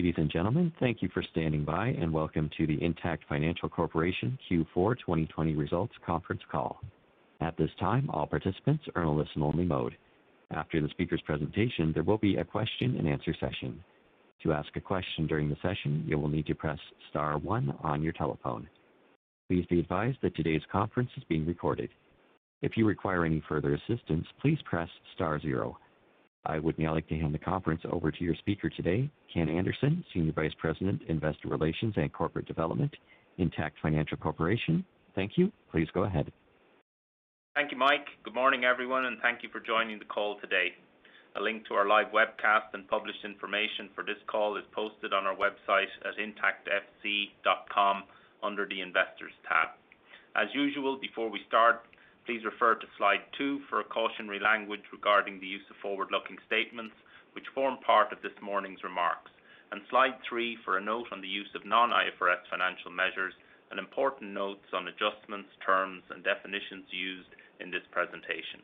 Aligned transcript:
Ladies 0.00 0.14
and 0.16 0.30
gentlemen, 0.30 0.72
thank 0.80 1.02
you 1.02 1.10
for 1.12 1.22
standing 1.22 1.62
by, 1.62 1.88
and 1.88 2.10
welcome 2.10 2.48
to 2.56 2.66
the 2.66 2.82
Intact 2.82 3.22
Financial 3.28 3.68
Corporation 3.68 4.38
Q4 4.50 4.98
2020 4.98 5.54
Results 5.56 5.92
Conference 6.06 6.40
Call. 6.50 6.80
At 7.42 7.54
this 7.58 7.68
time, 7.78 8.08
all 8.08 8.26
participants 8.26 8.82
are 8.94 9.02
in 9.02 9.08
a 9.08 9.14
listen-only 9.14 9.66
mode. 9.66 9.94
After 10.52 10.80
the 10.80 10.88
speaker's 10.88 11.20
presentation, 11.20 11.92
there 11.92 12.02
will 12.02 12.16
be 12.16 12.36
a 12.36 12.44
question-and-answer 12.44 13.34
session. 13.38 13.84
To 14.42 14.54
ask 14.54 14.74
a 14.74 14.80
question 14.80 15.26
during 15.26 15.50
the 15.50 15.56
session, 15.60 16.02
you 16.06 16.18
will 16.18 16.28
need 16.28 16.46
to 16.46 16.54
press 16.54 16.78
star 17.10 17.36
one 17.36 17.76
on 17.82 18.02
your 18.02 18.14
telephone. 18.14 18.66
Please 19.50 19.66
be 19.68 19.80
advised 19.80 20.16
that 20.22 20.34
today's 20.34 20.62
conference 20.72 21.10
is 21.18 21.24
being 21.28 21.44
recorded. 21.44 21.90
If 22.62 22.78
you 22.78 22.86
require 22.86 23.26
any 23.26 23.42
further 23.46 23.74
assistance, 23.74 24.26
please 24.40 24.58
press 24.64 24.88
star 25.14 25.38
zero. 25.40 25.76
I 26.46 26.58
would 26.58 26.78
now 26.78 26.94
like 26.94 27.06
to 27.08 27.18
hand 27.18 27.34
the 27.34 27.38
conference 27.38 27.82
over 27.90 28.10
to 28.10 28.24
your 28.24 28.34
speaker 28.36 28.70
today, 28.70 29.10
Ken 29.32 29.48
Anderson, 29.48 30.04
Senior 30.14 30.32
Vice 30.32 30.54
President, 30.58 31.02
Investor 31.08 31.48
Relations 31.48 31.94
and 31.96 32.12
Corporate 32.12 32.46
Development, 32.46 32.94
Intact 33.38 33.76
Financial 33.82 34.16
Corporation. 34.16 34.84
Thank 35.14 35.32
you. 35.36 35.52
Please 35.70 35.88
go 35.92 36.04
ahead. 36.04 36.32
Thank 37.54 37.72
you, 37.72 37.78
Mike. 37.78 38.06
Good 38.24 38.34
morning, 38.34 38.64
everyone, 38.64 39.04
and 39.04 39.18
thank 39.20 39.42
you 39.42 39.50
for 39.52 39.60
joining 39.60 39.98
the 39.98 40.06
call 40.06 40.38
today. 40.40 40.68
A 41.36 41.40
link 41.40 41.66
to 41.68 41.74
our 41.74 41.86
live 41.86 42.06
webcast 42.06 42.72
and 42.72 42.88
published 42.88 43.24
information 43.24 43.90
for 43.94 44.02
this 44.02 44.18
call 44.26 44.56
is 44.56 44.64
posted 44.72 45.12
on 45.12 45.26
our 45.26 45.36
website 45.36 45.92
at 46.04 46.16
intactfc.com 46.16 48.02
under 48.42 48.66
the 48.66 48.80
Investors 48.80 49.32
tab. 49.46 49.68
As 50.36 50.48
usual, 50.54 50.98
before 51.00 51.28
we 51.28 51.40
start, 51.46 51.82
please 52.26 52.44
refer 52.44 52.74
to 52.74 52.86
slide 52.96 53.20
two 53.36 53.60
for 53.68 53.80
a 53.80 53.84
cautionary 53.84 54.40
language 54.40 54.84
regarding 54.92 55.40
the 55.40 55.46
use 55.46 55.64
of 55.70 55.76
forward-looking 55.82 56.38
statements, 56.46 56.94
which 57.32 57.48
form 57.54 57.78
part 57.84 58.12
of 58.12 58.22
this 58.22 58.36
morning's 58.42 58.82
remarks, 58.84 59.30
and 59.72 59.80
slide 59.88 60.18
three 60.28 60.58
for 60.64 60.78
a 60.78 60.80
note 60.80 61.06
on 61.12 61.20
the 61.20 61.28
use 61.28 61.50
of 61.54 61.64
non-IFRS 61.64 62.42
financial 62.50 62.90
measures 62.90 63.34
and 63.70 63.78
important 63.78 64.32
notes 64.32 64.66
on 64.74 64.88
adjustments, 64.88 65.48
terms, 65.64 66.02
and 66.10 66.24
definitions 66.24 66.84
used 66.90 67.30
in 67.60 67.70
this 67.70 67.86
presentation. 67.92 68.60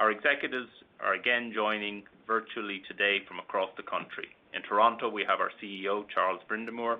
Our 0.00 0.10
executives 0.10 0.70
are 1.00 1.14
again 1.14 1.52
joining 1.54 2.02
virtually 2.26 2.82
today 2.88 3.20
from 3.28 3.38
across 3.38 3.70
the 3.76 3.82
country. 3.84 4.28
In 4.54 4.62
Toronto, 4.62 5.08
we 5.08 5.24
have 5.28 5.40
our 5.40 5.52
CEO, 5.62 6.04
Charles 6.12 6.40
Brindamour. 6.48 6.98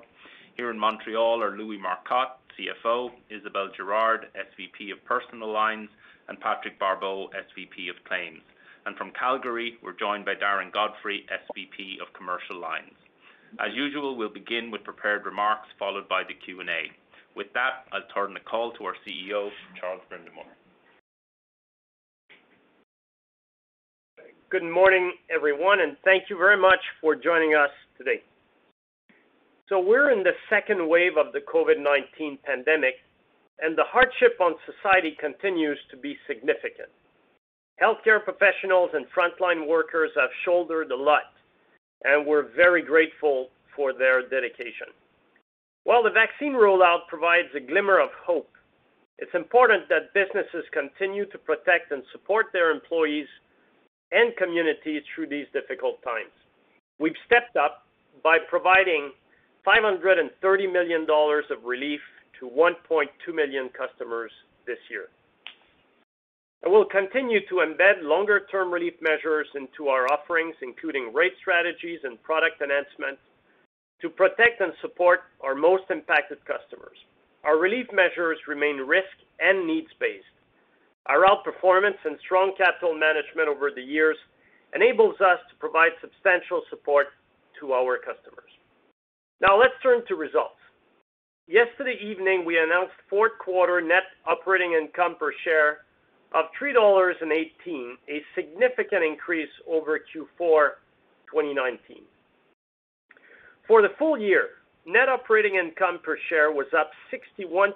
Here 0.57 0.71
in 0.71 0.79
Montreal 0.79 1.43
are 1.43 1.57
Louis 1.57 1.79
Marcotte, 1.79 2.37
CFO, 2.59 3.11
Isabelle 3.31 3.71
Girard, 3.75 4.27
SVP 4.37 4.93
of 4.93 5.03
Personal 5.07 5.51
Lines, 5.51 5.89
and 6.29 6.39
Patrick 6.41 6.79
Barbeau, 6.79 7.31
SVP 7.33 7.89
of 7.89 7.97
Claims. 8.05 8.43
And 8.85 8.95
from 8.97 9.13
Calgary, 9.19 9.79
we're 9.83 9.97
joined 9.99 10.27
by 10.27 10.35
Darren 10.35 10.71
Godfrey, 10.71 11.25
SVP 11.33 12.03
of 12.03 12.13
Commercial 12.13 12.61
Lines. 12.61 12.93
As 13.61 13.75
usual, 13.75 14.15
we'll 14.15 14.29
begin 14.29 14.71
with 14.71 14.85
prepared 14.85 15.25
remarks, 15.25 15.69
followed 15.79 16.09
by 16.09 16.23
the 16.23 16.35
Q&A. 16.35 16.91
With 17.35 17.53
that, 17.55 17.87
I'll 17.91 18.07
turn 18.15 18.35
the 18.35 18.41
call 18.41 18.73
to 18.73 18.85
our 18.85 18.95
CEO, 19.07 19.49
Charles 19.81 20.03
Brindamour. 20.11 20.45
Good 24.51 24.65
morning, 24.65 25.13
everyone, 25.35 25.81
and 25.81 25.97
thank 26.05 26.25
you 26.29 26.37
very 26.37 26.59
much 26.61 26.81
for 27.01 27.15
joining 27.15 27.55
us 27.55 27.71
today. 27.97 28.23
So 29.73 29.81
we're 29.81 30.11
in 30.11 30.23
the 30.23 30.37
second 30.51 30.87
wave 30.87 31.17
of 31.17 31.33
the 31.33 31.41
COVID-19 31.41 32.43
pandemic, 32.43 32.97
and 33.59 33.73
the 33.75 33.89
hardship 33.89 34.37
on 34.39 34.53
society 34.69 35.17
continues 35.19 35.79
to 35.91 35.97
be 35.97 36.15
significant. 36.27 36.93
Healthcare 37.83 38.23
professionals 38.23 38.91
and 38.93 39.07
frontline 39.17 39.67
workers 39.67 40.11
have 40.21 40.29
shouldered 40.45 40.91
a 40.91 40.95
lot, 40.95 41.33
and 42.05 42.27
we're 42.27 42.55
very 42.55 42.83
grateful 42.83 43.49
for 43.75 43.95
their 43.95 44.21
dedication. 44.29 44.93
While 45.85 46.03
the 46.03 46.11
vaccine 46.11 46.53
rollout 46.53 47.09
provides 47.09 47.49
a 47.57 47.61
glimmer 47.61 47.99
of 47.99 48.11
hope, 48.27 48.51
it's 49.17 49.35
important 49.35 49.89
that 49.89 50.13
businesses 50.13 50.69
continue 50.75 51.25
to 51.31 51.39
protect 51.39 51.93
and 51.93 52.03
support 52.13 52.49
their 52.53 52.73
employees 52.73 53.29
and 54.11 54.37
communities 54.37 55.01
through 55.15 55.29
these 55.29 55.47
difficult 55.55 56.03
times. 56.03 56.37
We've 56.99 57.17
stepped 57.25 57.57
up 57.57 57.87
by 58.23 58.37
providing 58.51 59.13
530 59.65 60.67
million 60.67 61.07
dollars 61.07 61.45
of 61.51 61.65
relief 61.65 62.01
to 62.41 62.49
1.2 62.49 63.35
million 63.35 63.71
customers 63.71 64.33
this 64.67 64.79
year. 64.91 65.09
We'll 66.65 66.85
continue 66.87 67.41
to 67.49 67.55
embed 67.57 68.03
longer-term 68.03 68.73
relief 68.73 68.95
measures 69.01 69.49
into 69.55 69.89
our 69.89 70.07
offerings, 70.07 70.55
including 70.63 71.13
rate 71.13 71.33
strategies 71.41 71.99
and 72.05 72.23
product 72.23 72.63
enhancements, 72.63 73.21
to 74.01 74.09
protect 74.09 74.61
and 74.61 74.73
support 74.81 75.21
our 75.43 75.55
most 75.55 75.85
impacted 75.91 76.39
customers. 76.47 76.97
Our 77.45 77.59
relief 77.59 77.87
measures 77.93 78.39
remain 78.47 78.77
risk 78.79 79.11
and 79.41 79.67
needs-based. 79.67 80.25
Our 81.07 81.27
outperformance 81.27 81.99
and 82.05 82.17
strong 82.25 82.55
capital 82.57 82.95
management 82.95 83.49
over 83.49 83.71
the 83.75 83.83
years 83.83 84.17
enables 84.75 85.21
us 85.21 85.39
to 85.51 85.57
provide 85.59 85.93
substantial 86.01 86.63
support 86.71 87.09
to 87.59 87.73
our 87.73 87.99
customers. 87.99 88.51
Now 89.43 89.59
let's 89.59 89.75
turn 89.83 90.07
to 90.07 90.15
results. 90.15 90.55
Yesterday 91.49 91.99
evening, 92.01 92.45
we 92.47 92.59
announced 92.59 92.95
fourth 93.11 93.33
quarter 93.45 93.81
net 93.81 94.05
operating 94.25 94.75
income 94.81 95.17
per 95.19 95.33
share 95.43 95.79
of 96.33 96.45
3.18 96.63 96.75
dollars, 96.75 97.17
a 98.09 98.23
significant 98.37 99.03
increase 99.03 99.51
over 99.69 99.99
Q4 99.99 100.79
2019. 101.29 102.03
For 103.67 103.83
the 103.83 103.89
full 103.99 104.17
year, 104.17 104.63
net 104.87 105.09
operating 105.09 105.57
income 105.57 105.99
per 106.05 106.17
share 106.29 106.53
was 106.53 106.69
up 106.79 106.93
61% 107.13 107.73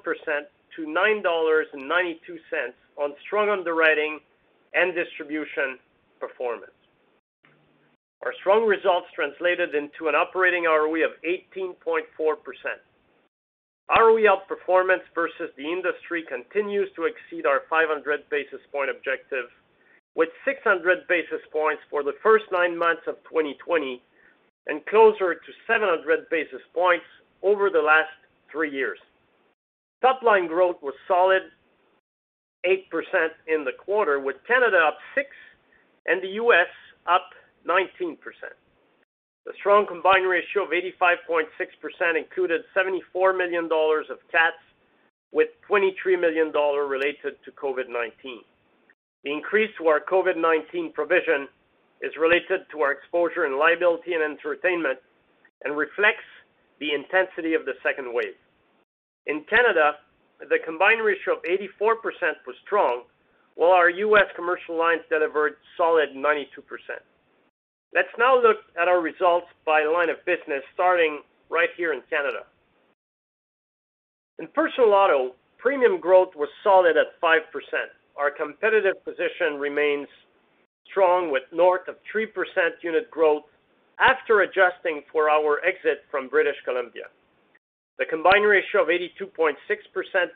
to 0.77 0.83
9.92 0.83 1.22
dollars 1.25 1.66
on 2.97 3.12
strong 3.27 3.48
underwriting 3.50 4.21
and 4.72 4.94
distribution 4.94 5.78
performance. 6.21 6.75
Our 8.26 8.34
strong 8.41 8.66
results 8.66 9.06
translated 9.14 9.76
into 9.76 10.10
an 10.10 10.16
operating 10.19 10.64
ROE 10.64 11.06
of 11.06 11.14
18.4%. 11.22 12.10
ROE 13.97 14.26
outperformance 14.26 15.06
versus 15.14 15.54
the 15.56 15.62
industry 15.62 16.26
continues 16.26 16.91
to 16.97 17.06
exceed 17.06 17.47
our 17.47 17.62
500 17.70 18.28
basis 18.28 18.59
point 18.72 18.91
objective, 18.91 19.47
with 20.16 20.28
600 20.44 21.06
basis 21.06 21.38
points 21.53 21.82
for 21.88 22.03
the 22.03 22.19
first 22.20 22.47
nine 22.50 22.76
months 22.76 23.03
of 23.06 23.15
2020 23.31 24.03
and 24.66 24.84
closer 24.86 25.34
to 25.34 25.50
700 25.69 26.28
basis 26.28 26.66
points 26.75 27.06
over 27.44 27.70
the 27.70 27.78
last 27.78 28.10
three 28.50 28.72
years. 28.72 28.98
Top-line 30.03 30.48
growth 30.48 30.82
was 30.82 30.94
solid 31.06 31.42
8% 32.66 32.75
in 33.47 33.62
the 33.62 33.78
quarter, 33.78 34.19
with 34.19 34.34
Canada 34.48 34.78
up 34.78 34.98
6 35.15 35.28
and 36.06 36.20
the 36.20 36.42
U.S. 36.42 36.66
up 37.06 37.31
19%. 37.69 38.16
The 39.47 39.53
strong 39.60 39.87
combined 39.87 40.28
ratio 40.28 40.65
of 40.65 40.71
85.6% 40.71 41.47
included 42.18 42.63
74 42.74 43.33
million 43.33 43.68
dollars 43.68 44.07
of 44.10 44.18
CATs, 44.30 44.59
with 45.33 45.48
23 45.68 46.16
million 46.16 46.51
dollars 46.53 46.89
related 46.89 47.39
to 47.45 47.51
COVID-19. 47.53 48.42
The 49.22 49.33
increase 49.33 49.71
to 49.78 49.86
our 49.86 50.01
COVID-19 50.01 50.95
provision 50.95 51.48
is 52.03 52.13
related 52.18 52.66
to 52.72 52.80
our 52.83 52.92
exposure 52.92 53.47
in 53.47 53.59
liability 53.59 54.15
and 54.15 54.22
entertainment 54.22 54.98
and 55.65 55.77
reflects 55.77 56.27
the 56.80 56.92
intensity 56.92 57.54
of 57.54 57.65
the 57.65 57.74
second 57.83 58.12
wave. 58.12 58.36
In 59.27 59.45
Canada, 59.48 59.97
the 60.41 60.59
combined 60.65 61.03
ratio 61.03 61.34
of 61.39 61.42
84% 61.42 62.45
was 62.47 62.57
strong, 62.65 63.03
while 63.54 63.72
our 63.72 63.91
U.S. 63.91 64.28
commercial 64.36 64.77
lines 64.78 65.01
delivered 65.09 65.54
solid 65.77 66.10
92%. 66.15 66.47
Let's 67.97 68.13
now 68.19 68.37
look 68.37 68.59
at 68.78 68.89
our 68.89 69.01
results 69.01 69.47
by 69.65 69.83
line 69.84 70.10
of 70.10 70.21
business, 70.27 70.60
starting 70.75 71.22
right 71.48 71.71
here 71.78 71.95
in 71.95 72.03
Canada. 72.10 72.45
In 74.39 74.48
personal 74.48 74.93
auto, 74.93 75.34
premium 75.57 75.98
growth 75.98 76.37
was 76.37 76.51
solid 76.63 76.98
at 76.98 77.19
5%. 77.25 77.41
Our 78.19 78.31
competitive 78.31 79.03
position 79.03 79.57
remains 79.59 80.09
strong 80.91 81.33
with 81.33 81.45
north 81.54 81.89
of 81.89 81.97
3% 82.15 82.28
unit 82.83 83.10
growth 83.10 83.45
after 83.98 84.43
adjusting 84.43 85.01
for 85.10 85.31
our 85.31 85.65
exit 85.65 86.04
from 86.10 86.28
British 86.28 86.57
Columbia. 86.66 87.04
The 87.98 88.04
combined 88.04 88.45
ratio 88.45 88.83
of 88.83 88.89
82.6% 88.89 89.57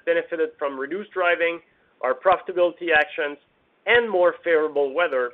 benefited 0.07 0.49
from 0.59 0.81
reduced 0.81 1.11
driving, 1.11 1.61
our 2.01 2.15
profitability 2.15 2.89
actions, 2.97 3.37
and 3.85 4.09
more 4.09 4.37
favorable 4.43 4.95
weather, 4.95 5.33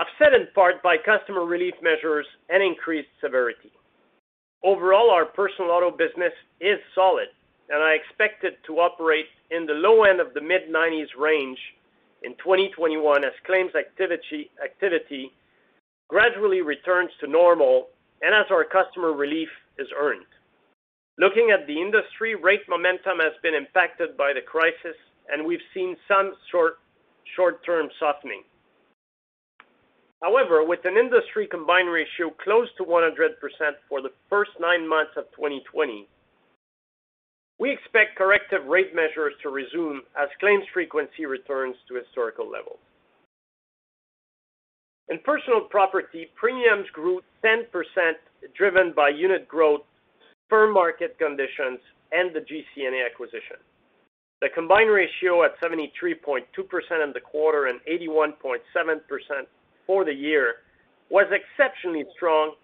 offset 0.00 0.32
in 0.32 0.46
part 0.54 0.82
by 0.82 0.96
customer 0.96 1.44
relief 1.44 1.74
measures 1.82 2.26
and 2.48 2.62
increased 2.62 3.08
severity. 3.20 3.72
Overall, 4.64 5.10
our 5.10 5.24
personal 5.24 5.70
auto 5.70 5.90
business 5.90 6.32
is 6.60 6.78
solid, 6.94 7.28
and 7.68 7.82
I 7.82 7.92
expect 7.92 8.44
it 8.44 8.58
to 8.66 8.80
operate 8.80 9.26
in 9.50 9.66
the 9.66 9.74
low 9.74 10.04
end 10.04 10.20
of 10.20 10.34
the 10.34 10.40
mid-90s 10.40 11.08
range 11.18 11.58
in 12.22 12.32
2021 12.38 13.24
as 13.24 13.32
claims 13.46 13.72
activity 13.74 15.32
gradually 16.08 16.62
returns 16.62 17.10
to 17.20 17.26
normal 17.26 17.88
and 18.22 18.34
as 18.34 18.46
our 18.50 18.64
customer 18.64 19.12
relief 19.12 19.48
is 19.78 19.86
earned. 19.96 20.26
Looking 21.18 21.50
at 21.50 21.66
the 21.66 21.80
industry, 21.80 22.34
rate 22.34 22.62
momentum 22.68 23.18
has 23.18 23.32
been 23.42 23.54
impacted 23.54 24.16
by 24.16 24.32
the 24.32 24.40
crisis, 24.40 24.96
and 25.30 25.44
we've 25.44 25.62
seen 25.74 25.96
some 26.08 26.32
short-term 26.50 27.88
softening. 28.00 28.42
However, 30.22 30.64
with 30.64 30.84
an 30.84 30.96
industry 30.96 31.46
combined 31.46 31.90
ratio 31.90 32.30
close 32.42 32.68
to 32.76 32.84
100% 32.84 33.12
for 33.88 34.02
the 34.02 34.12
first 34.28 34.50
nine 34.58 34.86
months 34.86 35.12
of 35.16 35.24
2020, 35.36 36.08
we 37.58 37.72
expect 37.72 38.16
corrective 38.16 38.66
rate 38.66 38.94
measures 38.94 39.34
to 39.42 39.50
resume 39.50 40.02
as 40.20 40.28
claims 40.40 40.64
frequency 40.72 41.26
returns 41.26 41.76
to 41.88 41.94
historical 41.94 42.50
levels. 42.50 42.78
In 45.08 45.18
personal 45.24 45.62
property, 45.62 46.28
premiums 46.36 46.86
grew 46.92 47.20
10%, 47.44 47.64
driven 48.56 48.92
by 48.94 49.08
unit 49.08 49.48
growth, 49.48 49.82
firm 50.50 50.74
market 50.74 51.18
conditions, 51.18 51.80
and 52.12 52.34
the 52.34 52.40
GCNA 52.40 53.06
acquisition. 53.06 53.56
The 54.40 54.48
combined 54.54 54.90
ratio 54.90 55.44
at 55.44 55.58
73.2% 55.60 56.42
in 57.02 57.12
the 57.12 57.20
quarter 57.20 57.66
and 57.66 57.80
81.7% 57.90 58.60
for 59.88 60.04
the 60.04 60.14
year 60.14 60.56
was 61.10 61.26
exceptionally 61.32 62.04
strong 62.14 62.54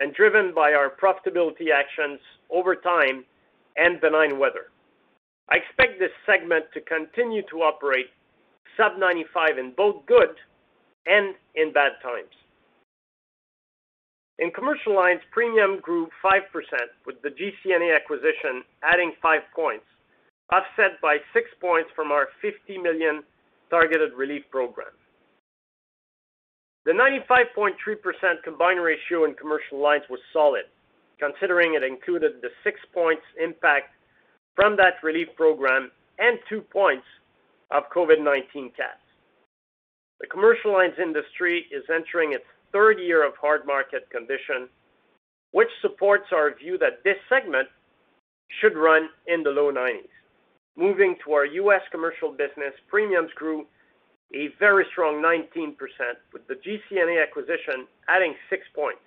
and 0.00 0.14
driven 0.14 0.52
by 0.52 0.72
our 0.72 0.90
profitability 0.90 1.68
actions 1.72 2.18
over 2.50 2.74
time 2.74 3.24
and 3.76 4.00
benign 4.00 4.38
weather. 4.38 4.72
I 5.50 5.56
expect 5.56 6.00
this 6.00 6.10
segment 6.24 6.64
to 6.74 6.80
continue 6.80 7.42
to 7.50 7.58
operate 7.58 8.06
sub 8.76 8.98
95 8.98 9.58
in 9.58 9.72
both 9.76 10.06
good 10.06 10.34
and 11.06 11.34
in 11.54 11.72
bad 11.72 11.92
times. 12.02 12.32
In 14.38 14.50
commercial 14.50 14.96
lines, 14.96 15.20
premium 15.32 15.80
grew 15.82 16.08
5%, 16.24 16.40
with 17.04 17.20
the 17.20 17.28
GCNA 17.28 17.94
acquisition 17.94 18.64
adding 18.82 19.12
5 19.20 19.40
points, 19.54 19.84
offset 20.50 20.98
by 21.02 21.18
6 21.34 21.46
points 21.60 21.90
from 21.94 22.10
our 22.10 22.28
50 22.40 22.78
million 22.78 23.22
targeted 23.68 24.14
relief 24.14 24.44
program. 24.50 24.88
The 26.86 26.92
95.3% 26.92 28.42
combined 28.42 28.82
ratio 28.82 29.24
in 29.24 29.34
commercial 29.34 29.78
lines 29.78 30.04
was 30.08 30.20
solid, 30.32 30.64
considering 31.18 31.74
it 31.74 31.82
included 31.82 32.40
the 32.40 32.48
6 32.64 32.80
points 32.94 33.22
impact 33.42 33.90
from 34.56 34.76
that 34.76 34.94
relief 35.02 35.28
program 35.36 35.90
and 36.18 36.38
2 36.48 36.62
points 36.62 37.06
of 37.70 37.84
COVID-19 37.94 38.74
CATs. 38.76 39.06
The 40.20 40.26
commercial 40.26 40.72
lines 40.72 40.94
industry 41.00 41.66
is 41.70 41.84
entering 41.92 42.32
its 42.32 42.44
third 42.72 42.98
year 42.98 43.26
of 43.26 43.34
hard 43.40 43.66
market 43.66 44.08
condition, 44.10 44.68
which 45.52 45.68
supports 45.82 46.26
our 46.32 46.54
view 46.54 46.78
that 46.78 47.02
this 47.04 47.16
segment 47.28 47.68
should 48.60 48.76
run 48.76 49.08
in 49.26 49.42
the 49.42 49.50
low 49.50 49.72
90s. 49.72 50.08
Moving 50.76 51.16
to 51.24 51.32
our 51.32 51.44
U.S. 51.44 51.82
commercial 51.90 52.30
business, 52.30 52.74
premiums 52.88 53.30
grew 53.34 53.66
a 54.34 54.48
very 54.58 54.86
strong 54.92 55.22
19%, 55.22 55.74
with 56.32 56.46
the 56.46 56.54
GCNA 56.54 57.22
acquisition 57.22 57.86
adding 58.08 58.34
6 58.48 58.62
points. 58.74 59.00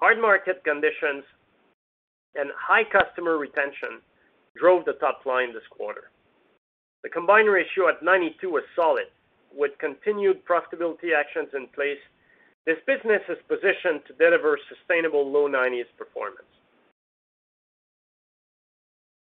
Hard 0.00 0.20
market 0.20 0.62
conditions 0.64 1.24
and 2.34 2.50
high 2.56 2.84
customer 2.84 3.38
retention 3.38 4.00
drove 4.56 4.84
the 4.84 4.92
top 4.94 5.26
line 5.26 5.52
this 5.52 5.66
quarter. 5.70 6.10
The 7.02 7.08
combined 7.08 7.50
ratio 7.50 7.88
at 7.88 8.02
92 8.02 8.50
was 8.50 8.62
solid. 8.74 9.06
With 9.54 9.72
continued 9.78 10.44
profitability 10.44 11.14
actions 11.16 11.48
in 11.54 11.66
place, 11.68 11.98
this 12.66 12.76
business 12.86 13.22
is 13.28 13.38
positioned 13.48 14.02
to 14.06 14.12
deliver 14.18 14.58
sustainable 14.68 15.30
low 15.30 15.48
90s 15.48 15.86
performance. 15.96 16.48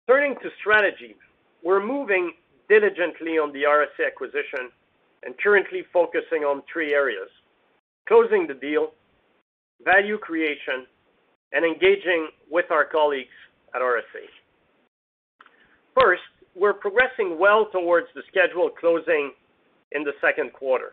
Turning 0.08 0.34
to 0.36 0.48
strategy, 0.58 1.16
we're 1.62 1.84
moving 1.84 2.32
diligently 2.68 3.38
on 3.38 3.52
the 3.52 3.62
RSA 3.62 4.06
acquisition 4.06 4.70
and 5.24 5.36
currently 5.38 5.82
focusing 5.92 6.44
on 6.44 6.62
three 6.72 6.94
areas: 6.94 7.28
closing 8.08 8.46
the 8.46 8.54
deal, 8.54 8.92
value 9.84 10.18
creation, 10.18 10.86
and 11.52 11.64
engaging 11.64 12.28
with 12.50 12.70
our 12.70 12.84
colleagues 12.84 13.36
at 13.74 13.80
RSA. 13.80 14.24
First, 15.98 16.22
we're 16.54 16.74
progressing 16.74 17.38
well 17.38 17.66
towards 17.66 18.08
the 18.14 18.22
scheduled 18.28 18.76
closing 18.76 19.32
in 19.92 20.04
the 20.04 20.12
second 20.20 20.52
quarter. 20.52 20.92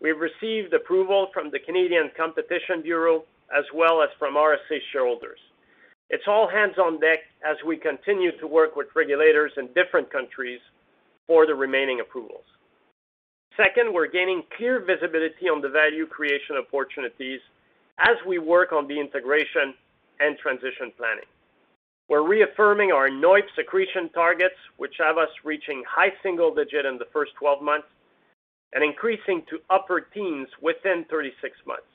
We've 0.00 0.18
received 0.18 0.74
approval 0.74 1.28
from 1.32 1.50
the 1.50 1.58
Canadian 1.58 2.10
Competition 2.16 2.82
Bureau 2.82 3.24
as 3.56 3.64
well 3.74 4.02
as 4.02 4.08
from 4.18 4.34
RSA 4.34 4.78
shareholders. 4.92 5.38
It's 6.10 6.24
all 6.26 6.48
hands 6.48 6.76
on 6.78 7.00
deck 7.00 7.20
as 7.48 7.56
we 7.66 7.76
continue 7.76 8.36
to 8.38 8.46
work 8.46 8.76
with 8.76 8.88
regulators 8.94 9.52
in 9.56 9.68
different 9.68 10.10
countries 10.10 10.60
for 11.26 11.46
the 11.46 11.54
remaining 11.54 12.00
approvals. 12.00 12.44
Second, 13.56 13.92
we're 13.92 14.08
gaining 14.08 14.42
clear 14.56 14.80
visibility 14.80 15.48
on 15.48 15.60
the 15.60 15.68
value 15.68 16.06
creation 16.06 16.56
opportunities 16.56 17.40
as 17.98 18.16
we 18.26 18.38
work 18.38 18.72
on 18.72 18.88
the 18.88 18.98
integration 18.98 19.74
and 20.20 20.38
transition 20.38 20.92
planning. 20.96 21.28
We're 22.08 22.26
reaffirming 22.26 22.92
our 22.92 23.08
NOIPS 23.08 23.56
accretion 23.58 24.08
targets, 24.10 24.56
which 24.76 24.94
have 24.98 25.18
us 25.18 25.28
reaching 25.44 25.82
high 25.88 26.12
single 26.22 26.54
digit 26.54 26.84
in 26.86 26.98
the 26.98 27.06
first 27.12 27.32
12 27.38 27.62
months 27.62 27.88
and 28.72 28.82
increasing 28.82 29.42
to 29.50 29.58
upper 29.70 30.00
teens 30.00 30.48
within 30.60 31.04
36 31.10 31.56
months. 31.66 31.86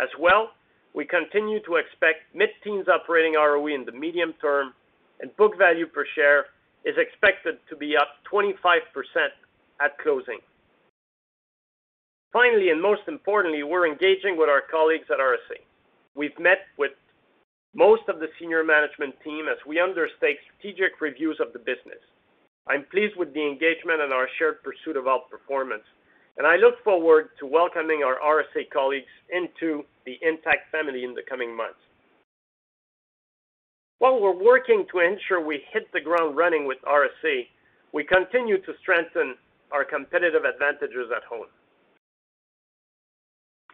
As 0.00 0.08
well, 0.18 0.50
we 0.94 1.04
continue 1.04 1.60
to 1.64 1.76
expect 1.76 2.34
mid-teens 2.34 2.88
operating 2.88 3.34
ROE 3.34 3.66
in 3.66 3.84
the 3.84 3.92
medium 3.92 4.32
term, 4.40 4.72
and 5.20 5.36
book 5.36 5.56
value 5.58 5.86
per 5.86 6.04
share 6.14 6.46
is 6.84 6.96
expected 6.98 7.58
to 7.68 7.76
be 7.76 7.96
up 7.96 8.08
25% 8.30 8.52
at 9.80 9.98
closing. 9.98 10.38
Finally, 12.32 12.70
and 12.70 12.82
most 12.82 13.02
importantly, 13.06 13.62
we're 13.62 13.86
engaging 13.86 14.36
with 14.36 14.48
our 14.48 14.62
colleagues 14.70 15.06
at 15.10 15.18
RSA. 15.18 15.62
We've 16.14 16.38
met 16.38 16.66
with 16.78 16.92
most 17.74 18.02
of 18.08 18.18
the 18.18 18.28
senior 18.38 18.62
management 18.64 19.14
team 19.22 19.46
as 19.50 19.58
we 19.66 19.80
undertake 19.80 20.38
strategic 20.46 21.00
reviews 21.00 21.38
of 21.40 21.52
the 21.52 21.58
business. 21.58 22.02
I'm 22.66 22.84
pleased 22.90 23.16
with 23.16 23.34
the 23.34 23.42
engagement 23.46 24.00
and 24.00 24.12
our 24.12 24.28
shared 24.38 24.62
pursuit 24.62 24.96
of 24.96 25.04
outperformance, 25.04 25.86
and 26.38 26.46
I 26.46 26.56
look 26.56 26.82
forward 26.82 27.30
to 27.38 27.46
welcoming 27.46 28.02
our 28.02 28.18
RSA 28.18 28.70
colleagues 28.72 29.10
into 29.30 29.84
the 30.06 30.18
Intact 30.22 30.70
family 30.72 31.04
in 31.04 31.14
the 31.14 31.22
coming 31.28 31.54
months. 31.54 31.78
While 33.98 34.20
we're 34.20 34.42
working 34.42 34.86
to 34.92 35.00
ensure 35.00 35.40
we 35.44 35.62
hit 35.72 35.90
the 35.92 36.00
ground 36.00 36.36
running 36.36 36.66
with 36.66 36.78
RSA, 36.82 37.46
we 37.92 38.04
continue 38.04 38.60
to 38.60 38.72
strengthen 38.82 39.36
our 39.72 39.84
competitive 39.84 40.44
advantages 40.44 41.10
at 41.14 41.22
home. 41.24 41.46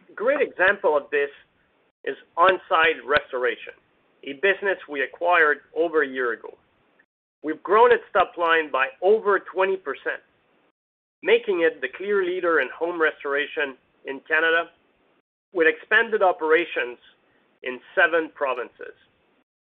A 0.09 0.13
great 0.13 0.41
example 0.41 0.95
of 0.95 1.03
this 1.11 1.29
is 2.05 2.15
On 2.37 2.59
Side 2.69 3.01
Restoration, 3.05 3.73
a 4.23 4.33
business 4.33 4.77
we 4.89 5.01
acquired 5.01 5.59
over 5.75 6.03
a 6.03 6.07
year 6.07 6.33
ago. 6.33 6.57
We've 7.43 7.61
grown 7.63 7.91
its 7.91 8.03
top 8.13 8.33
line 8.37 8.71
by 8.71 8.87
over 9.01 9.39
20%, 9.39 9.77
making 11.23 11.61
it 11.61 11.81
the 11.81 11.87
clear 11.97 12.23
leader 12.23 12.59
in 12.59 12.69
home 12.77 13.01
restoration 13.01 13.75
in 14.05 14.19
Canada, 14.27 14.69
with 15.53 15.67
expanded 15.67 16.21
operations 16.21 16.97
in 17.63 17.79
seven 17.95 18.31
provinces. 18.35 18.93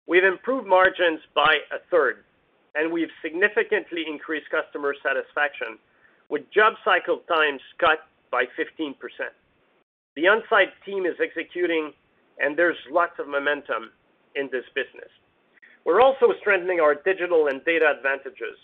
We've 0.07 0.23
improved 0.23 0.67
margins 0.67 1.19
by 1.33 1.57
a 1.73 1.79
third, 1.89 2.23
and 2.75 2.91
we've 2.91 3.09
significantly 3.21 4.05
increased 4.07 4.45
customer 4.51 4.93
satisfaction, 5.01 5.79
with 6.29 6.43
job 6.53 6.73
cycle 6.83 7.21
times 7.27 7.61
cut 7.79 7.99
by 8.31 8.45
15%. 8.57 8.93
The 10.15 10.27
On 10.27 10.41
Side 10.49 10.71
team 10.85 11.05
is 11.05 11.15
executing, 11.21 11.91
and 12.39 12.57
there's 12.57 12.77
lots 12.91 13.13
of 13.19 13.27
momentum 13.27 13.91
in 14.35 14.49
this 14.51 14.65
business. 14.75 15.09
We're 15.85 16.01
also 16.01 16.33
strengthening 16.39 16.79
our 16.79 16.95
digital 16.95 17.47
and 17.47 17.63
data 17.65 17.93
advantages. 17.97 18.57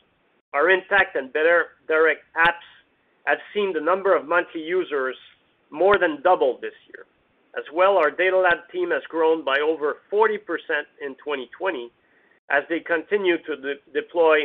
Our 0.53 0.69
Intact 0.69 1.15
and 1.15 1.31
belairdirect 1.31 2.25
apps 2.37 2.67
have 3.25 3.37
seen 3.53 3.73
the 3.73 3.81
number 3.81 4.15
of 4.15 4.27
monthly 4.27 4.61
users 4.61 5.15
more 5.69 5.97
than 5.97 6.21
double 6.23 6.59
this 6.61 6.73
year. 6.89 7.05
As 7.57 7.65
well, 7.73 7.97
our 7.97 8.11
Data 8.11 8.37
Lab 8.37 8.69
team 8.71 8.91
has 8.91 9.03
grown 9.09 9.43
by 9.43 9.59
over 9.59 9.97
40% 10.11 10.37
in 11.01 11.15
2020 11.15 11.91
as 12.49 12.63
they 12.69 12.79
continue 12.79 13.37
to 13.43 13.75
deploy 13.93 14.39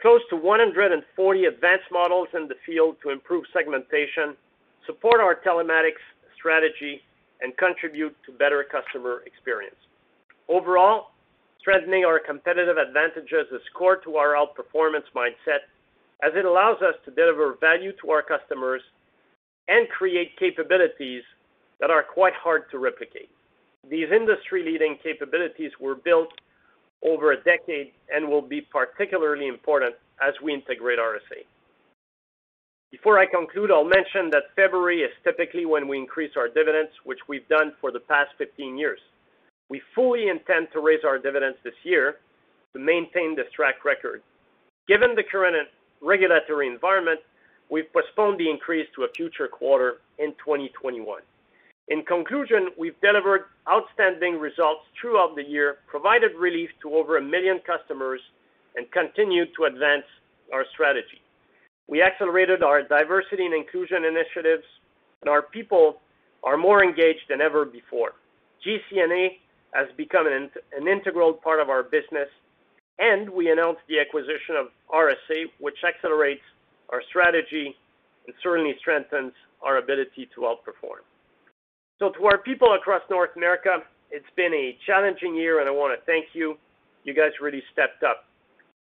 close 0.00 0.20
to 0.30 0.36
140 0.36 1.44
advanced 1.44 1.88
models 1.90 2.28
in 2.34 2.48
the 2.48 2.54
field 2.66 2.96
to 3.02 3.10
improve 3.10 3.44
segmentation, 3.52 4.36
support 4.86 5.20
our 5.20 5.34
telematics 5.34 6.04
strategy, 6.36 7.00
and 7.40 7.56
contribute 7.56 8.14
to 8.24 8.32
better 8.32 8.64
customer 8.64 9.22
experience. 9.26 9.76
Overall, 10.48 11.12
strengthening 11.60 12.04
our 12.04 12.20
competitive 12.20 12.76
advantages 12.76 13.48
is 13.52 13.62
core 13.74 13.96
to 13.96 14.16
our 14.16 14.34
outperformance 14.34 15.08
mindset 15.16 15.64
as 16.22 16.32
it 16.36 16.44
allows 16.44 16.80
us 16.82 16.94
to 17.04 17.10
deliver 17.10 17.56
value 17.60 17.92
to 18.00 18.10
our 18.10 18.22
customers 18.22 18.82
and 19.68 19.88
create 19.88 20.36
capabilities 20.38 21.22
that 21.84 21.90
are 21.90 22.02
quite 22.02 22.32
hard 22.32 22.62
to 22.70 22.78
replicate. 22.78 23.28
These 23.90 24.08
industry-leading 24.10 25.00
capabilities 25.02 25.70
were 25.78 25.96
built 25.96 26.30
over 27.04 27.32
a 27.32 27.42
decade 27.42 27.92
and 28.10 28.26
will 28.26 28.40
be 28.40 28.62
particularly 28.62 29.48
important 29.48 29.94
as 30.26 30.32
we 30.42 30.54
integrate 30.54 30.98
RSA. 30.98 31.44
Before 32.90 33.18
I 33.18 33.26
conclude, 33.26 33.70
I'll 33.70 33.84
mention 33.84 34.30
that 34.30 34.44
February 34.56 35.00
is 35.00 35.10
typically 35.24 35.66
when 35.66 35.86
we 35.86 35.98
increase 35.98 36.30
our 36.38 36.48
dividends, 36.48 36.92
which 37.04 37.18
we've 37.28 37.46
done 37.48 37.74
for 37.82 37.92
the 37.92 38.00
past 38.00 38.30
15 38.38 38.78
years. 38.78 39.00
We 39.68 39.82
fully 39.94 40.28
intend 40.28 40.68
to 40.72 40.80
raise 40.80 41.04
our 41.04 41.18
dividends 41.18 41.58
this 41.64 41.74
year 41.82 42.16
to 42.72 42.78
maintain 42.78 43.36
this 43.36 43.52
track 43.54 43.84
record. 43.84 44.22
Given 44.88 45.14
the 45.14 45.24
current 45.30 45.68
regulatory 46.00 46.66
environment, 46.66 47.20
we've 47.70 47.92
postponed 47.92 48.40
the 48.40 48.48
increase 48.48 48.86
to 48.96 49.02
a 49.02 49.08
future 49.14 49.48
quarter 49.48 49.98
in 50.18 50.30
2021. 50.42 51.20
In 51.88 52.02
conclusion, 52.04 52.70
we've 52.78 52.98
delivered 53.02 53.44
outstanding 53.68 54.38
results 54.40 54.82
throughout 54.98 55.36
the 55.36 55.44
year, 55.44 55.78
provided 55.86 56.32
relief 56.38 56.70
to 56.82 56.94
over 56.94 57.14
1 57.14 57.30
million 57.30 57.60
customers, 57.66 58.20
and 58.76 58.90
continued 58.90 59.48
to 59.56 59.64
advance 59.64 60.04
our 60.52 60.64
strategy. 60.72 61.20
We 61.86 62.02
accelerated 62.02 62.62
our 62.62 62.82
diversity 62.82 63.44
and 63.44 63.54
inclusion 63.54 64.04
initiatives, 64.04 64.64
and 65.20 65.28
our 65.28 65.42
people 65.42 66.00
are 66.42 66.56
more 66.56 66.82
engaged 66.82 67.28
than 67.28 67.40
ever 67.40 67.64
before. 67.64 68.12
GCNA 68.66 69.38
has 69.74 69.88
become 69.96 70.26
an 70.26 70.50
integral 70.88 71.34
part 71.34 71.60
of 71.60 71.68
our 71.68 71.82
business, 71.82 72.28
and 72.98 73.28
we 73.28 73.50
announced 73.50 73.82
the 73.88 74.00
acquisition 74.00 74.56
of 74.56 74.68
RSA, 74.92 75.46
which 75.60 75.76
accelerates 75.86 76.42
our 76.90 77.02
strategy 77.10 77.76
and 78.26 78.34
certainly 78.42 78.74
strengthens 78.80 79.32
our 79.62 79.76
ability 79.78 80.28
to 80.34 80.42
outperform. 80.42 81.04
So, 81.98 82.10
to 82.10 82.26
our 82.26 82.38
people 82.38 82.74
across 82.74 83.02
North 83.08 83.30
America, 83.36 83.78
it's 84.10 84.26
been 84.36 84.52
a 84.52 84.76
challenging 84.86 85.34
year, 85.34 85.60
and 85.60 85.68
I 85.68 85.72
want 85.72 85.98
to 85.98 86.04
thank 86.06 86.26
you. 86.32 86.56
You 87.04 87.14
guys 87.14 87.30
really 87.40 87.62
stepped 87.72 88.02
up. 88.02 88.24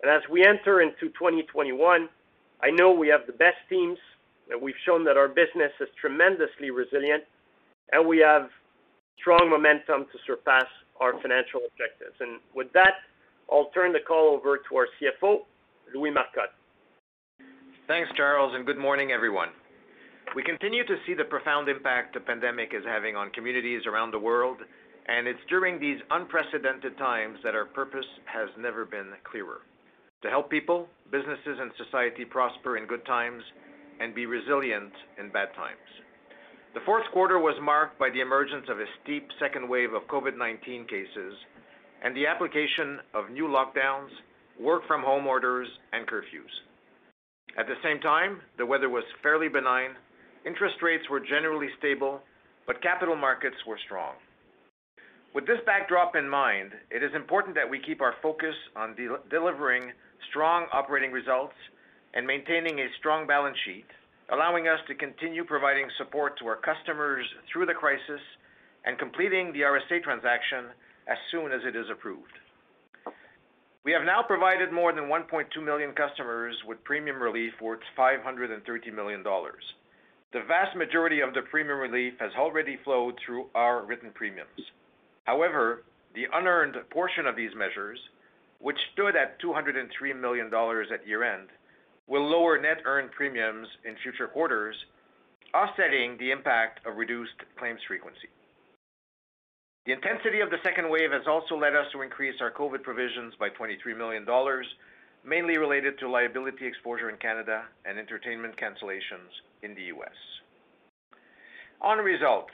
And 0.02 0.11
as 0.11 0.23
we 0.31 0.45
enter 0.45 0.81
into 0.81 1.09
2021, 1.19 2.09
I 2.62 2.71
know 2.71 2.93
we 2.93 3.09
have 3.09 3.23
the 3.26 3.33
best 3.33 3.59
teams, 3.69 3.99
and 4.50 4.61
we've 4.61 4.79
shown 4.87 5.05
that 5.05 5.17
our 5.17 5.29
business 5.29 5.73
is 5.81 5.88
tremendously 6.00 6.71
resilient, 6.71 7.25
and 7.93 8.07
we 8.07 8.19
have 8.19 8.49
strong 9.19 9.50
momentum 9.50 10.07
to 10.12 10.19
surpass 10.26 10.67
our 11.00 11.12
financial 11.21 11.61
objectives. 11.67 12.17
And 12.21 12.40
with 12.55 12.73
that, 12.75 12.95
I'll 13.50 13.71
turn 13.75 13.93
the 13.93 14.00
call 14.07 14.35
over 14.35 14.59
to 14.59 14.76
our 14.76 14.87
CFO, 15.00 15.38
Louis 15.95 16.11
Marcotte. 16.11 16.55
Thanks, 17.88 18.11
Charles, 18.17 18.55
and 18.55 18.64
good 18.64 18.79
morning, 18.79 19.11
everyone. 19.11 19.49
We 20.37 20.44
continue 20.44 20.87
to 20.87 20.96
see 21.06 21.14
the 21.14 21.25
profound 21.25 21.68
impact 21.68 22.14
the 22.14 22.20
pandemic 22.20 22.72
is 22.72 22.84
having 22.87 23.16
on 23.16 23.30
communities 23.30 23.82
around 23.84 24.12
the 24.12 24.18
world, 24.20 24.58
and 25.06 25.26
it's 25.26 25.40
during 25.49 25.80
these 25.80 25.99
unprecedented 26.12 26.96
times 26.99 27.38
that 27.42 27.56
our 27.56 27.64
purpose 27.64 28.06
has 28.26 28.49
never 28.56 28.84
been 28.84 29.10
clearer: 29.25 29.62
to 30.22 30.30
help 30.30 30.49
people, 30.49 30.88
businesses, 31.10 31.58
and 31.58 31.72
society 31.76 32.25
prosper 32.25 32.76
in 32.76 32.87
good 32.87 33.04
times 33.06 33.42
and 33.99 34.14
be 34.14 34.26
resilient 34.26 34.92
in 35.18 35.30
bad 35.30 35.52
times. 35.54 35.88
The 36.75 36.80
fourth 36.87 37.10
quarter 37.12 37.40
was 37.40 37.60
marked 37.60 37.99
by 37.99 38.10
the 38.10 38.20
emergence 38.20 38.68
of 38.68 38.78
a 38.78 38.87
steep 39.02 39.26
second 39.40 39.68
wave 39.68 39.94
of 39.94 40.06
COVID-19 40.06 40.88
cases 40.88 41.34
and 42.04 42.14
the 42.14 42.28
application 42.28 43.00
of 43.14 43.30
new 43.30 43.49
lockdowns, 43.49 44.10
work-from-home 44.60 45.26
orders, 45.26 45.68
and 45.92 46.06
curfews. 46.06 46.54
At 47.58 47.66
the 47.66 47.82
same 47.82 47.99
time, 47.99 48.40
the 48.58 48.64
weather 48.64 48.88
was 48.88 49.02
fairly 49.25 49.49
benign, 49.49 49.96
interest 50.47 50.76
rates 50.82 51.09
were 51.11 51.20
generally 51.20 51.68
stable, 51.78 52.20
but 52.66 52.82
capital 52.82 53.16
markets 53.16 53.56
were 53.66 53.78
strong. 53.85 54.14
With 55.35 55.47
this 55.47 55.61
backdrop 55.64 56.16
in 56.16 56.28
mind, 56.28 56.73
it 56.90 57.02
is 57.02 57.14
important 57.14 57.54
that 57.54 57.68
we 57.68 57.78
keep 57.78 58.00
our 58.00 58.14
focus 58.20 58.54
on 58.75 58.97
delivering 59.30 59.92
strong 60.30 60.66
operating 60.73 61.12
results 61.12 61.54
and 62.14 62.26
maintaining 62.26 62.80
a 62.80 62.88
strong 62.99 63.26
balance 63.26 63.56
sheet, 63.64 63.87
allowing 64.32 64.66
us 64.66 64.80
to 64.88 64.94
continue 64.94 65.44
providing 65.44 65.87
support 65.99 66.37
to 66.38 66.47
our 66.47 66.56
customers 66.56 67.25
through 67.52 67.66
the 67.66 67.75
crisis 67.75 68.20
and 68.85 68.99
completing 68.99 69.52
the 69.52 69.61
RSA 69.61 70.02
transaction 70.02 70.66
as 71.06 71.18
soon 71.30 71.52
as 71.52 71.61
it 71.64 71.76
is 71.76 71.87
approved. 71.90 72.35
We 73.85 73.92
have 73.92 74.04
now 74.04 74.23
provided 74.23 74.73
more 74.73 74.92
than 74.92 75.04
1.2 75.04 75.64
million 75.64 75.92
customers 75.92 76.56
with 76.66 76.82
premium 76.85 77.23
relief 77.23 77.52
worth 77.62 77.80
530 77.97 78.90
million 78.90 79.23
dollars. 79.23 79.62
The 80.32 80.42
vast 80.46 80.76
majority 80.76 81.20
of 81.20 81.34
the 81.34 81.42
premium 81.42 81.78
relief 81.78 82.14
has 82.20 82.30
already 82.38 82.78
flowed 82.84 83.18
through 83.18 83.46
our 83.54 83.84
written 83.84 84.12
premiums. 84.14 84.60
However, 85.25 85.82
the 86.14 86.26
unearned 86.32 86.76
portion 86.90 87.26
of 87.26 87.34
these 87.34 87.54
measures, 87.56 87.99
which 88.60 88.78
stood 88.92 89.16
at 89.16 89.40
203 89.40 90.12
million 90.12 90.49
dollars 90.49 90.88
at 90.92 91.06
year-end, 91.06 91.49
will 92.06 92.28
lower 92.28 92.60
net 92.60 92.82
earned 92.84 93.10
premiums 93.10 93.66
in 93.84 93.96
future 94.02 94.28
quarters, 94.28 94.76
offsetting 95.52 96.16
the 96.18 96.30
impact 96.30 96.87
of 96.87 96.96
reduced 96.96 97.34
claims 97.58 97.80
frequency. 97.88 98.28
The 99.87 99.92
intensity 99.92 100.40
of 100.40 100.50
the 100.50 100.62
second 100.62 100.90
wave 100.90 101.10
has 101.10 101.26
also 101.26 101.56
led 101.56 101.75
us 101.75 101.87
to 101.92 102.02
increase 102.02 102.40
our 102.40 102.52
COVID 102.52 102.82
provisions 102.82 103.34
by 103.40 103.49
23 103.49 103.94
million 103.94 104.25
dollars, 104.25 104.66
mainly 105.24 105.56
related 105.58 105.98
to 105.98 106.08
liability 106.08 106.66
exposure 106.66 107.10
in 107.10 107.16
Canada 107.16 107.64
and 107.84 107.98
entertainment 107.98 108.54
cancellations 108.56 109.30
in 109.62 109.74
the 109.74 109.82
U.S. 109.94 110.16
On 111.82 111.98
results, 111.98 112.52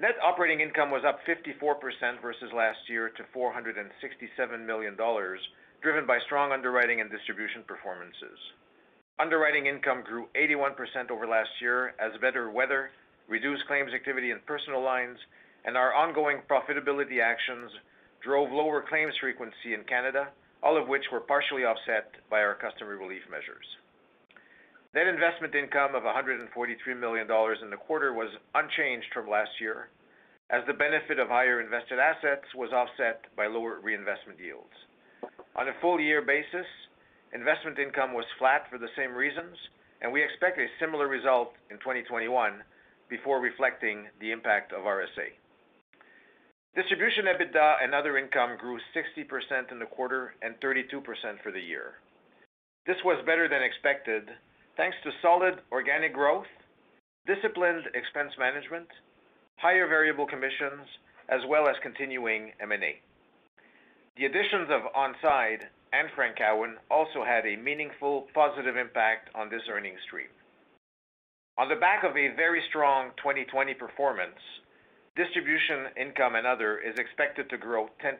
net 0.00 0.16
operating 0.22 0.60
income 0.60 0.90
was 0.90 1.04
up 1.06 1.20
54% 1.28 2.22
versus 2.22 2.50
last 2.54 2.78
year 2.88 3.10
to 3.16 3.22
467 3.32 4.66
million 4.66 4.96
dollars, 4.96 5.40
driven 5.82 6.06
by 6.06 6.18
strong 6.26 6.52
underwriting 6.52 7.00
and 7.00 7.10
distribution 7.10 7.62
performances. 7.66 8.38
Underwriting 9.18 9.66
income 9.66 10.02
grew 10.02 10.28
81% 10.34 11.10
over 11.10 11.26
last 11.26 11.50
year 11.60 11.94
as 12.00 12.18
better 12.20 12.50
weather, 12.50 12.90
reduced 13.28 13.66
claims 13.66 13.92
activity 13.92 14.30
in 14.30 14.40
personal 14.46 14.82
lines, 14.82 15.18
and 15.64 15.76
our 15.76 15.94
ongoing 15.94 16.40
profitability 16.48 17.20
actions 17.20 17.70
drove 18.22 18.50
lower 18.50 18.82
claims 18.86 19.12
frequency 19.20 19.74
in 19.74 19.84
Canada, 19.84 20.28
all 20.62 20.76
of 20.76 20.88
which 20.88 21.04
were 21.12 21.20
partially 21.20 21.64
offset 21.64 22.12
by 22.28 22.40
our 22.40 22.54
customer 22.54 22.96
relief 22.96 23.22
measures. 23.30 23.66
Net 24.94 25.06
investment 25.06 25.54
income 25.54 25.94
of 25.94 26.02
143 26.02 26.50
million 26.94 27.26
dollars 27.26 27.58
in 27.62 27.70
the 27.70 27.76
quarter 27.76 28.12
was 28.12 28.28
unchanged 28.54 29.06
from 29.14 29.30
last 29.30 29.50
year, 29.60 29.88
as 30.50 30.62
the 30.66 30.74
benefit 30.74 31.18
of 31.18 31.28
higher 31.28 31.60
invested 31.60 31.98
assets 31.98 32.46
was 32.54 32.72
offset 32.72 33.22
by 33.36 33.46
lower 33.46 33.78
reinvestment 33.80 34.38
yields. 34.38 34.74
On 35.54 35.68
a 35.68 35.78
full 35.80 36.00
year 36.00 36.22
basis, 36.22 36.66
investment 37.32 37.78
income 37.78 38.12
was 38.12 38.26
flat 38.38 38.66
for 38.68 38.78
the 38.78 38.90
same 38.96 39.14
reasons, 39.14 39.56
and 40.02 40.12
we 40.12 40.22
expect 40.22 40.58
a 40.58 40.66
similar 40.80 41.06
result 41.06 41.52
in 41.70 41.78
2021 41.78 42.62
before 43.08 43.40
reflecting 43.40 44.06
the 44.20 44.32
impact 44.32 44.72
of 44.72 44.82
RSA. 44.82 45.34
Distribution 46.76 47.24
EBITDA 47.26 47.82
and 47.82 47.94
other 47.94 48.16
income 48.16 48.56
grew 48.56 48.78
60% 48.94 49.72
in 49.72 49.78
the 49.80 49.86
quarter 49.86 50.34
and 50.40 50.54
32% 50.60 51.02
for 51.42 51.50
the 51.50 51.60
year. 51.60 51.94
This 52.86 52.96
was 53.04 53.24
better 53.26 53.48
than 53.48 53.62
expected, 53.62 54.30
thanks 54.76 54.96
to 55.02 55.10
solid 55.20 55.60
organic 55.72 56.14
growth, 56.14 56.46
disciplined 57.26 57.86
expense 57.94 58.32
management, 58.38 58.86
higher 59.58 59.88
variable 59.88 60.26
commissions, 60.26 60.86
as 61.28 61.40
well 61.48 61.68
as 61.68 61.76
continuing 61.82 62.52
M&A. 62.62 63.00
The 64.16 64.26
additions 64.26 64.70
of 64.70 64.94
On 64.94 65.14
Side 65.20 65.66
and 65.92 66.08
Frank 66.14 66.36
Cowan 66.36 66.76
also 66.90 67.24
had 67.24 67.46
a 67.46 67.56
meaningful 67.56 68.26
positive 68.32 68.76
impact 68.76 69.28
on 69.34 69.50
this 69.50 69.62
earnings 69.68 70.00
stream. 70.06 70.30
On 71.58 71.68
the 71.68 71.76
back 71.76 72.04
of 72.04 72.16
a 72.16 72.34
very 72.36 72.62
strong 72.68 73.10
2020 73.18 73.74
performance, 73.74 74.38
distribution 75.16 75.86
income 76.00 76.34
and 76.34 76.46
other 76.46 76.78
is 76.78 76.98
expected 76.98 77.50
to 77.50 77.58
grow 77.58 77.88
10% 78.04 78.14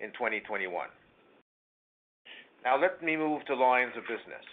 in 0.00 0.12
2021. 0.12 0.88
Now 2.64 2.80
let 2.80 3.02
me 3.02 3.16
move 3.16 3.44
to 3.46 3.54
lines 3.54 3.92
of 3.96 4.02
business. 4.04 4.44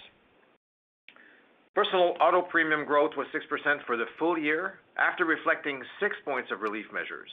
Personal 1.75 2.13
auto 2.21 2.41
premium 2.41 2.85
growth 2.85 3.11
was 3.17 3.27
6% 3.33 3.85
for 3.85 3.97
the 3.97 4.05
full 4.19 4.37
year 4.37 4.79
after 4.97 5.25
reflecting 5.25 5.81
6 5.99 6.15
points 6.23 6.51
of 6.51 6.61
relief 6.61 6.85
measures. 6.93 7.29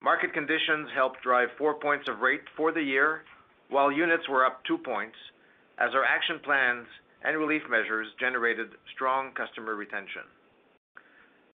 Market 0.00 0.32
conditions 0.32 0.88
helped 0.94 1.22
drive 1.22 1.48
4 1.58 1.74
points 1.74 2.08
of 2.08 2.20
rate 2.20 2.46
for 2.56 2.70
the 2.70 2.82
year, 2.82 3.24
while 3.68 3.90
units 3.90 4.28
were 4.28 4.46
up 4.46 4.62
2 4.64 4.78
points 4.78 5.16
as 5.78 5.90
our 5.94 6.04
action 6.04 6.38
plans 6.44 6.86
and 7.24 7.36
relief 7.36 7.62
measures 7.68 8.06
generated 8.20 8.68
strong 8.94 9.32
customer 9.32 9.74
retention. 9.74 10.22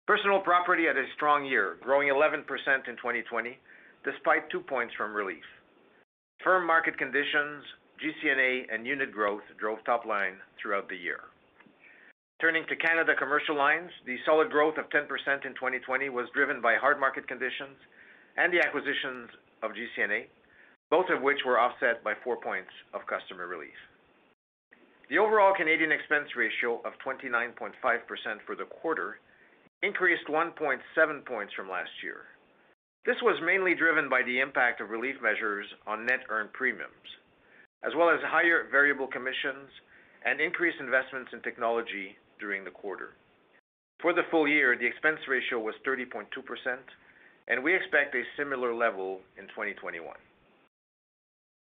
Personal 0.06 0.40
property 0.40 0.84
had 0.84 0.98
a 0.98 1.08
strong 1.16 1.46
year, 1.46 1.76
growing 1.80 2.08
11% 2.08 2.44
in 2.44 2.96
2020, 2.96 3.56
despite 4.04 4.50
2 4.50 4.60
points 4.60 4.92
from 4.98 5.14
relief. 5.14 5.44
Firm 6.44 6.66
market 6.66 6.98
conditions, 6.98 7.64
GCNA, 7.96 8.68
and 8.70 8.86
unit 8.86 9.10
growth 9.10 9.42
drove 9.58 9.78
top 9.86 10.04
line 10.04 10.36
throughout 10.60 10.90
the 10.90 10.96
year. 10.96 11.20
Turning 12.38 12.66
to 12.68 12.76
Canada 12.76 13.14
Commercial 13.18 13.56
Lines, 13.56 13.88
the 14.04 14.18
solid 14.26 14.50
growth 14.50 14.76
of 14.76 14.90
10% 14.90 15.08
in 15.46 15.54
2020 15.54 16.10
was 16.10 16.28
driven 16.34 16.60
by 16.60 16.74
hard 16.76 17.00
market 17.00 17.26
conditions 17.26 17.78
and 18.36 18.52
the 18.52 18.60
acquisitions 18.60 19.30
of 19.62 19.70
GCNA, 19.72 20.26
both 20.90 21.06
of 21.08 21.22
which 21.22 21.38
were 21.46 21.58
offset 21.58 22.04
by 22.04 22.12
4 22.22 22.36
points 22.42 22.70
of 22.92 23.06
customer 23.06 23.46
relief. 23.46 23.78
The 25.08 25.16
overall 25.16 25.54
Canadian 25.56 25.92
expense 25.92 26.28
ratio 26.36 26.82
of 26.84 26.92
29.5% 27.00 27.72
for 28.44 28.54
the 28.54 28.64
quarter 28.64 29.16
increased 29.84 30.26
1.7 30.28 30.80
points 31.26 31.52
from 31.52 31.68
last 31.68 31.92
year. 32.02 32.24
This 33.04 33.20
was 33.20 33.36
mainly 33.44 33.74
driven 33.74 34.08
by 34.08 34.22
the 34.24 34.40
impact 34.40 34.80
of 34.80 34.88
relief 34.88 35.16
measures 35.22 35.66
on 35.86 36.06
net 36.06 36.24
earned 36.30 36.52
premiums, 36.54 37.08
as 37.84 37.92
well 37.94 38.08
as 38.08 38.20
higher 38.24 38.66
variable 38.70 39.06
commissions 39.06 39.68
and 40.24 40.40
increased 40.40 40.80
investments 40.80 41.30
in 41.34 41.42
technology 41.42 42.16
during 42.40 42.64
the 42.64 42.70
quarter. 42.70 43.12
For 44.00 44.14
the 44.14 44.24
full 44.30 44.48
year, 44.48 44.76
the 44.76 44.86
expense 44.86 45.20
ratio 45.28 45.60
was 45.60 45.74
30.2%, 45.86 46.24
and 47.48 47.62
we 47.62 47.76
expect 47.76 48.14
a 48.14 48.24
similar 48.38 48.74
level 48.74 49.20
in 49.36 49.44
2021. 49.52 50.00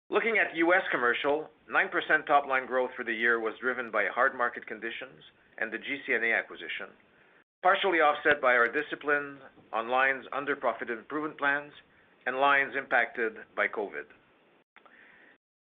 Looking 0.09 0.37
at 0.39 0.55
U.S. 0.55 0.83
Commercial, 0.91 1.49
9% 1.67 2.25
top-line 2.25 2.67
growth 2.67 2.91
for 2.95 3.03
the 3.03 3.13
year 3.13 3.39
was 3.39 3.53
driven 3.59 3.91
by 3.91 4.05
hard 4.07 4.35
market 4.35 4.65
conditions 4.65 5.19
and 5.57 5.71
the 5.71 5.77
GCNA 5.77 6.37
acquisition, 6.37 6.87
partially 7.63 7.99
offset 7.99 8.41
by 8.41 8.53
our 8.53 8.67
discipline 8.67 9.37
on 9.71 9.87
lines 9.87 10.25
under 10.35 10.55
profit 10.55 10.89
improvement 10.89 11.37
plans 11.39 11.71
and 12.27 12.37
lines 12.37 12.73
impacted 12.77 13.33
by 13.55 13.67
COVID. 13.67 14.05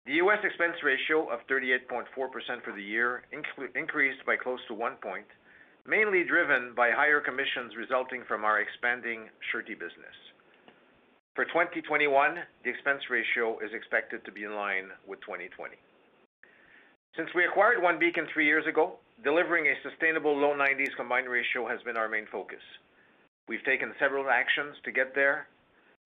The 0.04 0.18
U.S. 0.26 0.38
expense 0.42 0.74
ratio 0.82 1.30
of 1.30 1.46
38.4% 1.46 2.10
for 2.64 2.74
the 2.74 2.82
year 2.82 3.22
increased 3.30 4.26
by 4.26 4.34
close 4.34 4.58
to 4.66 4.74
1 4.74 4.96
point, 5.00 5.30
mainly 5.86 6.24
driven 6.24 6.74
by 6.74 6.90
higher 6.90 7.20
commissions 7.20 7.78
resulting 7.78 8.24
from 8.26 8.44
our 8.44 8.60
expanding 8.60 9.30
surety 9.52 9.74
business. 9.74 10.18
For 11.34 11.44
2021, 11.46 12.10
the 12.64 12.70
expense 12.70 13.02
ratio 13.10 13.62
is 13.62 13.70
expected 13.72 14.24
to 14.24 14.32
be 14.32 14.42
in 14.42 14.54
line 14.54 14.90
with 15.06 15.20
2020. 15.22 15.78
Since 17.16 17.30
we 17.34 17.44
acquired 17.44 17.78
OneBeacon 17.78 18.26
three 18.34 18.46
years 18.46 18.66
ago, 18.66 18.98
delivering 19.24 19.66
a 19.66 19.88
sustainable 19.88 20.36
low 20.36 20.54
90s 20.54 20.94
combined 20.96 21.28
ratio 21.28 21.68
has 21.68 21.80
been 21.82 21.96
our 21.96 22.08
main 22.08 22.26
focus. 22.30 22.62
We've 23.48 23.64
taken 23.64 23.94
several 23.98 24.28
actions 24.28 24.76
to 24.84 24.92
get 24.92 25.14
there, 25.14 25.46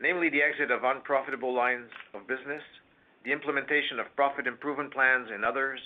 namely 0.00 0.28
the 0.28 0.42
exit 0.42 0.70
of 0.70 0.84
unprofitable 0.84 1.54
lines 1.54 1.90
of 2.14 2.28
business, 2.28 2.62
the 3.24 3.32
implementation 3.32 3.98
of 3.98 4.14
profit 4.16 4.46
improvement 4.46 4.92
plans 4.92 5.28
in 5.34 5.44
others, 5.44 5.80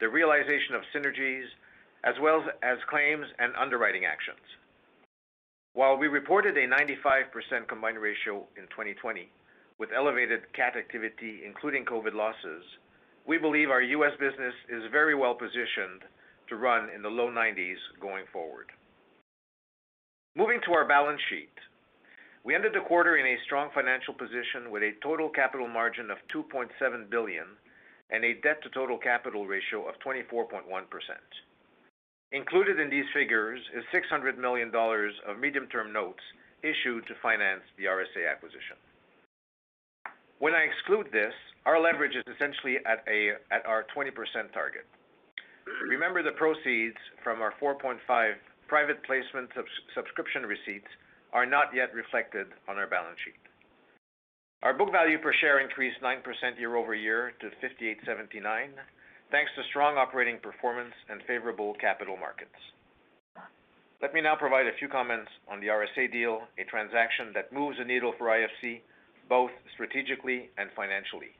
the 0.00 0.08
realization 0.08 0.74
of 0.74 0.82
synergies, 0.94 1.46
as 2.04 2.14
well 2.20 2.42
as 2.62 2.78
claims 2.90 3.26
and 3.38 3.52
underwriting 3.54 4.04
actions. 4.04 4.42
While 5.74 5.96
we 5.96 6.08
reported 6.08 6.56
a 6.56 6.66
95% 6.66 7.68
combined 7.68 7.98
ratio 7.98 8.44
in 8.58 8.66
2020 8.74 9.30
with 9.78 9.90
elevated 9.96 10.52
cat 10.52 10.76
activity, 10.76 11.42
including 11.46 11.84
COVID 11.84 12.12
losses, 12.12 12.62
we 13.26 13.38
believe 13.38 13.70
our 13.70 13.82
U.S. 13.82 14.12
business 14.18 14.54
is 14.68 14.82
very 14.90 15.14
well 15.14 15.34
positioned 15.34 16.02
to 16.52 16.56
run 16.56 16.90
in 16.94 17.00
the 17.00 17.08
low 17.08 17.30
90s 17.30 17.80
going 17.98 18.24
forward. 18.30 18.66
Moving 20.36 20.60
to 20.66 20.72
our 20.72 20.86
balance 20.86 21.20
sheet. 21.30 21.56
We 22.44 22.54
ended 22.54 22.72
the 22.74 22.84
quarter 22.86 23.16
in 23.16 23.24
a 23.24 23.40
strong 23.46 23.70
financial 23.72 24.12
position 24.12 24.68
with 24.70 24.82
a 24.82 24.92
total 25.02 25.30
capital 25.30 25.66
margin 25.66 26.10
of 26.10 26.18
2.7 26.28 26.68
billion 27.08 27.56
and 28.10 28.22
a 28.22 28.34
debt 28.44 28.62
to 28.64 28.68
total 28.68 28.98
capital 28.98 29.46
ratio 29.46 29.88
of 29.88 29.94
24.1%. 30.04 30.60
Included 32.32 32.78
in 32.78 32.90
these 32.90 33.08
figures 33.14 33.60
is 33.74 33.84
600 33.90 34.36
million 34.36 34.70
dollars 34.70 35.14
of 35.26 35.38
medium-term 35.38 35.90
notes 35.90 36.20
issued 36.62 37.06
to 37.06 37.14
finance 37.22 37.64
the 37.78 37.84
RSA 37.84 38.28
acquisition. 38.30 38.76
When 40.38 40.52
I 40.52 40.68
exclude 40.68 41.08
this, 41.12 41.32
our 41.64 41.80
leverage 41.80 42.16
is 42.16 42.24
essentially 42.28 42.76
at 42.84 43.64
our 43.64 43.86
20% 43.96 44.12
target. 44.52 44.84
Remember, 45.88 46.22
the 46.22 46.32
proceeds 46.32 46.96
from 47.22 47.40
our 47.40 47.52
4.5 47.60 47.98
private 48.68 49.02
placement 49.04 49.50
subscription 49.94 50.42
receipts 50.42 50.88
are 51.32 51.46
not 51.46 51.74
yet 51.74 51.94
reflected 51.94 52.46
on 52.68 52.78
our 52.78 52.86
balance 52.86 53.18
sheet. 53.24 53.40
Our 54.62 54.74
book 54.74 54.92
value 54.92 55.18
per 55.18 55.32
share 55.40 55.60
increased 55.60 56.00
9% 56.02 56.22
year-over-year 56.58 57.32
to 57.40 57.46
58.79, 57.58 58.70
thanks 59.30 59.50
to 59.56 59.62
strong 59.70 59.96
operating 59.96 60.38
performance 60.38 60.94
and 61.08 61.20
favorable 61.26 61.74
capital 61.80 62.16
markets. 62.16 62.54
Let 64.00 64.14
me 64.14 64.20
now 64.20 64.36
provide 64.36 64.66
a 64.66 64.76
few 64.78 64.88
comments 64.88 65.30
on 65.50 65.60
the 65.60 65.66
RSA 65.68 66.12
deal, 66.12 66.42
a 66.58 66.64
transaction 66.64 67.32
that 67.34 67.52
moves 67.52 67.78
the 67.78 67.84
needle 67.84 68.14
for 68.18 68.26
IFC, 68.28 68.80
both 69.28 69.50
strategically 69.74 70.50
and 70.58 70.70
financially. 70.76 71.34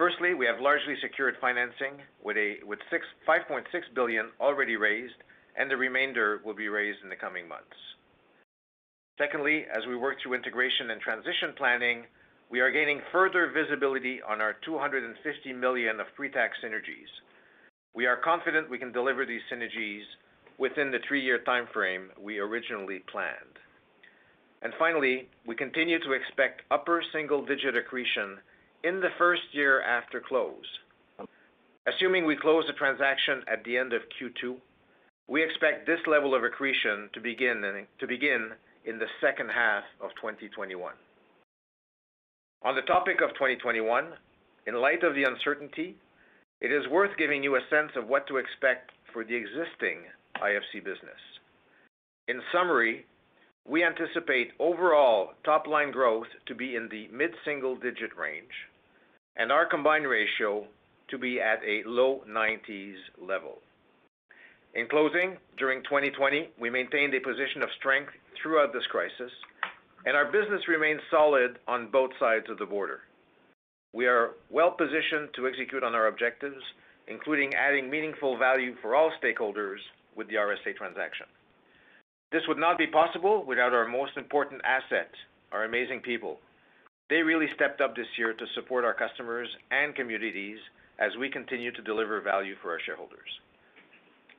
Firstly, 0.00 0.32
we 0.32 0.46
have 0.46 0.62
largely 0.62 0.94
secured 1.02 1.36
financing 1.42 2.00
with 2.24 2.38
5.6 2.38 3.64
billion 3.94 4.30
already 4.40 4.76
raised, 4.76 5.12
and 5.58 5.70
the 5.70 5.76
remainder 5.76 6.40
will 6.42 6.54
be 6.54 6.70
raised 6.70 7.00
in 7.04 7.10
the 7.10 7.16
coming 7.16 7.46
months. 7.46 7.76
Secondly, 9.18 9.66
as 9.70 9.84
we 9.86 9.96
work 9.96 10.16
through 10.22 10.32
integration 10.32 10.90
and 10.90 11.02
transition 11.02 11.52
planning, 11.54 12.04
we 12.50 12.60
are 12.60 12.70
gaining 12.70 13.02
further 13.12 13.52
visibility 13.52 14.22
on 14.26 14.40
our 14.40 14.54
250 14.64 15.52
million 15.52 16.00
of 16.00 16.06
pre-tax 16.16 16.56
synergies. 16.64 17.12
We 17.94 18.06
are 18.06 18.16
confident 18.16 18.70
we 18.70 18.78
can 18.78 18.92
deliver 18.92 19.26
these 19.26 19.42
synergies 19.52 20.04
within 20.56 20.90
the 20.90 21.00
three-year 21.06 21.40
timeframe 21.46 22.06
we 22.18 22.38
originally 22.38 23.00
planned. 23.12 23.60
And 24.62 24.72
finally, 24.78 25.28
we 25.46 25.54
continue 25.56 25.98
to 25.98 26.12
expect 26.12 26.62
upper 26.70 27.02
single-digit 27.12 27.76
accretion 27.76 28.38
in 28.84 29.00
the 29.00 29.10
first 29.18 29.42
year 29.52 29.82
after 29.82 30.20
close. 30.20 30.64
Assuming 31.86 32.24
we 32.26 32.36
close 32.36 32.64
the 32.66 32.72
transaction 32.74 33.42
at 33.50 33.64
the 33.64 33.76
end 33.76 33.92
of 33.92 34.02
Q2, 34.20 34.56
we 35.28 35.42
expect 35.42 35.86
this 35.86 36.00
level 36.06 36.34
of 36.34 36.44
accretion 36.44 37.08
to 37.12 37.20
begin 37.20 37.62
in 38.84 38.98
the 38.98 39.06
second 39.20 39.48
half 39.48 39.84
of 40.00 40.10
2021. 40.20 40.92
On 42.62 42.74
the 42.74 42.82
topic 42.82 43.20
of 43.22 43.30
2021, 43.30 44.08
in 44.66 44.74
light 44.74 45.02
of 45.02 45.14
the 45.14 45.24
uncertainty, 45.24 45.96
it 46.60 46.70
is 46.70 46.86
worth 46.88 47.16
giving 47.16 47.42
you 47.42 47.56
a 47.56 47.66
sense 47.70 47.92
of 47.96 48.08
what 48.08 48.26
to 48.28 48.36
expect 48.36 48.90
for 49.12 49.24
the 49.24 49.34
existing 49.34 50.04
IFC 50.42 50.84
business. 50.84 51.20
In 52.28 52.40
summary, 52.52 53.06
we 53.66 53.84
anticipate 53.84 54.52
overall 54.58 55.30
top-line 55.44 55.90
growth 55.90 56.26
to 56.46 56.54
be 56.54 56.76
in 56.76 56.88
the 56.90 57.08
mid-single 57.12 57.76
digit 57.76 58.16
range 58.16 58.68
and 59.40 59.50
our 59.50 59.64
combined 59.64 60.06
ratio 60.06 60.66
to 61.08 61.16
be 61.16 61.40
at 61.40 61.60
a 61.64 61.82
low 61.86 62.20
90s 62.28 63.00
level. 63.26 63.56
In 64.74 64.86
closing, 64.86 65.38
during 65.56 65.82
2020, 65.84 66.50
we 66.60 66.68
maintained 66.68 67.14
a 67.14 67.20
position 67.20 67.62
of 67.62 67.70
strength 67.78 68.12
throughout 68.40 68.74
this 68.74 68.86
crisis, 68.90 69.32
and 70.04 70.14
our 70.14 70.26
business 70.26 70.68
remains 70.68 71.00
solid 71.10 71.58
on 71.66 71.90
both 71.90 72.10
sides 72.20 72.50
of 72.50 72.58
the 72.58 72.66
border. 72.66 73.00
We 73.94 74.06
are 74.06 74.32
well-positioned 74.50 75.30
to 75.34 75.48
execute 75.48 75.82
on 75.82 75.94
our 75.94 76.08
objectives, 76.08 76.62
including 77.08 77.54
adding 77.54 77.90
meaningful 77.90 78.36
value 78.36 78.74
for 78.82 78.94
all 78.94 79.10
stakeholders 79.24 79.78
with 80.16 80.28
the 80.28 80.34
RSA 80.34 80.76
transaction. 80.76 81.26
This 82.30 82.42
would 82.46 82.58
not 82.58 82.76
be 82.76 82.86
possible 82.86 83.42
without 83.46 83.72
our 83.72 83.88
most 83.88 84.18
important 84.18 84.60
asset, 84.64 85.10
our 85.50 85.64
amazing 85.64 86.00
people. 86.00 86.38
They 87.10 87.22
really 87.22 87.48
stepped 87.56 87.80
up 87.80 87.96
this 87.96 88.06
year 88.16 88.32
to 88.32 88.46
support 88.54 88.84
our 88.84 88.94
customers 88.94 89.48
and 89.72 89.96
communities 89.96 90.58
as 91.00 91.10
we 91.18 91.28
continue 91.28 91.72
to 91.72 91.82
deliver 91.82 92.20
value 92.20 92.54
for 92.62 92.70
our 92.70 92.78
shareholders. 92.86 93.28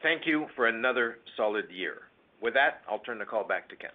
Thank 0.01 0.25
you 0.25 0.47
for 0.55 0.67
another 0.67 1.19
solid 1.35 1.65
year. 1.69 2.03
With 2.41 2.53
that, 2.53 2.81
I'll 2.89 2.99
turn 2.99 3.19
the 3.19 3.25
call 3.25 3.43
back 3.43 3.67
to 3.69 3.75
Ken. 3.75 3.91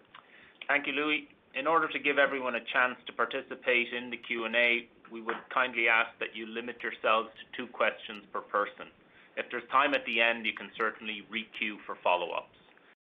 Thank 0.69 0.87
you, 0.87 0.93
Louis. 0.93 1.27
In 1.55 1.67
order 1.67 1.89
to 1.89 1.99
give 1.99 2.19
everyone 2.19 2.57
a 2.57 2.65
chance 2.71 2.97
to 3.07 3.15
participate 3.15 3.95
in 3.97 4.11
the 4.11 4.19
Q&A, 4.19 4.89
we 5.11 5.23
would 5.23 5.41
kindly 5.49 5.89
ask 5.89 6.11
that 6.21 6.37
you 6.37 6.45
limit 6.47 6.77
yourselves 6.83 7.31
to 7.41 7.57
two 7.57 7.73
questions 7.73 8.25
per 8.31 8.43
person. 8.43 8.93
If 9.39 9.47
there's 9.51 9.67
time 9.73 9.95
at 9.95 10.05
the 10.05 10.21
end, 10.21 10.45
you 10.45 10.53
can 10.53 10.71
certainly 10.77 11.25
re-queue 11.31 11.79
for 11.87 11.97
follow-ups. 12.05 12.59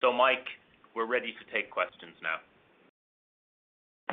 So 0.02 0.12
Mike, 0.12 0.46
we're 0.94 1.06
ready 1.06 1.34
to 1.34 1.52
take 1.52 1.68
questions 1.70 2.14
now. 2.22 2.38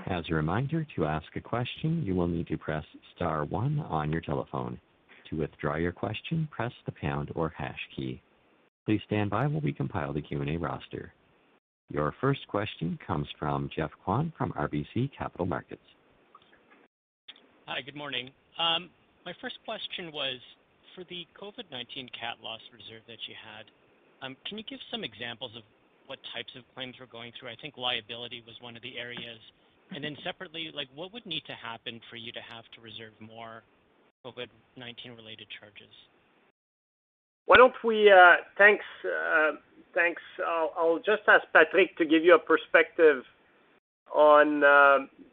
As 0.07 0.23
a 0.29 0.35
reminder, 0.35 0.85
to 0.95 1.05
ask 1.05 1.25
a 1.35 1.41
question, 1.41 2.03
you 2.05 2.15
will 2.15 2.27
need 2.27 2.47
to 2.47 2.57
press 2.57 2.85
star 3.15 3.45
one 3.45 3.79
on 3.79 4.11
your 4.11 4.21
telephone. 4.21 4.79
To 5.29 5.37
withdraw 5.37 5.77
your 5.77 5.91
question, 5.91 6.47
press 6.51 6.71
the 6.85 6.91
pound 6.91 7.31
or 7.33 7.53
hash 7.57 7.79
key. 7.95 8.21
Please 8.85 9.01
stand 9.05 9.31
by 9.31 9.47
while 9.47 9.61
we 9.61 9.73
compile 9.73 10.13
the 10.13 10.21
Q&A 10.21 10.57
roster. 10.57 11.11
Your 11.89 12.13
first 12.21 12.47
question 12.47 12.99
comes 13.05 13.27
from 13.39 13.69
Geoff 13.75 13.91
Kwan 14.03 14.31
from 14.37 14.51
RBC 14.53 15.11
Capital 15.17 15.45
Markets. 15.45 15.81
Hi, 17.65 17.81
good 17.81 17.95
morning. 17.95 18.29
Um, 18.59 18.89
my 19.25 19.33
first 19.41 19.57
question 19.65 20.11
was, 20.11 20.37
for 20.93 21.03
the 21.09 21.25
COVID-19 21.41 22.13
cat 22.13 22.37
loss 22.43 22.61
reserve 22.71 23.01
that 23.07 23.17
you 23.27 23.33
had, 23.33 23.65
um, 24.25 24.37
can 24.45 24.57
you 24.57 24.63
give 24.63 24.79
some 24.91 25.03
examples 25.03 25.51
of 25.57 25.63
what 26.05 26.19
types 26.33 26.53
of 26.55 26.63
claims 26.75 26.95
were 26.99 27.07
going 27.07 27.31
through? 27.39 27.49
I 27.49 27.55
think 27.61 27.77
liability 27.77 28.43
was 28.45 28.55
one 28.61 28.75
of 28.75 28.83
the 28.83 28.97
areas. 28.97 29.39
And 29.93 30.03
then 30.03 30.17
separately, 30.23 30.71
like, 30.73 30.87
what 30.95 31.13
would 31.13 31.25
need 31.25 31.43
to 31.45 31.53
happen 31.53 32.01
for 32.09 32.15
you 32.15 32.31
to 32.31 32.39
have 32.41 32.65
to 32.75 32.81
reserve 32.81 33.13
more 33.19 33.63
COVID-19 34.25 35.15
related 35.15 35.47
charges? 35.59 35.93
Why 37.45 37.57
don't 37.57 37.75
we, 37.83 38.11
uh, 38.11 38.41
thanks. 38.57 38.83
Uh, 39.05 39.51
thanks. 39.93 40.21
I'll 40.45 40.97
just 40.97 41.21
ask 41.27 41.43
Patrick 41.53 41.95
to 41.97 42.05
give 42.05 42.23
you 42.23 42.35
a 42.35 42.39
perspective 42.39 43.23
on 44.13 44.61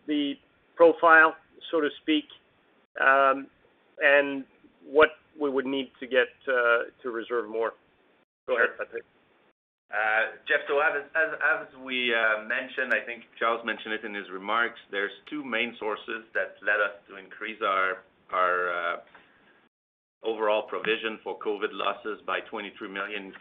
the 0.06 0.34
profile, 0.76 1.34
so 1.70 1.80
to 1.80 1.88
speak, 2.02 2.24
and 3.00 4.44
what 4.84 5.08
we 5.40 5.48
would 5.48 5.66
need 5.66 5.90
to 6.00 6.06
get 6.06 6.28
to 6.44 7.10
reserve 7.10 7.48
more. 7.48 7.72
Go 8.46 8.56
ahead, 8.56 8.70
Patrick. 8.78 9.04
Uh, 9.92 10.40
Geoff, 10.48 10.64
as 10.96 11.05
as 11.12 11.68
we 11.85 12.16
uh, 12.16 12.48
mentioned, 12.48 12.96
I 12.96 13.05
think 13.05 13.28
Charles 13.38 13.61
mentioned 13.61 13.92
it 13.92 14.05
in 14.09 14.14
his 14.14 14.24
remarks, 14.33 14.81
there's 14.90 15.12
two 15.28 15.44
main 15.44 15.76
sources 15.78 16.24
that 16.33 16.57
led 16.64 16.81
us 16.81 16.96
to 17.12 17.20
increase 17.20 17.61
our 17.61 18.00
uh, 18.33 18.96
overall 20.24 20.62
provision 20.64 21.20
for 21.22 21.37
COVID 21.38 21.76
losses 21.76 22.24
by 22.24 22.40
23 22.48 22.88
million 22.88 23.26
in 23.28 23.33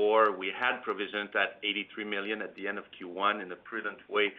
Q4. 0.00 0.38
We 0.38 0.48
had 0.56 0.80
provisioned 0.80 1.36
at 1.36 1.60
83 1.60 2.04
million 2.08 2.40
at 2.40 2.56
the 2.56 2.66
end 2.66 2.78
of 2.78 2.84
Q1 2.96 3.42
in 3.42 3.52
a 3.52 3.56
prudent 3.56 4.00
way. 4.08 4.32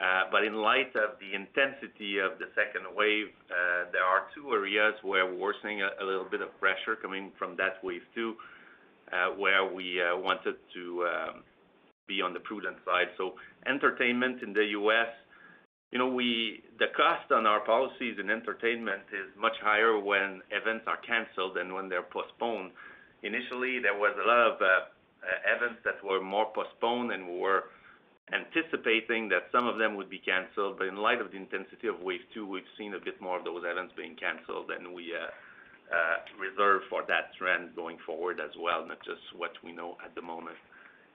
Uh 0.00 0.26
but 0.32 0.42
in 0.42 0.54
light 0.54 0.90
of 0.96 1.20
the 1.20 1.36
intensity 1.36 2.18
of 2.18 2.40
the 2.40 2.48
second 2.58 2.88
wave, 2.96 3.28
there 3.92 4.02
are 4.02 4.26
two 4.34 4.50
areas 4.50 4.94
where 5.04 5.28
we're 5.28 5.52
seeing 5.62 5.82
a 5.82 6.02
little 6.02 6.24
bit 6.24 6.40
of 6.40 6.50
pressure 6.58 6.96
coming 6.96 7.30
from 7.38 7.54
that 7.56 7.84
wave 7.84 8.02
two, 8.14 8.34
Uh, 9.10 9.34
where 9.34 9.66
we 9.66 9.98
uh, 9.98 10.16
wanted 10.16 10.54
to 10.72 11.02
um, 11.02 11.42
be 12.06 12.22
on 12.22 12.32
the 12.32 12.38
prudent 12.38 12.76
side. 12.86 13.10
So 13.18 13.34
entertainment 13.66 14.40
in 14.40 14.52
the 14.52 14.66
U.S., 14.78 15.10
you 15.90 15.98
know, 15.98 16.14
the 16.14 16.94
cost 16.94 17.26
on 17.32 17.44
our 17.44 17.58
policies 17.66 18.18
in 18.22 18.30
entertainment 18.30 19.02
is 19.10 19.26
much 19.34 19.58
higher 19.60 19.98
when 19.98 20.42
events 20.54 20.86
are 20.86 20.98
canceled 21.02 21.56
than 21.56 21.74
when 21.74 21.88
they're 21.88 22.06
postponed. 22.06 22.70
Initially, 23.24 23.82
there 23.82 23.98
was 23.98 24.14
a 24.14 24.22
lot 24.22 24.46
of 24.46 24.62
uh, 24.62 24.86
events 25.58 25.82
that 25.82 25.98
were 26.06 26.22
more 26.22 26.46
postponed, 26.54 27.10
and 27.10 27.26
we 27.26 27.38
were 27.40 27.64
anticipating 28.30 29.28
that 29.30 29.50
some 29.50 29.66
of 29.66 29.76
them 29.78 29.96
would 29.96 30.08
be 30.08 30.22
canceled. 30.22 30.78
But 30.78 30.86
in 30.86 31.02
light 31.02 31.20
of 31.20 31.32
the 31.32 31.36
intensity 31.36 31.88
of 31.88 31.98
wave 31.98 32.22
two, 32.32 32.46
we've 32.46 32.70
seen 32.78 32.94
a 32.94 33.02
bit 33.02 33.20
more 33.20 33.38
of 33.38 33.44
those 33.44 33.66
events 33.66 33.92
being 33.96 34.14
canceled, 34.14 34.70
and 34.70 34.94
we 34.94 35.10
reserve 36.38 36.82
for 36.88 37.02
that 37.08 37.34
trend 37.38 37.74
going 37.74 37.98
forward 38.06 38.40
as 38.40 38.50
well, 38.58 38.86
not 38.86 38.98
just 39.04 39.22
what 39.36 39.52
we 39.64 39.72
know 39.72 39.96
at 40.04 40.14
the 40.14 40.22
moment. 40.22 40.56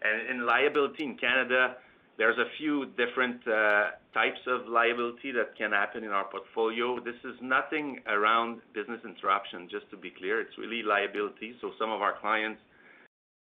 And 0.04 0.30
in 0.30 0.46
liability 0.46 1.04
in 1.04 1.18
Canada, 1.18 1.78
there's 2.18 2.38
a 2.38 2.50
few 2.58 2.88
different 2.96 3.42
uh, 3.48 3.96
types 4.14 4.40
of 4.48 4.68
liability 4.68 5.32
that 5.32 5.58
can 5.58 5.72
happen 5.72 6.04
in 6.04 6.12
our 6.12 6.26
portfolio. 6.26 7.00
This 7.00 7.20
is 7.24 7.36
nothing 7.42 8.00
around 8.08 8.62
business 8.74 9.00
interruption, 9.04 9.68
just 9.70 9.90
to 9.92 9.98
be 9.98 10.12
clear. 10.12 10.40
It's 10.40 10.58
really 10.58 10.84
liability. 10.84 11.56
So 11.60 11.72
some 11.80 11.92
of 11.92 12.02
our 12.02 12.16
clients 12.22 12.62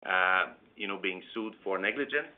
uh, 0.06 0.54
you 0.76 0.88
know, 0.88 1.00
being 1.02 1.21
sued 1.34 1.54
for 1.63 1.78
negligence. 1.78 2.30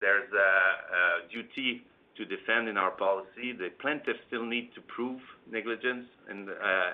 There's 0.00 0.30
a 0.32 1.28
duty 1.32 1.82
to 2.16 2.24
defend 2.24 2.68
in 2.68 2.76
our 2.76 2.90
policy. 2.90 3.52
The 3.56 3.70
plaintiffs 3.80 4.18
still 4.28 4.44
need 4.44 4.70
to 4.74 4.80
prove 4.82 5.20
negligence, 5.50 6.06
uh, 6.30 6.92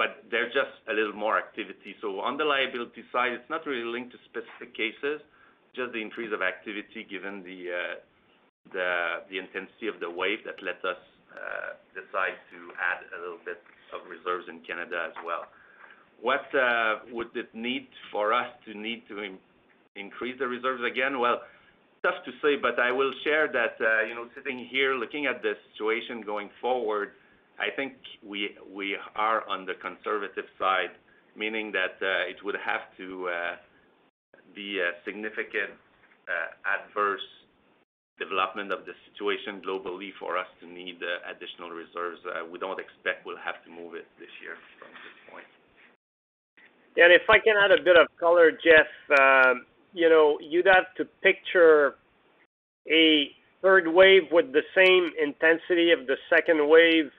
but 0.00 0.24
there's 0.32 0.48
just 0.56 0.72
a 0.88 0.94
little 0.96 1.12
more 1.12 1.36
activity. 1.36 1.92
So 2.00 2.24
on 2.24 2.40
the 2.40 2.44
liability 2.48 3.04
side, 3.12 3.36
it's 3.36 3.50
not 3.52 3.68
really 3.68 3.84
linked 3.84 4.16
to 4.16 4.18
specific 4.32 4.72
cases, 4.72 5.20
just 5.76 5.92
the 5.92 6.00
increase 6.00 6.32
of 6.32 6.40
activity 6.40 7.04
given 7.04 7.44
the 7.44 7.60
uh, 7.68 9.28
the 9.28 9.36
intensity 9.36 9.92
of 9.92 10.00
the 10.00 10.08
wave 10.08 10.40
that 10.48 10.56
let 10.64 10.80
us 10.88 10.96
uh, 11.36 11.76
decide 11.92 12.40
to 12.48 12.58
add 12.80 13.04
a 13.12 13.18
little 13.20 13.44
bit 13.44 13.60
of 13.92 14.00
reserves 14.08 14.48
in 14.48 14.64
Canada 14.64 15.12
as 15.12 15.16
well. 15.20 15.44
What 16.24 16.48
uh, 16.56 17.04
would 17.12 17.36
it 17.36 17.52
need 17.52 17.88
for 18.08 18.32
us 18.32 18.48
to 18.64 18.72
need 18.72 19.04
to 19.12 19.36
increase 20.00 20.36
the 20.40 20.48
reserves 20.48 20.80
again? 20.80 21.20
Well, 21.20 21.44
tough 22.00 22.24
to 22.24 22.32
say, 22.40 22.56
but 22.56 22.80
I 22.80 22.90
will 22.90 23.12
share 23.24 23.52
that 23.52 23.76
you 24.08 24.14
know, 24.16 24.32
sitting 24.32 24.64
here 24.64 24.94
looking 24.96 25.26
at 25.26 25.42
the 25.42 25.60
situation 25.68 26.24
going 26.24 26.48
forward, 26.60 27.19
I 27.60 27.68
think 27.76 27.92
we 28.24 28.56
are 29.14 29.46
on 29.46 29.66
the 29.66 29.74
conservative 29.74 30.48
side, 30.58 30.96
meaning 31.36 31.70
that 31.72 32.00
uh, 32.00 32.32
it 32.32 32.42
would 32.42 32.56
have 32.56 32.88
to 32.96 33.28
uh, 33.28 33.56
be 34.54 34.80
a 34.80 34.96
significant 35.04 35.76
uh, 36.24 36.56
adverse 36.64 37.28
development 38.18 38.72
of 38.72 38.86
the 38.86 38.92
situation 39.12 39.60
globally 39.60 40.10
for 40.18 40.38
us 40.38 40.48
to 40.60 40.66
need 40.66 41.00
additional 41.28 41.70
reserves. 41.70 42.20
We 42.50 42.58
don't 42.58 42.80
expect 42.80 43.26
we'll 43.26 43.40
have 43.44 43.62
to 43.64 43.70
move 43.70 43.94
it 43.94 44.06
this 44.18 44.32
year 44.40 44.56
from 44.78 44.88
this 44.92 45.16
point. 45.28 45.48
And 46.96 47.12
if 47.12 47.28
I 47.28 47.38
can 47.38 47.56
add 47.56 47.72
a 47.72 47.82
bit 47.82 47.96
of 47.96 48.08
color, 48.18 48.50
Geoff, 48.50 48.88
um, 49.20 49.64
you 49.92 50.08
know, 50.08 50.38
you'd 50.40 50.66
have 50.66 50.94
to 50.96 51.04
picture 51.22 51.96
a 52.90 53.30
third 53.62 53.86
wave 53.88 54.24
with 54.32 54.52
the 54.52 54.62
same 54.74 55.10
intensity 55.20 55.92
of 55.92 56.06
the 56.06 56.16
second 56.28 56.68
wave 56.68 57.10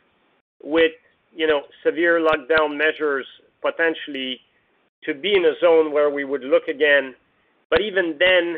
with 0.64 0.92
you 1.34 1.48
know 1.48 1.62
severe 1.84 2.20
lockdown 2.20 2.78
measures 2.78 3.26
potentially 3.62 4.40
to 5.04 5.14
be 5.14 5.34
in 5.36 5.46
a 5.46 5.54
zone 5.60 5.92
where 5.92 6.10
we 6.10 6.24
would 6.24 6.44
look 6.44 6.68
again. 6.68 7.16
But 7.70 7.82
even 7.82 8.18
then, 8.20 8.58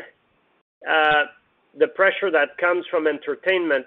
uh, 0.88 1.24
the 1.78 1.88
pressure 1.88 2.30
that 2.30 2.56
comes 2.58 2.84
from 2.90 3.06
entertainment 3.06 3.86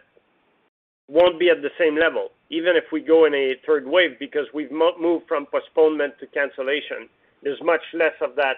won't 1.08 1.40
be 1.40 1.50
at 1.50 1.62
the 1.62 1.70
same 1.80 1.98
level, 1.98 2.30
even 2.50 2.76
if 2.76 2.86
we 2.92 3.02
go 3.02 3.26
in 3.26 3.34
a 3.34 3.56
third 3.66 3.86
wave, 3.88 4.20
because 4.20 4.46
we've 4.54 4.72
moved 4.72 5.26
from 5.28 5.46
postponement 5.46 6.14
to 6.20 6.28
cancellation. 6.28 7.08
There's 7.44 7.62
much 7.64 7.82
less 7.94 8.16
of 8.22 8.36
that 8.36 8.58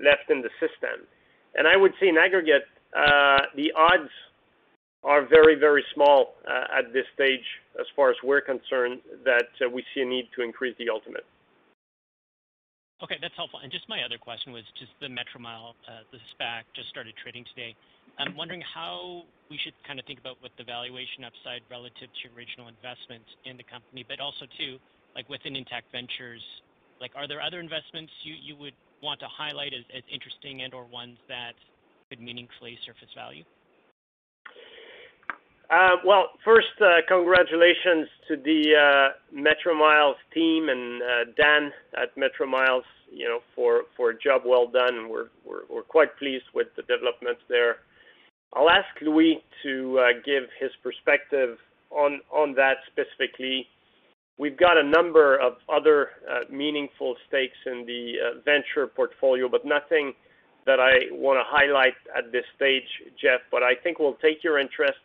left 0.00 0.30
in 0.30 0.42
the 0.42 0.50
system. 0.58 1.06
And 1.54 1.68
I 1.68 1.76
would 1.76 1.92
say 2.00 2.08
in 2.08 2.18
aggregate, 2.18 2.64
uh, 2.96 3.38
the 3.54 3.70
odds 3.76 4.10
are 5.04 5.26
very, 5.28 5.54
very 5.54 5.84
small 5.94 6.34
uh, 6.48 6.78
at 6.78 6.92
this 6.92 7.04
stage 7.14 7.44
as 7.78 7.86
far 7.94 8.10
as 8.10 8.16
we're 8.24 8.40
concerned, 8.40 9.00
that 9.24 9.52
uh, 9.64 9.68
we 9.68 9.84
see 9.94 10.00
a 10.00 10.04
need 10.04 10.28
to 10.36 10.42
increase 10.42 10.74
the 10.78 10.88
ultimate. 10.88 11.26
Okay, 13.02 13.18
that's 13.20 13.36
helpful. 13.36 13.60
And 13.60 13.70
just 13.70 13.84
my 13.88 14.00
other 14.00 14.16
question 14.16 14.52
was 14.52 14.64
just 14.78 14.92
the 15.00 15.12
Metromile, 15.12 15.76
uh, 15.84 16.08
the 16.08 16.18
SPAC 16.32 16.64
just 16.74 16.88
started 16.88 17.12
trading 17.20 17.44
today. 17.52 17.76
I'm 18.16 18.36
wondering 18.36 18.62
how 18.62 19.22
we 19.50 19.58
should 19.58 19.74
kind 19.86 19.98
of 19.98 20.06
think 20.06 20.20
about 20.20 20.40
what 20.40 20.52
the 20.56 20.64
valuation 20.64 21.26
upside 21.26 21.60
relative 21.68 22.08
to 22.08 22.24
original 22.32 22.72
investment 22.72 23.26
in 23.44 23.58
the 23.58 23.66
company, 23.66 24.06
but 24.08 24.20
also 24.20 24.46
too, 24.56 24.78
like 25.14 25.28
within 25.28 25.56
Intact 25.56 25.90
Ventures, 25.92 26.40
like 27.00 27.10
are 27.18 27.28
there 27.28 27.42
other 27.42 27.60
investments 27.60 28.12
you 28.22 28.56
would 28.56 28.78
want 29.02 29.20
to 29.20 29.28
highlight 29.28 29.74
as 29.74 29.84
interesting 30.08 30.62
and/or 30.62 30.86
ones 30.86 31.18
that 31.28 31.52
could 32.08 32.22
meaningfully 32.22 32.78
surface 32.86 33.10
value? 33.12 33.44
Uh, 35.74 35.96
well, 36.06 36.30
first, 36.44 36.68
uh, 36.80 37.02
congratulations 37.08 38.06
to 38.28 38.36
the 38.36 38.62
uh, 38.78 39.36
Metromile 39.36 40.14
team 40.32 40.68
and 40.68 41.02
Dan 41.36 41.72
at 42.00 42.14
Metromile 42.16 42.82
for 43.56 44.10
a 44.10 44.18
job 44.18 44.42
well 44.46 44.68
done. 44.68 45.08
We're 45.08 45.82
quite 45.88 46.16
pleased 46.16 46.44
with 46.54 46.68
the 46.76 46.82
developments 46.82 47.40
there. 47.48 47.78
I'll 48.52 48.70
ask 48.70 48.86
Louis 49.02 49.42
to 49.64 50.12
give 50.24 50.44
his 50.60 50.70
perspective 50.80 51.58
on 51.90 52.54
that 52.54 52.76
specifically. 52.86 53.66
We've 54.38 54.56
got 54.56 54.78
a 54.78 54.84
number 54.84 55.36
of 55.40 55.54
other 55.68 56.10
meaningful 56.50 57.16
stakes 57.26 57.58
in 57.66 57.84
the 57.84 58.40
venture 58.44 58.86
portfolio, 58.86 59.48
but 59.48 59.64
nothing 59.64 60.12
that 60.66 60.78
I 60.78 61.10
want 61.10 61.38
to 61.38 61.44
highlight 61.44 61.94
at 62.16 62.30
this 62.30 62.44
stage, 62.54 62.86
Geoff. 63.20 63.40
I 63.52 63.74
think 63.82 63.98
we'll 63.98 64.18
take 64.22 64.44
your 64.44 64.60
interests 64.60 65.00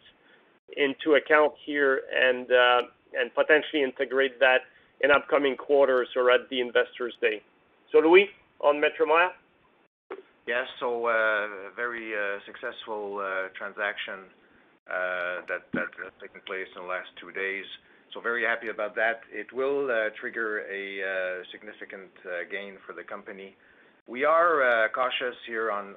into 0.77 1.15
account 1.15 1.53
here 1.65 2.01
and 2.13 2.51
um 2.51 2.89
and 3.13 3.33
potentially 3.33 3.81
integrate 3.83 4.39
that 4.39 4.61
in 5.01 5.11
upcoming 5.11 5.55
quarters 5.55 6.07
or 6.15 6.29
at 6.29 6.47
the 6.49 6.59
Investors 6.61 7.15
Day. 7.21 7.41
So 7.91 7.99
Louis, 7.99 8.29
on 8.59 8.75
Metromile? 8.75 9.31
Yes. 10.45 10.67
So 10.79 11.07
uh 11.07 11.47
very 11.75 12.13
successful 12.45 13.23
transaction 13.57 14.29
uh 14.89 15.41
that 15.47 15.63
has 15.73 16.13
taken 16.21 16.41
place 16.45 16.67
in 16.75 16.83
the 16.83 16.87
last 16.87 17.09
two 17.19 17.31
days. 17.31 17.65
So 18.13 18.19
very 18.21 18.43
happy 18.43 18.69
about 18.69 18.95
that. 18.95 19.21
It 19.31 19.53
will 19.53 19.87
trigger 20.19 20.65
a 20.69 21.43
significant 21.51 22.09
gain 22.49 22.77
for 22.85 22.93
the 22.93 23.03
company. 23.03 23.55
We 24.07 24.25
are 24.25 24.89
cautious 24.89 25.35
here 25.45 25.71
on 25.71 25.95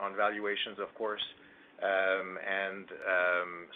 on 0.00 0.14
valuations, 0.16 0.78
of 0.78 0.94
course. 0.94 1.24
Um, 1.82 2.38
um, 3.06 3.68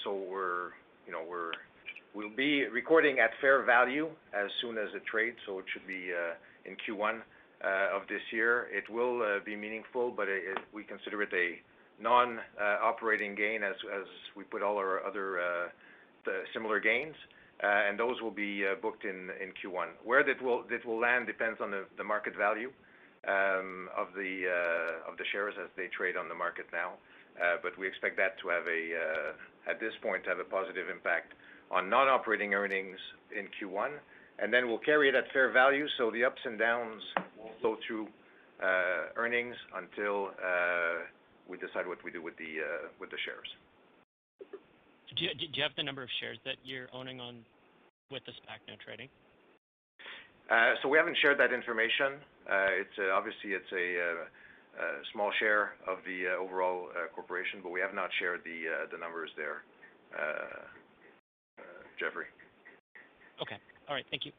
we'll 2.14 2.36
be 2.36 2.64
recording 2.66 3.18
at 3.18 3.30
fair 3.40 3.62
value 3.64 4.08
as 4.34 4.50
soon 4.60 4.76
as 4.78 4.88
it 4.94 5.04
trades, 5.06 5.36
so 5.46 5.58
it 5.58 5.64
should 5.72 5.86
be 5.86 6.10
uh, 6.12 6.34
in 6.64 6.76
Q1 6.76 7.20
uh, 7.64 7.96
of 7.96 8.02
this 8.08 8.20
year. 8.32 8.66
It 8.72 8.90
will 8.90 9.22
uh, 9.22 9.44
be 9.44 9.54
meaningful, 9.56 10.10
but 10.10 10.26
we 10.74 10.84
consider 10.84 11.22
it 11.22 11.30
a 11.32 11.60
non-operating 12.02 13.34
gain 13.36 13.62
as 13.62 13.74
we 14.36 14.44
put 14.44 14.62
all 14.62 14.76
our 14.76 15.04
other 15.04 15.70
similar 16.52 16.80
gains. 16.80 17.14
And 17.62 17.98
those 17.98 18.20
will 18.20 18.32
be 18.32 18.64
booked 18.82 19.04
in 19.04 19.30
Q1. 19.62 19.86
Where 20.04 20.24
that 20.24 20.42
will 20.42 21.00
land 21.00 21.26
depends 21.26 21.60
on 21.60 21.70
the 21.70 22.04
market 22.04 22.36
value 22.36 22.70
um 23.22 23.88
of 23.96 24.08
the 24.16 24.50
uh 24.50 25.08
of 25.08 25.16
the 25.16 25.22
shares 25.30 25.54
as 25.62 25.70
they 25.76 25.86
trade 25.96 26.16
on 26.16 26.28
the 26.28 26.34
market 26.34 26.66
now. 26.72 26.94
Uh, 27.40 27.56
but 27.62 27.76
we 27.78 27.86
expect 27.86 28.16
that 28.16 28.38
to 28.40 28.48
have, 28.48 28.66
a, 28.66 28.82
uh, 28.92 29.70
at 29.70 29.80
this 29.80 29.92
point, 30.02 30.24
to 30.24 30.30
have 30.30 30.38
a 30.38 30.44
positive 30.44 30.88
impact 30.90 31.32
on 31.70 31.88
non-operating 31.88 32.54
earnings 32.54 32.98
in 33.36 33.48
Q1. 33.56 33.96
And 34.38 34.52
then 34.52 34.68
we'll 34.68 34.78
carry 34.78 35.08
it 35.08 35.14
at 35.14 35.24
fair 35.32 35.50
value, 35.52 35.86
so 35.98 36.10
the 36.10 36.24
ups 36.24 36.40
and 36.44 36.58
downs 36.58 37.02
will 37.38 37.52
flow 37.60 37.76
through 37.86 38.08
uh, 38.62 39.12
earnings 39.16 39.54
until 39.76 40.30
we 41.48 41.56
decide 41.58 41.86
what 41.86 42.02
we 42.04 42.10
do 42.10 42.22
with 42.22 42.36
the 42.36 43.20
shares. 43.24 43.50
Do 45.16 45.24
you 45.24 45.62
have 45.62 45.72
the 45.76 45.82
number 45.82 46.02
of 46.02 46.08
shares 46.20 46.38
that 46.44 46.56
you're 46.64 46.88
owning 46.92 47.20
on 47.20 47.44
with 48.10 48.24
the 48.24 48.32
SPAC 48.32 48.64
now 48.66 48.74
trading? 48.84 49.08
So 50.82 50.88
we 50.88 50.98
haven't 50.98 51.16
shared 51.20 51.38
that 51.38 51.52
information. 51.52 52.18
Obviously, 52.48 53.52
it's 53.52 53.72
a 53.72 54.26
small 55.12 55.30
share 55.38 55.74
of 55.86 55.98
the 56.06 56.28
uh, 56.28 56.42
overall 56.42 56.88
uh, 56.90 57.08
corporation, 57.14 57.60
but 57.62 57.70
we 57.70 57.80
have 57.80 57.94
not 57.94 58.10
shared 58.18 58.40
the 58.44 58.96
uh, 58.96 58.98
numbers 58.98 59.30
there, 59.36 59.62
Jeffrey. 61.98 62.26
Okay. 63.40 63.56
All 63.88 63.94
right. 63.94 64.04
Thank 64.10 64.24
you. 64.26 64.32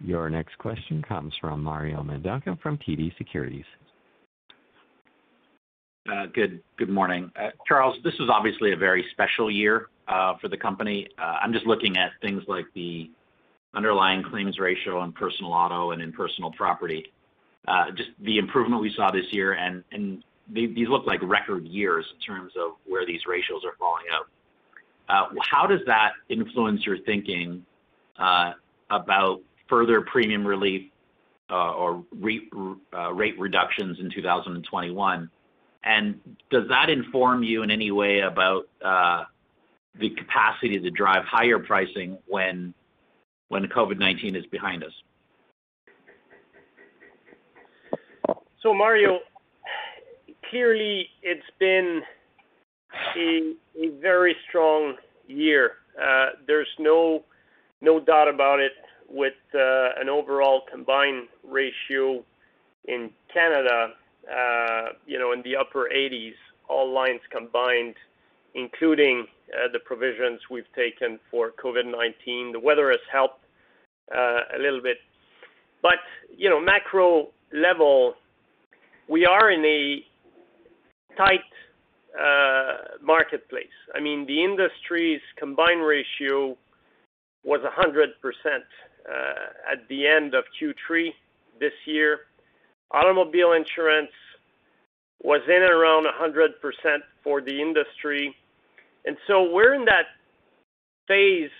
Your 0.00 0.28
next 0.28 0.58
question 0.58 1.02
comes 1.02 1.34
from 1.40 1.62
Mario 1.62 2.02
Mendonca 2.02 2.60
from 2.60 2.78
TD 2.78 3.16
Securities. 3.16 3.64
Good 6.34 6.62
morning. 6.88 7.32
Charles, 7.66 7.96
this 8.04 8.14
is 8.14 8.28
obviously 8.30 8.72
a 8.72 8.76
very 8.76 9.04
special 9.12 9.50
year 9.50 9.88
for 10.40 10.48
the 10.48 10.56
company. 10.56 11.08
I'm 11.18 11.52
just 11.52 11.66
looking 11.66 11.96
at 11.96 12.12
things 12.20 12.42
like 12.46 12.66
the 12.74 13.10
underlying 13.74 14.22
claims 14.22 14.58
ratio 14.58 14.98
on 14.98 15.12
personal 15.12 15.52
auto 15.52 15.90
and 15.90 16.00
in 16.02 16.12
personal 16.12 16.50
property. 16.52 17.12
Uh, 17.66 17.90
just 17.90 18.10
the 18.20 18.38
improvement 18.38 18.80
we 18.80 18.92
saw 18.94 19.10
this 19.10 19.32
year, 19.32 19.54
and 19.54 19.82
and 19.90 20.22
these 20.48 20.88
look 20.88 21.04
like 21.06 21.20
record 21.22 21.66
years 21.66 22.06
in 22.14 22.20
terms 22.20 22.52
of 22.56 22.72
where 22.86 23.04
these 23.04 23.26
ratios 23.26 23.64
are 23.64 23.74
falling 23.78 24.04
out. 24.12 24.28
Uh, 25.08 25.34
how 25.42 25.66
does 25.66 25.80
that 25.86 26.12
influence 26.28 26.86
your 26.86 26.98
thinking 26.98 27.64
uh, 28.18 28.52
about 28.90 29.40
further 29.68 30.00
premium 30.02 30.46
relief 30.46 30.82
or 31.50 32.04
rate 32.12 32.48
reductions 33.38 33.98
in 33.98 34.10
2021? 34.10 35.30
And 35.82 36.20
Does 36.50 36.68
that 36.68 36.90
inform 36.90 37.42
you 37.42 37.62
in 37.62 37.70
any 37.70 37.90
way 37.90 38.20
about 38.20 38.68
the 39.98 40.10
capacity 40.10 40.78
to 40.78 40.90
drive 40.90 41.24
higher 41.24 41.58
pricing 41.58 42.18
when 42.26 42.74
when 43.48 43.64
COVID-19 43.64 44.36
is 44.36 44.46
behind 44.46 44.84
us? 44.84 44.92
Mario, 48.74 49.20
clearly 50.50 51.06
it's 51.22 51.50
been 51.58 52.02
a 53.16 53.88
very 54.00 54.36
strong 54.48 54.96
year. 55.26 55.72
Uh, 56.00 56.30
there's 56.46 56.68
no 56.78 57.22
doubt 57.82 58.28
about 58.28 58.60
it 58.60 58.72
with 59.08 59.34
uh, 59.54 60.00
an 60.00 60.08
overall 60.08 60.62
combined 60.70 61.28
ratio 61.44 62.24
in 62.86 63.10
Canada 63.32 63.92
uh, 64.26 64.86
you 65.06 65.18
know, 65.18 65.32
in 65.32 65.42
the 65.42 65.54
upper 65.56 65.88
80s, 65.94 66.34
all 66.68 66.92
lines 66.92 67.20
combined, 67.30 67.94
including 68.54 69.26
the 69.72 69.78
provisions 69.78 70.40
we've 70.50 70.70
taken 70.74 71.20
for 71.30 71.52
COVID-19. 71.62 72.52
The 72.52 72.60
weather 72.60 72.90
has 72.90 73.00
helped 73.12 73.44
a 74.12 74.58
little 74.58 74.82
bit. 74.82 74.98
But 75.82 76.00
you 76.36 76.50
know, 76.50 76.60
macro 76.60 77.28
level, 77.52 78.14
we 79.08 79.24
are 79.26 79.50
in 79.50 79.64
a 79.64 80.04
tight 81.16 81.40
uh, 82.18 82.96
marketplace. 83.02 83.66
I 83.94 84.00
mean, 84.00 84.26
the 84.26 84.42
industry's 84.42 85.20
combined 85.38 85.84
ratio 85.84 86.56
was 87.44 87.60
100% 87.60 88.08
uh, 89.08 89.12
at 89.70 89.88
the 89.88 90.06
end 90.06 90.34
of 90.34 90.44
Q3 90.60 91.10
this 91.60 91.72
year. 91.84 92.20
Automobile 92.90 93.52
insurance 93.52 94.10
was 95.22 95.40
in 95.48 95.62
and 95.62 95.72
around 95.72 96.06
100% 96.06 96.98
for 97.22 97.40
the 97.40 97.60
industry. 97.60 98.34
And 99.04 99.16
so 99.26 99.50
we're 99.50 99.74
in 99.74 99.84
that 99.84 100.06
phase 101.06 101.50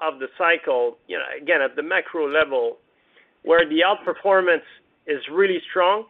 of 0.00 0.18
the 0.18 0.28
cycle, 0.38 0.98
you 1.08 1.18
know, 1.18 1.24
again, 1.40 1.60
at 1.62 1.76
the 1.76 1.82
macro 1.82 2.30
level, 2.30 2.78
where 3.42 3.68
the 3.68 3.80
outperformance 3.80 4.68
is 5.06 5.20
really 5.32 5.60
strong, 5.70 6.04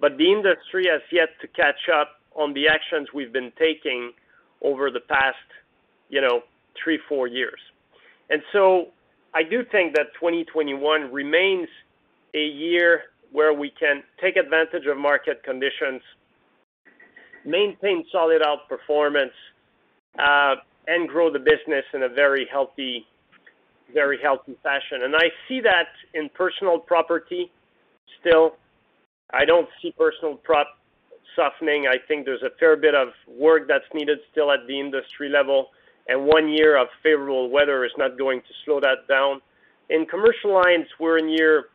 but 0.00 0.16
the 0.16 0.30
industry 0.30 0.86
has 0.90 1.02
yet 1.12 1.30
to 1.40 1.48
catch 1.48 1.88
up 1.92 2.20
on 2.34 2.54
the 2.54 2.68
actions 2.68 3.08
we've 3.12 3.32
been 3.32 3.52
taking 3.58 4.12
over 4.62 4.90
the 4.90 5.00
past 5.00 5.36
you 6.08 6.20
know, 6.20 6.42
three, 6.82 6.98
four 7.08 7.26
years. 7.26 7.58
And 8.30 8.42
so 8.52 8.88
I 9.34 9.42
do 9.42 9.64
think 9.70 9.94
that 9.96 10.06
2021 10.14 11.12
remains 11.12 11.68
a 12.34 12.44
year 12.44 13.02
where 13.32 13.52
we 13.52 13.70
can 13.70 14.02
take 14.20 14.36
advantage 14.36 14.86
of 14.86 14.96
market 14.96 15.42
conditions, 15.42 16.00
maintain 17.44 18.04
solid 18.10 18.42
outperformance, 18.42 19.36
uh, 20.18 20.56
and 20.86 21.08
grow 21.08 21.30
the 21.30 21.38
business 21.38 21.84
in 21.92 22.02
a 22.02 22.08
very 22.08 22.48
healthy 22.50 23.06
very 23.94 24.18
healthy 24.22 24.54
fashion. 24.62 25.02
And 25.04 25.16
I 25.16 25.30
see 25.48 25.62
that 25.62 25.88
in 26.12 26.28
personal 26.34 26.78
property 26.78 27.50
still. 28.20 28.56
I 29.32 29.44
don't 29.44 29.68
see 29.80 29.92
personal 29.92 30.36
prop 30.36 30.66
softening. 31.36 31.86
I 31.86 31.96
think 32.06 32.24
there's 32.24 32.42
a 32.42 32.56
fair 32.58 32.76
bit 32.76 32.94
of 32.94 33.08
work 33.28 33.68
that's 33.68 33.84
needed 33.94 34.18
still 34.32 34.50
at 34.50 34.66
the 34.66 34.78
industry 34.78 35.28
level, 35.28 35.68
and 36.08 36.26
one 36.26 36.48
year 36.48 36.76
of 36.80 36.88
favorable 37.02 37.50
weather 37.50 37.84
is 37.84 37.92
not 37.98 38.18
going 38.18 38.40
to 38.40 38.54
slow 38.64 38.80
that 38.80 39.06
down. 39.08 39.40
In 39.90 40.06
commercial 40.06 40.52
lines, 40.52 40.86
we're 40.98 41.18
in 41.18 41.28
year 41.28 41.66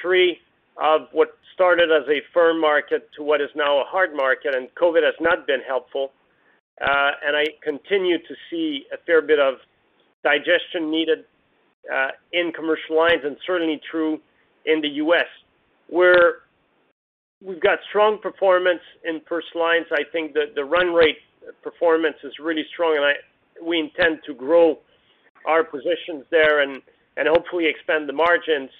three 0.00 0.38
of 0.76 1.02
what 1.12 1.36
started 1.54 1.90
as 1.90 2.08
a 2.08 2.20
firm 2.32 2.60
market 2.60 3.10
to 3.16 3.22
what 3.22 3.40
is 3.40 3.50
now 3.54 3.80
a 3.80 3.84
hard 3.84 4.14
market, 4.14 4.54
and 4.54 4.68
COVID 4.74 5.02
has 5.04 5.14
not 5.20 5.46
been 5.46 5.60
helpful. 5.66 6.12
Uh, 6.80 7.10
and 7.26 7.36
I 7.36 7.44
continue 7.62 8.18
to 8.18 8.34
see 8.50 8.86
a 8.92 8.96
fair 9.04 9.20
bit 9.20 9.38
of 9.38 9.54
digestion 10.24 10.90
needed 10.90 11.24
in 12.32 12.52
commercial 12.52 12.96
lines, 12.96 13.22
and 13.24 13.36
certainly 13.46 13.80
true 13.90 14.20
in 14.66 14.80
the 14.80 14.88
U.S., 14.88 15.26
where 15.88 16.42
we've 17.44 17.60
got 17.60 17.78
strong 17.88 18.18
performance 18.18 18.80
in 19.04 19.20
personal 19.20 19.64
lines. 19.64 19.86
I 19.92 20.02
think 20.12 20.34
that 20.34 20.54
the 20.54 20.64
run 20.64 20.92
rate 20.92 21.18
performance 21.62 22.16
is 22.24 22.32
really 22.40 22.64
strong, 22.72 22.96
and 22.96 23.66
we 23.66 23.78
intend 23.78 24.20
to 24.26 24.34
grow 24.34 24.78
our 25.46 25.64
positions 25.64 26.24
there 26.30 26.62
and 26.62 26.80
hopefully 27.26 27.66
expand 27.66 28.08
the 28.08 28.12
margins 28.12 28.70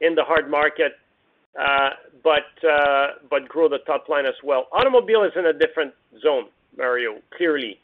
in 0.00 0.14
the 0.14 0.24
hard 0.24 0.50
market, 0.50 0.92
uh, 1.60 1.90
uh, 2.24 3.06
but 3.30 3.48
grow 3.48 3.68
the 3.68 3.78
top 3.86 4.08
line 4.08 4.26
as 4.26 4.34
well. 4.42 4.68
Automobile 4.72 5.24
is 5.24 5.32
in 5.36 5.46
a 5.46 5.52
different 5.52 5.92
zone, 6.22 6.46
Mario, 6.76 7.18
clearly. 7.36 7.78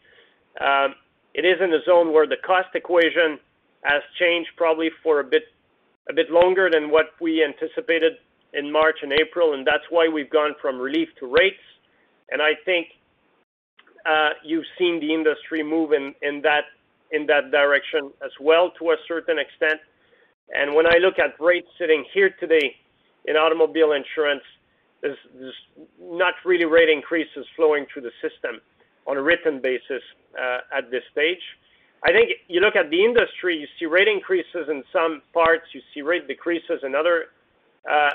Um, 0.60 0.94
it 1.34 1.44
is 1.44 1.56
in 1.60 1.72
a 1.72 1.82
zone 1.84 2.12
where 2.12 2.26
the 2.26 2.36
cost 2.46 2.68
equation 2.74 3.38
has 3.82 4.02
changed 4.18 4.50
probably 4.56 4.90
for 5.02 5.20
a 5.20 5.24
bit 5.24 6.30
longer 6.30 6.70
than 6.72 6.90
what 6.90 7.06
we 7.20 7.44
anticipated 7.44 8.14
in 8.56 8.70
March 8.70 8.96
and 9.02 9.12
April, 9.12 9.54
and 9.54 9.66
that's 9.66 9.84
why 9.90 10.08
we've 10.08 10.30
gone 10.30 10.54
from 10.60 10.78
relief 10.78 11.08
to 11.20 11.26
rates. 11.26 11.62
And 12.30 12.40
I 12.40 12.52
think 12.64 12.86
uh, 14.06 14.30
you've 14.44 14.66
seen 14.78 15.00
the 15.00 15.12
industry 15.12 15.62
move 15.62 15.92
in 15.92 16.42
that 16.42 17.50
direction 17.50 18.10
as 18.24 18.30
well 18.40 18.72
to 18.78 18.90
a 18.90 18.96
certain 19.06 19.38
extent. 19.38 19.80
And 20.54 20.74
when 20.74 20.86
I 20.86 20.98
look 20.98 21.18
at 21.18 21.40
rates 21.40 21.68
sitting 21.78 22.04
here 22.12 22.30
today 22.38 22.76
in 23.26 23.36
automobile 23.36 23.92
insurance, 23.92 24.42
there's 25.02 25.18
not 26.00 26.34
really 26.44 26.64
rate 26.64 26.88
increases 26.88 27.46
flowing 27.56 27.86
through 27.92 28.02
the 28.02 28.12
system 28.22 28.60
on 29.06 29.16
a 29.16 29.22
written 29.22 29.60
basis 29.60 30.02
uh, 30.38 30.58
at 30.76 30.90
this 30.90 31.02
stage. 31.12 31.42
I 32.04 32.12
think 32.12 32.30
you 32.48 32.60
look 32.60 32.76
at 32.76 32.90
the 32.90 33.02
industry, 33.02 33.56
you 33.56 33.66
see 33.78 33.86
rate 33.86 34.08
increases 34.08 34.68
in 34.68 34.82
some 34.92 35.22
parts, 35.32 35.64
you 35.72 35.80
see 35.92 36.02
rate 36.02 36.28
decreases 36.28 36.80
in 36.82 36.94
other 36.94 37.26
Uh, 37.90 38.10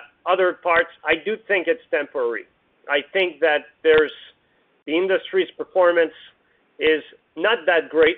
parts. 0.62 0.90
I 1.04 1.16
do 1.26 1.38
think 1.48 1.68
it's 1.68 1.82
temporary. 1.92 2.46
I 2.90 3.00
think 3.14 3.40
that 3.40 3.66
there's 3.84 4.12
the 4.86 4.96
industry's 4.98 5.50
performance 5.58 6.14
is 6.80 7.04
not 7.36 7.60
that 7.66 7.90
great. 7.90 8.18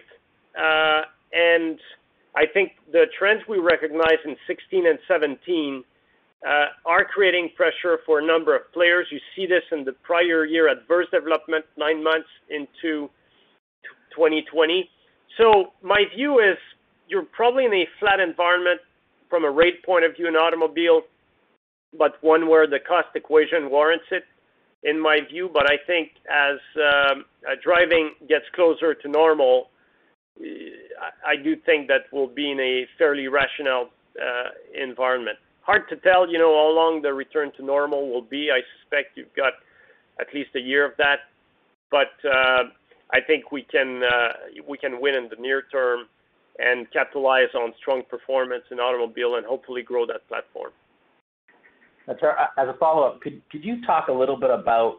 Uh, 0.58 1.02
and 1.34 1.80
I 2.36 2.46
think 2.46 2.74
the 2.92 3.06
trends 3.18 3.44
we 3.48 3.58
recognize 3.58 4.20
in 4.26 4.36
2016 4.48 4.88
and 4.88 5.00
2017 5.08 5.84
uh, 6.46 6.66
are 6.86 7.06
creating 7.06 7.52
pressure 7.56 8.00
for 8.06 8.20
a 8.20 8.26
number 8.26 8.56
of 8.56 8.72
players. 8.74 9.08
You 9.12 9.20
see 9.36 9.46
this 9.46 9.64
in 9.72 9.84
the 9.84 9.94
prior 10.04 10.46
year 10.46 10.70
adverse 10.70 11.08
development, 11.12 11.66
nine 11.78 12.04
months 12.04 12.30
into 12.50 13.10
2020. 14.16 14.90
So 15.38 15.72
My 15.82 16.04
view 16.16 16.40
is 16.40 16.58
you're 17.08 17.26
probably 17.26 17.66
in 17.66 17.74
a 17.74 17.88
flat 18.00 18.20
environment 18.20 18.82
from 19.30 19.46
a 19.46 19.52
rate 19.52 19.84
point 19.86 20.04
of 20.06 20.16
view 20.16 20.28
in 20.28 20.36
automobile, 20.36 21.02
but 21.97 22.21
one 22.21 22.47
where 22.47 22.67
the 22.67 22.80
cost 22.80 23.10
equation 23.15 23.69
warrants 23.69 24.06
it, 24.12 24.23
in 24.84 24.99
my 24.99 25.19
view. 25.30 25.49
But 25.51 25.69
I 25.69 25.77
think 25.86 26.12
as 26.30 26.58
driving 27.63 28.12
gets 28.27 28.45
closer 28.56 28.93
to 28.93 29.08
normal, 29.08 29.69
I 31.25 31.36
do 31.43 31.56
think 31.56 31.88
that 31.88 32.04
we'll 32.12 32.27
be 32.27 32.51
in 32.51 32.60
a 32.60 32.88
fairly 32.97 33.27
rational 33.27 33.89
environment. 34.73 35.38
Hard 35.62 35.88
to 35.89 35.95
tell 35.97 36.30
you 36.30 36.39
know, 36.39 36.54
how 36.56 36.73
long 36.75 37.01
the 37.01 37.13
return 37.13 37.51
to 37.58 37.63
normal 37.63 38.10
will 38.10 38.23
be. 38.23 38.49
I 38.51 38.62
suspect 38.80 39.15
you've 39.15 39.34
got 39.36 39.54
at 40.19 40.34
least 40.34 40.49
a 40.56 40.60
year 40.60 40.86
of 40.86 40.93
that. 40.97 41.19
But 41.91 42.13
uh 42.25 42.63
I 43.13 43.19
think 43.19 43.51
we 43.51 43.63
can 43.63 44.01
uh 44.04 44.34
we 44.67 44.77
can 44.77 45.01
win 45.01 45.15
in 45.15 45.30
the 45.30 45.36
near 45.36 45.63
term 45.71 46.08
and 46.60 46.89
capitalize 46.91 47.54
on 47.54 47.73
strong 47.77 48.04
performance 48.10 48.63
in 48.71 48.80
automobile 48.80 49.36
and 49.36 49.45
hopefully 49.45 49.82
grow 49.82 50.06
that 50.06 50.27
platform. 50.27 50.71
Uh, 52.08 52.14
as 52.58 52.68
a 52.68 52.74
follow-up, 52.80 53.22
could 53.22 53.42
you 53.52 53.86
talk 53.86 54.08
a 54.08 54.12
little 54.12 54.38
bit 54.38 54.50
about, 54.50 54.98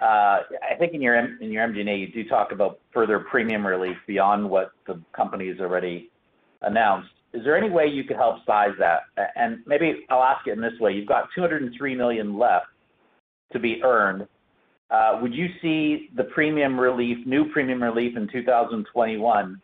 uh, 0.00 0.40
I 0.70 0.76
think 0.78 0.94
in 0.94 1.00
your 1.00 1.14
MD&A, 1.14 1.96
you 1.96 2.08
do 2.12 2.28
talk 2.28 2.52
about 2.52 2.80
further 2.92 3.20
premium 3.20 3.66
relief 3.66 3.96
beyond 4.06 4.48
what 4.48 4.72
the 4.86 5.00
company 5.14 5.48
has 5.48 5.60
already 5.60 6.10
announced. 6.62 7.10
Is 7.32 7.42
there 7.44 7.56
any 7.56 7.70
way 7.70 7.86
you 7.86 8.04
could 8.04 8.16
help 8.16 8.44
size 8.46 8.72
that? 8.78 9.00
And 9.36 9.58
maybe 9.66 10.06
I'll 10.08 10.22
ask 10.22 10.46
it 10.46 10.52
in 10.52 10.60
this 10.60 10.78
way. 10.80 10.92
You've 10.92 11.08
got 11.08 11.28
203 11.34 11.94
million 11.94 12.38
left 12.38 12.66
to 13.52 13.58
be 13.58 13.82
earned. 13.82 14.26
Uh, 14.90 15.18
would 15.20 15.34
you 15.34 15.48
see 15.60 16.10
the 16.16 16.24
premium 16.24 16.78
relief, 16.78 17.18
new 17.26 17.50
premium 17.50 17.82
relief 17.82 18.16
in 18.16 18.28
2021 18.28 19.60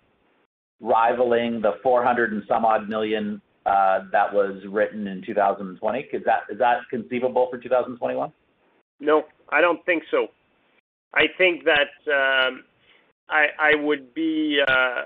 rivaling 0.80 1.60
the 1.60 1.72
400 1.82 2.32
and 2.32 2.42
some 2.48 2.64
odd 2.64 2.88
million 2.88 3.40
Uh, 3.70 4.00
that 4.10 4.32
was 4.32 4.56
written 4.68 5.06
in 5.06 5.22
2020? 5.24 6.08
Is 6.12 6.24
that 6.24 6.40
is 6.50 6.58
that 6.58 6.78
conceivable 6.90 7.46
for 7.50 7.58
2021? 7.58 8.32
No, 8.98 9.22
I 9.50 9.60
don't 9.60 9.84
think 9.86 10.02
so. 10.10 10.26
I 11.14 11.26
think 11.38 11.64
that 11.64 11.92
um, 12.12 12.64
I 13.28 13.76
would 13.76 14.12
be 14.12 14.58
uh, 14.66 15.02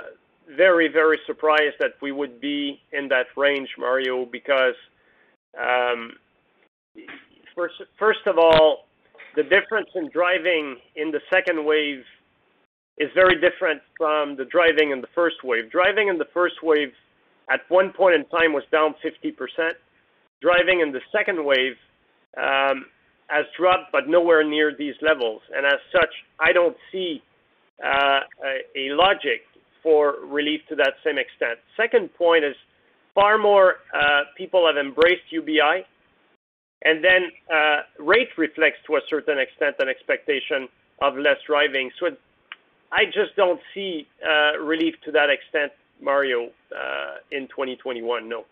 very 0.56 0.88
very 0.88 1.18
surprised 1.26 1.76
that 1.78 1.92
we 2.00 2.10
would 2.10 2.40
be 2.40 2.80
in 2.92 3.08
that 3.08 3.26
range, 3.36 3.68
Mario, 3.76 4.24
because 4.24 4.76
um, 5.60 6.12
first 7.54 7.74
first 7.98 8.26
of 8.26 8.38
all, 8.38 8.86
the 9.36 9.42
difference 9.42 9.90
in 9.94 10.08
driving 10.08 10.76
in 10.96 11.10
the 11.10 11.20
second 11.30 11.62
wave 11.66 12.02
is 12.96 13.10
very 13.14 13.34
different 13.34 13.82
from 13.98 14.36
the 14.36 14.46
driving 14.46 14.90
in 14.90 15.02
the 15.02 15.12
first 15.14 15.36
wave. 15.44 15.70
Driving 15.70 16.08
in 16.08 16.16
the 16.16 16.28
first 16.32 16.62
wave 16.62 16.92
at 17.50 17.60
one 17.68 17.92
point 17.92 18.14
in 18.14 18.24
time 18.26 18.52
was 18.52 18.64
down 18.72 18.94
50%. 19.04 19.34
Driving 20.40 20.80
in 20.80 20.92
the 20.92 21.00
second 21.12 21.44
wave 21.44 21.76
um, 22.36 22.86
has 23.28 23.44
dropped, 23.56 23.92
but 23.92 24.08
nowhere 24.08 24.44
near 24.44 24.74
these 24.76 24.94
levels. 25.00 25.42
And 25.54 25.66
as 25.66 25.80
such, 25.92 26.10
I 26.40 26.52
don't 26.52 26.76
see 26.92 27.22
uh, 27.84 28.20
a 28.76 28.90
logic 28.90 29.42
for 29.82 30.16
relief 30.24 30.60
to 30.68 30.76
that 30.76 30.94
same 31.04 31.18
extent. 31.18 31.58
Second 31.76 32.14
point 32.14 32.44
is 32.44 32.54
far 33.14 33.38
more 33.38 33.76
uh, 33.94 34.22
people 34.36 34.66
have 34.66 34.76
embraced 34.76 35.30
UBI, 35.30 35.84
and 36.84 37.04
then 37.04 37.30
uh, 37.52 37.80
rate 37.98 38.28
reflects 38.36 38.78
to 38.86 38.96
a 38.96 39.00
certain 39.08 39.38
extent 39.38 39.76
an 39.78 39.88
expectation 39.88 40.68
of 41.02 41.16
less 41.16 41.36
driving. 41.46 41.90
So 42.00 42.08
I 42.92 43.04
just 43.06 43.36
don't 43.36 43.60
see 43.74 44.06
relief 44.60 44.94
to 45.04 45.12
that 45.12 45.28
extent, 45.30 45.72
Mario, 46.00 46.50
uh, 46.72 47.16
in 47.32 47.48
2021, 47.48 48.28
no. 48.28 48.44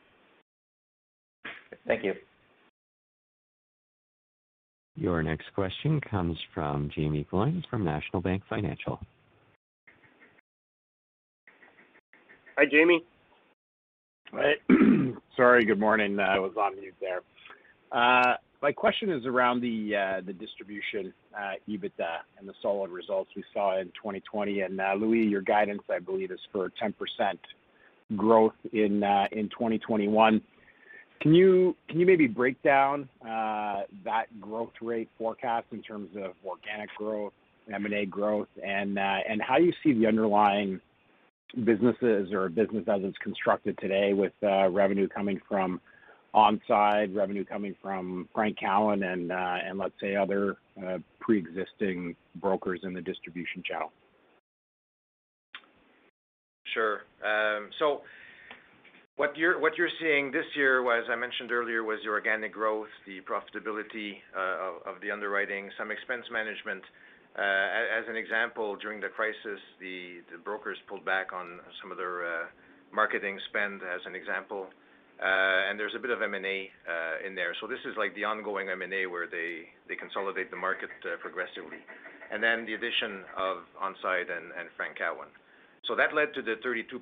Thank 1.86 2.04
you. 2.04 2.14
Your 4.96 5.22
next 5.22 5.46
question 5.54 6.00
comes 6.00 6.36
from 6.54 6.90
Jaeme 6.90 7.26
Gloyn 7.28 7.64
from 7.68 7.84
National 7.84 8.20
Bank 8.20 8.42
Financial. 8.48 9.00
Hi, 12.58 12.64
Jaeme. 12.66 13.02
Sorry, 15.36 15.64
good 15.64 15.80
morning. 15.80 16.18
I 16.20 16.38
was 16.38 16.52
on 16.58 16.78
mute 16.78 16.94
there. 17.00 17.22
Uh, 17.90 18.36
My 18.62 18.70
question 18.70 19.10
is 19.10 19.26
around 19.26 19.60
the 19.60 19.96
uh 19.96 20.20
the 20.24 20.32
distribution 20.32 21.12
uh, 21.36 21.54
EBITDA 21.68 22.18
and 22.38 22.48
the 22.48 22.54
solid 22.62 22.92
results 22.92 23.30
we 23.34 23.42
saw 23.52 23.80
in 23.80 23.86
2020. 23.88 24.60
And 24.60 24.80
uh, 24.80 24.94
Louis, 24.96 25.26
your 25.26 25.42
guidance, 25.42 25.82
I 25.90 25.98
believe, 25.98 26.30
is 26.30 26.38
for 26.52 26.70
10% 26.80 26.94
growth 28.16 28.54
in 28.72 29.02
uh, 29.02 29.26
in 29.32 29.48
2021. 29.48 30.40
Can 31.20 31.34
you 31.34 31.76
can 31.88 31.98
you 31.98 32.06
maybe 32.06 32.28
break 32.28 32.62
down 32.62 33.08
that 33.24 34.26
growth 34.40 34.72
rate 34.80 35.08
forecast 35.18 35.66
in 35.72 35.82
terms 35.82 36.10
of 36.16 36.32
organic 36.44 36.90
growth, 36.96 37.32
M&A 37.72 38.06
growth, 38.06 38.48
and 38.64 38.96
uh 38.96 39.18
and 39.28 39.42
how 39.42 39.56
you 39.56 39.72
see 39.82 39.92
the 39.92 40.06
underlying 40.06 40.80
businesses 41.64 42.32
or 42.32 42.48
business 42.48 42.84
as 42.86 43.00
it's 43.02 43.18
constructed 43.18 43.76
today 43.78 44.12
with 44.12 44.32
revenue 44.40 45.08
coming 45.08 45.40
from 45.48 45.80
On 46.34 46.60
Side, 46.66 47.14
revenue 47.14 47.44
coming 47.44 47.76
from 47.82 48.28
Frank 48.34 48.58
Cowan, 48.58 49.02
and 49.02 49.30
and 49.30 49.78
let's 49.78 49.94
say 50.00 50.16
other 50.16 50.56
pre-existing 51.20 52.16
brokers 52.36 52.80
in 52.84 52.94
the 52.94 53.02
distribution 53.02 53.62
channel? 53.62 53.92
Sure. 56.72 57.02
Um, 57.22 57.68
so 57.78 58.00
what 59.16 59.36
you're 59.36 59.60
what 59.60 59.76
you're 59.76 59.92
seeing 60.00 60.32
this 60.32 60.46
year, 60.56 60.80
as 60.98 61.04
I 61.10 61.16
mentioned 61.16 61.52
earlier, 61.52 61.84
was 61.84 61.98
the 62.02 62.10
organic 62.10 62.52
growth, 62.52 62.88
the 63.06 63.20
profitability 63.20 64.16
uh, 64.34 64.86
of 64.88 64.96
of 64.96 65.00
the 65.02 65.10
underwriting, 65.10 65.70
some 65.78 65.90
expense 65.90 66.24
management. 66.32 66.82
Uh, 67.36 67.98
As 67.98 68.04
an 68.08 68.16
example, 68.16 68.76
during 68.76 69.00
the 69.00 69.08
crisis, 69.08 69.60
the 69.80 70.20
the 70.32 70.38
brokers 70.38 70.78
pulled 70.88 71.04
back 71.04 71.32
on 71.32 71.60
some 71.80 71.92
of 71.92 71.98
their 71.98 72.24
uh, 72.24 72.46
marketing 72.92 73.38
spend, 73.48 73.82
as 73.82 74.00
an 74.06 74.14
example. 74.14 74.66
Uh, 75.22 75.70
and 75.70 75.78
there's 75.78 75.94
a 75.94 76.02
bit 76.02 76.10
of 76.10 76.20
M&A 76.20 76.66
uh, 76.82 77.22
in 77.24 77.36
there. 77.38 77.54
So 77.60 77.68
this 77.70 77.78
is 77.86 77.94
like 77.96 78.12
the 78.18 78.24
ongoing 78.24 78.68
M&A 78.68 79.06
where 79.06 79.30
they 79.30 79.70
consolidate 79.94 80.50
the 80.50 80.58
market 80.58 80.90
uh, 81.06 81.14
progressively. 81.22 81.78
And 82.34 82.42
then 82.42 82.66
the 82.66 82.74
addition 82.74 83.22
of 83.38 83.62
On 83.78 83.94
Side 84.02 84.26
and 84.34 84.50
Frank 84.74 84.98
Cowan. 84.98 85.30
So 85.86 85.94
that 85.94 86.14
led 86.14 86.34
to 86.34 86.42
the 86.42 86.58
32% 86.58 86.98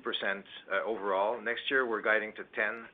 overall. 0.85 1.41
Next 1.41 1.65
year, 1.71 1.87
we're 1.87 2.01
guiding 2.01 2.33
to 2.37 2.43
10%. 2.53 2.85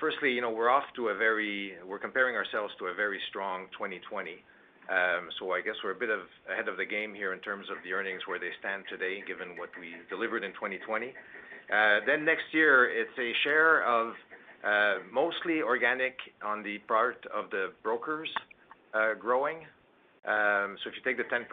Firstly, 0.00 0.32
you 0.32 0.42
know, 0.42 0.50
we're 0.50 0.68
off 0.68 0.84
to 0.96 1.08
a 1.08 1.14
very, 1.14 1.72
we're 1.86 2.00
comparing 2.00 2.36
ourselves 2.36 2.74
to 2.78 2.86
a 2.86 2.94
very 2.94 3.20
strong 3.30 3.66
2020. 3.72 4.42
Um, 4.90 5.32
so 5.38 5.52
I 5.52 5.62
guess 5.62 5.74
we're 5.82 5.96
a 5.96 5.98
bit 5.98 6.10
ahead 6.50 6.68
of 6.68 6.76
the 6.76 6.84
game 6.84 7.14
here 7.14 7.32
in 7.32 7.40
terms 7.40 7.66
of 7.70 7.78
the 7.84 7.92
earnings 7.92 8.20
where 8.26 8.38
they 8.38 8.50
stand 8.60 8.84
today, 8.90 9.22
given 9.26 9.56
what 9.56 9.70
we 9.80 9.96
delivered 10.10 10.44
in 10.44 10.52
2020. 10.52 11.14
Then 12.06 12.24
Next 12.24 12.52
year, 12.52 12.90
it's 12.90 13.16
a 13.18 13.32
share 13.44 13.84
of 13.84 14.14
mostly 15.12 15.62
organic 15.62 16.16
on 16.44 16.62
the 16.62 16.78
part 16.88 17.24
of 17.34 17.50
the 17.50 17.72
brokers 17.82 18.28
uh, 18.94 19.14
growing. 19.14 19.58
Um 20.26 20.76
so 20.82 20.90
if 20.90 20.94
you 20.96 21.02
take 21.04 21.16
the 21.16 21.24
10%, 21.24 21.46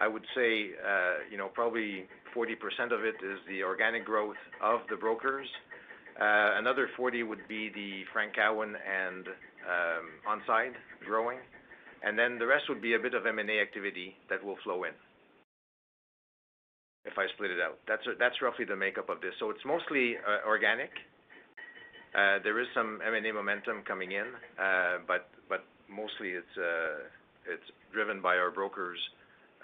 I 0.00 0.06
would 0.06 0.24
say 0.34 0.70
uh, 0.78 1.48
probably 1.54 2.06
40% 2.34 2.92
of 2.92 3.04
it 3.04 3.16
is 3.24 3.38
the 3.48 3.62
organic 3.64 4.04
growth 4.04 4.36
of 4.62 4.80
the 4.88 4.96
brokers. 4.96 5.48
Uh, 6.20 6.54
another 6.58 6.88
40 6.96 7.22
would 7.24 7.46
be 7.48 7.70
the 7.74 8.02
Frank 8.12 8.34
Cowan 8.34 8.74
and 8.76 9.26
um, 9.26 10.04
On 10.28 10.42
Side 10.46 10.72
growing. 11.04 11.38
And 12.04 12.18
then 12.18 12.38
the 12.38 12.46
rest 12.46 12.68
would 12.68 12.80
be 12.80 12.94
a 12.94 12.98
bit 12.98 13.14
of 13.14 13.26
M&A 13.26 13.60
activity 13.60 14.14
that 14.30 14.42
will 14.44 14.56
flow 14.62 14.84
in, 14.84 14.92
if 17.04 17.18
I 17.18 17.26
split 17.34 17.50
it 17.50 17.60
out. 17.60 17.78
That's 17.88 18.40
roughly 18.40 18.64
the 18.64 18.76
makeup 18.76 19.08
of 19.08 19.20
this. 19.20 19.34
So 19.40 19.50
it's 19.50 19.64
mostly 19.66 20.14
organic, 20.46 20.90
Uh, 22.14 22.38
there 22.42 22.58
is 22.60 22.66
some 22.74 23.00
M&A 23.06 23.32
momentum 23.32 23.82
coming 23.86 24.12
in, 24.12 24.26
uh 24.58 24.98
but 25.06 25.28
but 25.48 25.64
mostly 25.88 26.30
it's 26.30 26.56
uh 26.56 27.04
it's 27.46 27.70
driven 27.92 28.20
by 28.20 28.36
our 28.36 28.50
brokers' 28.50 28.98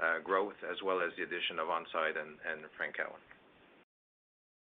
uh, 0.01 0.19
growth 0.25 0.57
as 0.71 0.77
well 0.83 1.01
as 1.01 1.13
the 1.17 1.23
addition 1.23 1.59
of 1.59 1.69
On 1.69 1.85
Side 1.93 2.17
and 2.17 2.61
Frank 2.77 2.97
Cowan. 2.97 3.21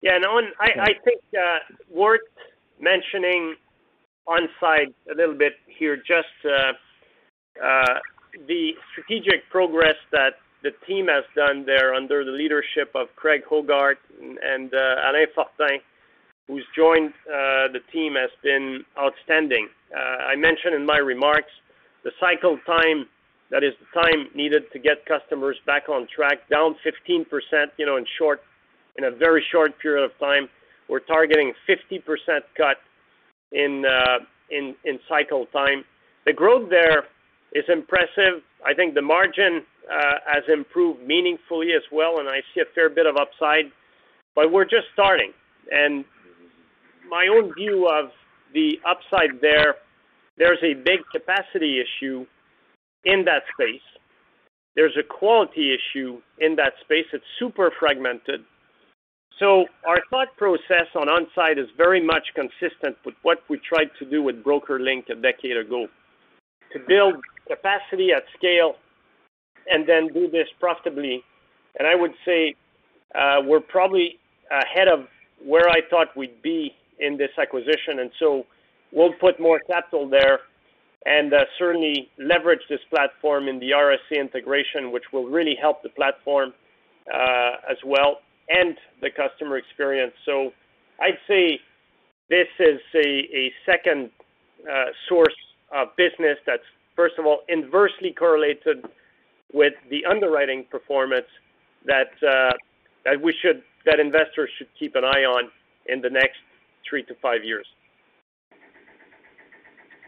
Yeah. 0.02 0.16
And 0.16 0.26
I 0.60 0.92
think 1.04 1.22
uh, 1.32 1.74
worth 1.90 2.20
mentioning 2.78 3.56
On 4.26 4.46
Side 4.60 4.92
a 5.10 5.14
little 5.16 5.34
bit 5.34 5.54
here, 5.66 5.96
just 5.96 6.28
the 8.46 8.70
strategic 8.92 9.48
progress 9.50 9.96
that 10.12 10.34
the 10.62 10.72
team 10.86 11.06
has 11.08 11.24
done 11.34 11.64
there 11.64 11.94
under 11.94 12.24
the 12.24 12.30
leadership 12.30 12.90
of 12.94 13.08
Craig 13.16 13.42
Hogarth 13.48 13.98
and 14.20 14.72
Alain 14.72 15.26
Fortin, 15.34 15.80
who's 16.48 16.64
joined 16.76 17.12
uh, 17.26 17.72
the 17.72 17.80
team, 17.92 18.14
has 18.14 18.30
been 18.42 18.84
outstanding. 18.98 19.68
Uh, 19.94 20.32
I 20.32 20.36
mentioned 20.36 20.74
in 20.74 20.84
my 20.84 20.98
remarks 20.98 21.50
the 22.04 22.10
cycle 22.20 22.58
time, 22.66 23.06
that 23.50 23.62
is 23.64 23.72
the 23.80 24.00
time 24.00 24.28
needed 24.34 24.64
to 24.72 24.78
get 24.78 25.06
customers 25.06 25.56
back 25.66 25.88
on 25.88 26.06
track, 26.14 26.48
down 26.50 26.76
15%, 26.84 27.24
you 27.78 27.86
know, 27.86 27.96
in 27.96 28.04
short 28.18 28.40
in 28.96 29.04
a 29.04 29.10
very 29.10 29.44
short 29.50 29.78
period 29.80 30.04
of 30.04 30.10
time. 30.18 30.48
We're 30.88 31.00
targeting 31.00 31.52
50% 31.68 32.00
cut 32.56 32.76
uh, 33.54 34.18
in 34.50 34.98
cycle 35.08 35.46
time. 35.46 35.84
The 36.26 36.32
growth 36.32 36.70
there 36.70 37.04
is 37.52 37.64
impressive. 37.68 38.42
I 38.64 38.74
think 38.74 38.94
the 38.94 39.02
margin 39.02 39.62
has 40.26 40.44
improved 40.52 41.02
meaningfully 41.02 41.68
as 41.76 41.82
well, 41.92 42.18
and 42.18 42.28
I 42.28 42.40
see 42.54 42.60
a 42.60 42.74
fair 42.74 42.88
bit 42.88 43.06
of 43.06 43.16
upside, 43.16 43.66
but 44.34 44.52
we're 44.52 44.64
just 44.64 44.86
starting. 44.92 45.32
My 47.08 47.26
own 47.30 47.52
view 47.54 47.88
of 47.88 48.10
the 48.52 48.78
upside 48.86 49.40
there, 49.40 49.76
there's 50.38 50.62
a 50.62 50.74
big 50.74 51.00
capacity 51.12 51.80
issue 51.80 52.26
in 53.04 53.24
that 53.24 53.42
space. 53.52 53.82
There's 54.76 54.96
a 54.98 55.02
quality 55.02 55.74
issue 55.74 56.20
in 56.38 56.56
that 56.56 56.72
space. 56.82 57.06
It's 57.12 57.24
super 57.38 57.70
fragmented. 57.78 58.40
So 59.38 59.66
our 59.86 59.98
thought 60.10 60.36
process 60.36 60.86
on 60.94 61.08
On 61.08 61.26
Side 61.34 61.58
is 61.58 61.66
very 61.76 62.04
much 62.04 62.28
consistent 62.34 62.96
with 63.04 63.14
what 63.22 63.38
we 63.48 63.58
tried 63.68 63.90
to 63.98 64.04
do 64.04 64.22
with 64.22 64.42
BrokerLink 64.44 65.10
a 65.10 65.14
decade 65.14 65.56
ago, 65.56 65.88
to 66.72 66.78
build 66.86 67.14
capacity 67.48 68.10
at 68.12 68.22
scale 68.36 68.76
and 69.68 69.88
then 69.88 70.08
do 70.12 70.30
this 70.30 70.48
profitably. 70.60 71.22
And 71.78 71.86
I 71.88 71.94
would 71.94 72.12
say, 72.24 72.54
uh, 73.14 73.40
we're 73.44 73.60
probably 73.60 74.18
ahead 74.50 74.88
of 74.88 75.06
where 75.44 75.68
I 75.68 75.80
thought 75.90 76.16
we'd 76.16 76.42
be 76.42 76.72
in 76.98 77.16
this 77.16 77.30
acquisition, 77.40 78.00
and 78.00 78.10
so 78.18 78.44
we'll 78.92 79.12
put 79.20 79.40
more 79.40 79.60
capital 79.68 80.08
there 80.08 80.40
and 81.06 81.34
uh, 81.34 81.44
certainly 81.58 82.08
leverage 82.18 82.62
this 82.70 82.80
platform 82.88 83.48
in 83.48 83.58
the 83.58 83.70
RSA 83.70 84.18
integration, 84.18 84.90
which 84.90 85.04
will 85.12 85.26
really 85.26 85.56
help 85.60 85.82
the 85.82 85.90
platform 85.90 86.54
uh, 87.12 87.70
as 87.70 87.76
well 87.84 88.20
and 88.48 88.76
the 89.02 89.10
customer 89.10 89.58
experience. 89.58 90.12
So 90.24 90.52
I'd 91.00 91.18
say 91.28 91.60
this 92.30 92.48
is 92.58 92.80
a 92.96 93.52
second 93.66 94.10
uh, 94.70 94.84
source 95.08 95.34
of 95.74 95.88
business 95.96 96.38
that's, 96.46 96.62
first 96.96 97.14
of 97.18 97.26
all, 97.26 97.40
inversely 97.48 98.12
correlated 98.12 98.84
with 99.52 99.74
the 99.90 100.04
underwriting 100.06 100.64
performance 100.70 101.26
that 101.86 102.08
investors 104.00 104.50
should 104.56 104.68
keep 104.78 104.94
an 104.96 105.04
eye 105.04 105.24
on 105.24 105.50
in 105.86 106.00
the 106.00 106.10
next 106.10 106.38
three 106.88 107.02
to 107.04 107.14
five 107.22 107.44
years. 107.44 107.66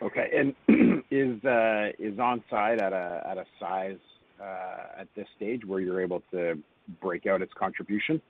Okay. 0.02 0.28
And 0.36 0.54
is 1.10 1.42
uh, 1.44 2.22
On 2.22 2.42
Side 2.50 2.80
at 2.80 2.92
a 2.92 3.44
size 3.58 3.98
uh, 4.40 5.00
at 5.00 5.08
this 5.16 5.26
stage 5.36 5.64
where 5.64 5.80
you're 5.80 6.00
able 6.00 6.22
to 6.30 6.54
break 7.00 7.26
out 7.26 7.42
its 7.42 7.52
contribution? 7.58 8.20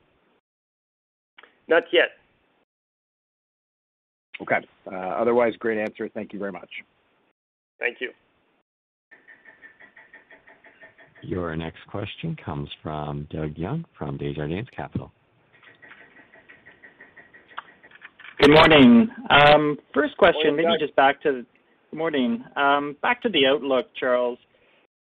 Not 1.69 1.85
yet. 1.93 2.11
Okay. 4.41 4.67
Uh, 4.91 4.95
otherwise, 4.95 5.55
great 5.59 5.79
answer. 5.79 6.09
Thank 6.09 6.33
you 6.33 6.39
very 6.39 6.53
much. 6.53 6.71
Thank 7.79 7.99
you. 8.01 8.11
Your 11.23 11.57
next 11.57 11.85
question 11.89 12.37
comes 12.45 12.69
from 12.83 13.27
Doug 13.31 13.57
Young 13.57 13.85
from 13.99 14.17
Desjardins 14.17 14.69
Capital. 14.75 15.11
Good 18.39 18.51
morning. 18.51 19.09
First 19.95 20.17
question. 20.19 20.57
Morning, 20.57 20.79
Doug. 20.97 21.47
Morning. 21.93 22.45
Back 23.01 23.23
to 23.23 23.31
the 23.31 23.47
outlook, 23.47 23.87
Charles. 23.99 24.39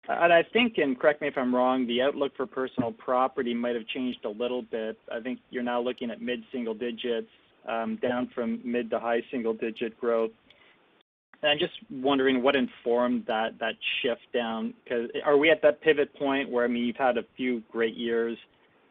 And 0.06 0.32
I 0.32 0.42
think, 0.52 0.74
and 0.76 0.98
correct 0.98 1.22
me 1.22 1.28
if 1.28 1.38
I'm 1.38 1.54
wrong, 1.54 1.86
the 1.86 2.02
outlook 2.02 2.32
for 2.36 2.46
personal 2.46 2.92
property 2.92 3.54
might 3.54 3.74
have 3.74 3.86
changed 3.86 4.26
a 4.26 4.28
little 4.28 4.60
bit. 4.60 4.98
I 5.10 5.20
think 5.20 5.38
you're 5.48 5.62
now 5.62 5.80
looking 5.80 6.10
at 6.10 6.20
mid-single 6.20 6.74
digits, 6.74 7.28
um, 7.66 7.96
down 8.02 8.28
from 8.34 8.60
mid 8.62 8.90
to 8.90 8.98
high 8.98 9.22
single 9.30 9.54
digit 9.54 9.98
growth. 9.98 10.32
And 11.42 11.50
I'm 11.52 11.58
just 11.58 11.72
wondering 11.90 12.42
what 12.42 12.54
informed 12.56 13.24
that 13.26 13.58
that 13.58 13.74
shift 14.02 14.30
down. 14.34 14.74
'Cause 14.86 15.08
are 15.24 15.38
we 15.38 15.50
at 15.50 15.62
that 15.62 15.80
pivot 15.80 16.12
point 16.14 16.50
where, 16.50 16.64
I 16.64 16.68
mean, 16.68 16.84
you've 16.84 16.96
had 16.96 17.16
a 17.16 17.22
few 17.36 17.60
great 17.72 17.94
years 17.94 18.36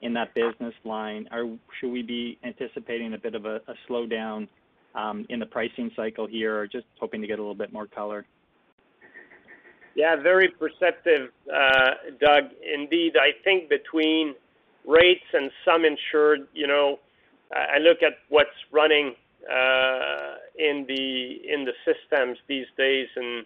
in 0.03 0.13
that 0.13 0.33
business 0.35 0.75
line. 0.83 1.27
Or 1.31 1.57
should 1.79 1.91
we 1.91 2.03
be 2.03 2.37
anticipating 2.43 3.13
a 3.13 3.17
bit 3.17 3.33
of 3.33 3.45
a 3.45 3.61
slowdown 3.89 4.47
um, 4.93 5.25
in 5.29 5.39
the 5.39 5.45
pricing 5.47 5.89
cycle 5.95 6.27
here? 6.27 6.59
Or 6.59 6.67
just 6.67 6.85
hoping 6.99 7.21
to 7.21 7.27
get 7.27 7.39
a 7.39 7.41
little 7.41 7.55
bit 7.55 7.73
more 7.73 7.87
color. 7.87 8.25
Yeah, 9.95 10.15
very 10.15 10.49
perceptive, 10.49 11.29
uh, 11.53 11.91
Doug. 12.19 12.45
Indeed, 12.77 13.13
I 13.15 13.29
think 13.43 13.69
between 13.69 14.35
rates 14.87 15.29
and 15.33 15.51
some 15.63 15.85
insured, 15.85 16.47
you 16.53 16.67
know, 16.67 16.99
I 17.53 17.77
look 17.77 18.01
at 18.01 18.13
what's 18.29 18.49
running 18.71 19.13
uh, 19.47 20.35
in 20.57 20.85
the 20.87 21.73
systems 21.85 22.37
these 22.47 22.65
days 22.77 23.07
and, 23.15 23.45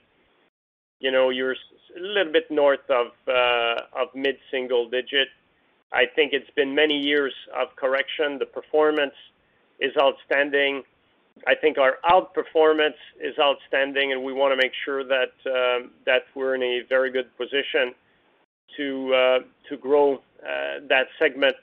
you 1.00 1.12
know, 1.12 1.30
you're 1.30 1.52
a 1.52 2.00
little 2.00 2.32
bit 2.32 2.50
north 2.50 2.90
of 2.90 3.08
uh, 3.28 4.06
mid-single 4.16 4.90
digit. 4.90 5.28
I 5.94 6.04
think 6.16 6.34
it's 6.34 6.50
been 6.56 6.76
many 6.76 6.98
years 6.98 7.34
of 7.56 7.76
correction. 7.76 8.38
The 8.40 8.46
performance 8.46 9.14
is 9.80 9.92
outstanding. 10.02 10.84
I 11.46 11.54
think 11.56 11.78
our 11.78 11.98
outperformance 12.10 12.98
is 13.22 13.36
outstanding, 13.40 14.12
and 14.12 14.24
we 14.24 14.34
wanna 14.34 14.56
make 14.58 14.72
sure 14.84 15.04
that 15.04 15.34
um, 15.46 15.92
that 16.06 16.24
we're 16.36 16.56
in 16.56 16.64
a 16.64 16.82
very 16.90 17.12
good 17.12 17.30
position 17.38 17.94
to 18.76 19.14
uh, 19.14 19.40
to 19.70 19.78
grow 19.78 20.16
uh, 20.16 20.86
that 20.90 21.08
segment 21.20 21.56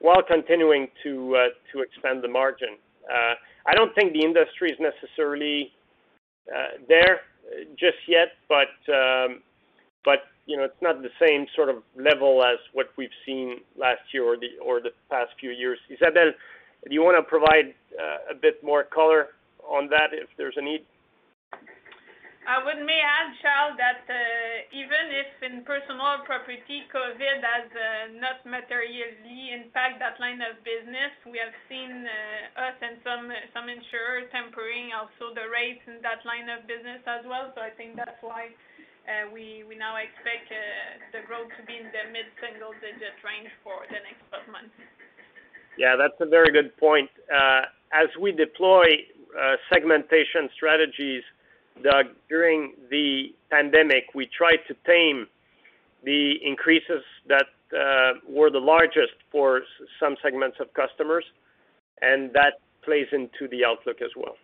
while 0.00 0.22
continuing 0.22 0.88
to 1.02 1.36
uh, 1.36 1.48
to 1.72 1.82
expand 1.82 2.22
the 2.22 2.28
margin. 2.28 2.76
I 3.64 3.74
don't 3.74 3.94
think 3.94 4.12
the 4.12 4.24
industry 4.24 4.70
is 4.70 4.78
necessarily 4.80 5.72
there 6.88 7.20
just 7.78 7.98
yet, 8.08 8.32
but 8.48 8.74
um, 8.92 9.42
but 10.04 10.24
you 10.46 10.56
know, 10.56 10.64
it's 10.64 10.82
not 10.82 11.02
the 11.02 11.10
same 11.20 11.46
sort 11.54 11.68
of 11.68 11.76
level 11.96 12.42
as 12.42 12.58
what 12.72 12.88
we've 12.96 13.14
seen 13.24 13.60
last 13.76 14.02
year 14.12 14.24
or 14.24 14.36
the 14.36 14.58
or 14.62 14.80
the 14.80 14.90
past 15.10 15.30
few 15.38 15.50
years. 15.50 15.78
Isabelle, 15.88 16.32
do 16.88 16.92
you 16.94 17.02
wanna 17.02 17.22
provide 17.22 17.74
uh, 17.98 18.32
a 18.32 18.34
bit 18.34 18.62
more 18.62 18.82
color 18.82 19.28
on 19.62 19.88
that 19.90 20.10
if 20.12 20.28
there's 20.36 20.54
a 20.56 20.62
need? 20.62 20.84
I 22.42 22.58
would 22.58 22.82
may 22.82 22.98
add, 22.98 23.38
Charles, 23.38 23.78
that 23.78 24.02
uh, 24.10 24.74
even 24.74 25.14
if 25.14 25.30
in 25.46 25.62
personal 25.62 26.26
property, 26.26 26.82
COVID 26.90 27.38
has 27.38 27.70
uh, 27.70 28.18
not 28.18 28.42
materially 28.42 29.54
impact 29.54 30.02
that 30.02 30.18
line 30.18 30.42
of 30.42 30.58
business, 30.66 31.14
we 31.22 31.38
have 31.38 31.54
seen 31.70 32.02
us 32.58 32.74
and 32.82 32.98
some 33.06 33.66
insurers 33.70 34.26
tempering 34.34 34.90
also 34.90 35.30
the 35.38 35.46
rates 35.54 35.86
in 35.86 36.02
that 36.02 36.26
line 36.26 36.50
of 36.50 36.66
business 36.66 36.98
as 37.06 37.22
well. 37.30 37.54
So 37.54 37.62
I 37.62 37.70
think 37.78 37.94
that's 37.94 38.18
why 38.26 38.50
Uh, 39.02 39.34
we 39.34 39.66
now 39.78 39.98
expect 39.98 40.46
uh, 40.46 41.02
the 41.10 41.26
growth 41.26 41.50
to 41.58 41.62
be 41.66 41.74
in 41.74 41.90
the 41.90 42.04
mid-single 42.14 42.70
digit 42.78 43.18
range 43.26 43.50
for 43.66 43.82
the 43.90 43.98
next 43.98 44.22
12 44.30 44.46
months. 44.54 44.74
Yeah, 45.74 45.96
that's 45.98 46.14
a 46.20 46.28
very 46.28 46.52
good 46.52 46.76
point. 46.76 47.10
Uh, 47.26 47.66
as 47.92 48.06
we 48.20 48.30
deploy 48.30 48.86
segmentation 49.72 50.48
strategies, 50.54 51.22
Doug, 51.82 52.14
during 52.28 52.74
the 52.90 53.34
pandemic, 53.50 54.14
we 54.14 54.28
tried 54.30 54.60
to 54.68 54.74
tame 54.86 55.26
the 56.04 56.34
increases 56.44 57.02
that 57.26 57.46
were 58.28 58.50
the 58.50 58.60
largest 58.60 59.16
for 59.32 59.62
some 59.98 60.14
segments 60.22 60.58
of 60.60 60.68
customers, 60.74 61.24
and 62.02 62.30
that 62.34 62.60
plays 62.84 63.06
into 63.10 63.48
the 63.50 63.64
outlook 63.64 64.02
as 64.02 64.10
well. 64.14 64.36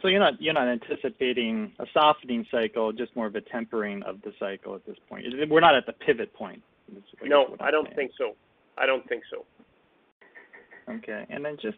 So 0.00 0.08
you're 0.08 0.20
not 0.20 0.40
you're 0.40 0.54
not 0.54 0.68
anticipating 0.68 1.72
a 1.78 1.86
softening 1.92 2.46
cycle, 2.50 2.92
just 2.92 3.14
more 3.16 3.26
of 3.26 3.34
a 3.34 3.40
tempering 3.40 4.02
of 4.04 4.22
the 4.22 4.32
cycle 4.38 4.74
at 4.74 4.86
this 4.86 4.96
point. 5.08 5.26
We're 5.50 5.60
not 5.60 5.74
at 5.74 5.86
the 5.86 5.92
pivot 5.92 6.32
point, 6.34 6.62
No, 7.24 7.56
I 7.60 7.70
don't 7.70 7.88
saying. 7.96 8.10
so. 8.16 8.36
I 8.78 8.86
don't 8.86 9.06
think 9.08 9.22
so. 9.30 9.44
Okay. 10.88 11.26
And 11.28 11.44
then 11.44 11.56
just 11.60 11.76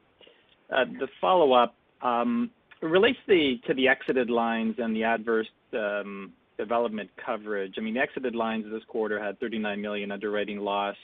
uh, 0.71 0.85
The 1.01 1.09
follow-up 1.21 1.75
um, 2.03 2.51
relates 2.83 3.19
the, 3.27 3.61
to 3.67 3.75
the 3.75 3.89
exited 3.89 4.31
lines 4.31 4.77
and 4.79 4.95
the 4.95 5.05
adverse 5.05 5.49
um, 5.73 6.33
development 6.59 7.11
coverage. 7.25 7.75
I 7.79 7.81
mean, 7.81 7.95
the 7.95 8.01
exited 8.01 8.35
lines 8.35 8.65
this 8.71 8.85
quarter 8.87 9.23
had 9.23 9.41
39 9.41 9.81
million 9.81 10.13
underwriting 10.13 10.59
loss. 10.59 10.97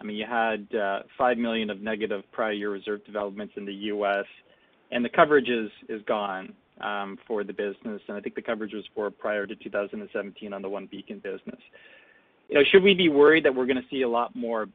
I 0.00 0.04
mean, 0.04 0.16
you 0.16 0.26
had 0.26 0.66
uh, 0.74 1.00
5 1.18 1.38
million 1.38 1.70
of 1.70 1.80
negative 1.80 2.22
prior 2.32 2.52
year 2.52 2.70
reserve 2.70 3.04
developments 3.04 3.54
in 3.56 3.64
the 3.66 3.74
U.S., 3.74 4.24
and 4.90 5.04
the 5.04 5.08
coverage 5.08 5.48
is 5.48 5.70
is 5.88 6.02
gone 6.06 6.52
um, 6.80 7.18
for 7.26 7.44
the 7.44 7.52
business, 7.52 8.00
and 8.08 8.16
I 8.16 8.20
think 8.20 8.34
the 8.34 8.42
coverage 8.42 8.72
was 8.72 8.84
for 8.94 9.10
prior 9.10 9.46
to 9.46 9.56
2017 9.56 10.52
on 10.52 10.62
the 10.62 10.68
One 10.68 10.86
Beacon 10.86 11.18
business. 11.18 11.60
You 12.48 12.56
know, 12.56 12.62
should 12.70 12.82
we 12.82 12.94
be 12.94 13.08
worried 13.08 13.44
that 13.44 13.54
we're 13.54 13.66
gonna 13.66 13.86
see 13.90 14.02
a 14.02 14.08
lot 14.08 14.34
more 14.36 14.68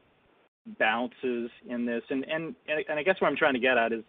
bounces 0.78 1.50
in 1.68 1.86
this? 1.86 2.02
And 2.10 2.24
and 2.24 2.54
and 2.68 2.98
I 2.98 3.02
guess 3.02 3.20
what 3.20 3.28
I'm 3.28 3.36
trying 3.36 3.54
to 3.54 3.60
get 3.60 3.78
at 3.78 3.92
is, 3.92 4.04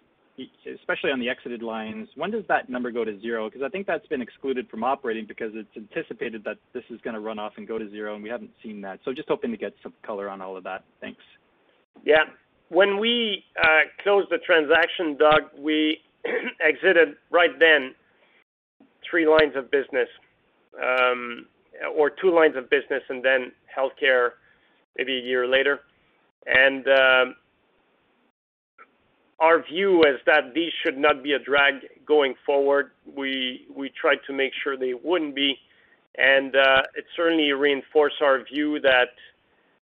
especially 0.76 1.12
on 1.12 1.20
the 1.20 1.30
exited 1.30 1.62
lines, 1.62 2.10
when 2.16 2.32
does 2.32 2.44
that 2.50 2.70
number 2.70 2.92
go 2.92 3.06
to 3.06 3.20
zero? 3.22 3.50
Because 3.50 3.62
I 3.64 3.70
think 3.70 3.88
that's 3.88 4.08
been 4.08 4.22
excluded 4.22 4.70
from 4.70 4.84
operating 4.84 5.26
because 5.26 5.52
it's 5.54 5.70
anticipated 5.78 6.44
that 6.44 6.58
this 6.74 6.84
is 6.90 7.00
gonna 7.02 7.22
run 7.22 7.40
off 7.40 7.54
and 7.58 7.68
go 7.68 7.78
to 7.78 7.90
zero, 7.90 8.16
and 8.16 8.24
we 8.24 8.30
haven't 8.30 8.52
seen 8.62 8.82
that. 8.82 9.00
So 9.06 9.14
just 9.14 9.30
hoping 9.30 9.52
to 9.52 9.58
get 9.58 9.74
some 9.82 9.94
color 10.06 10.30
on 10.30 10.42
all 10.42 10.58
of 10.58 10.64
that. 10.66 10.84
Thanks. 11.00 11.22
Yeah. 12.04 12.24
When 12.70 13.00
we 13.00 13.44
uh, 13.62 13.82
closed 14.02 14.30
the 14.30 14.40
transaction, 14.40 15.18
Doug, 15.18 15.44
we 15.58 16.00
exited 16.62 17.16
right 17.30 17.58
then 17.60 17.94
three 19.10 19.28
lines 19.28 19.56
of 19.56 19.70
business, 19.70 20.08
um, 20.82 21.46
or 21.96 22.10
two 22.10 22.34
lines 22.34 22.56
of 22.56 22.70
business 22.70 23.04
and 23.10 23.24
then 23.24 23.52
healthcare 23.78 24.32
maybe 24.98 25.18
a 25.18 25.22
year 25.22 25.48
later. 25.48 25.82
And 26.46 26.88
um 26.88 27.36
our 29.40 29.62
view 29.62 30.02
is 30.04 30.20
that 30.26 30.54
these 30.56 30.72
should 30.84 30.98
not 30.98 31.22
be 31.22 31.34
a 31.34 31.40
drag 31.40 31.74
going 32.06 32.34
forward. 32.46 32.92
We 33.06 33.92
tried 34.00 34.20
to 34.28 34.34
make 34.34 34.54
sure 34.64 34.78
they 34.78 34.94
wouldn't 34.94 35.36
be, 35.36 35.56
and 36.18 36.56
uh, 36.56 36.84
it 36.96 37.06
certainly 37.16 37.52
reinforced 37.52 38.22
our 38.22 38.44
view 38.46 38.80
that 38.82 39.10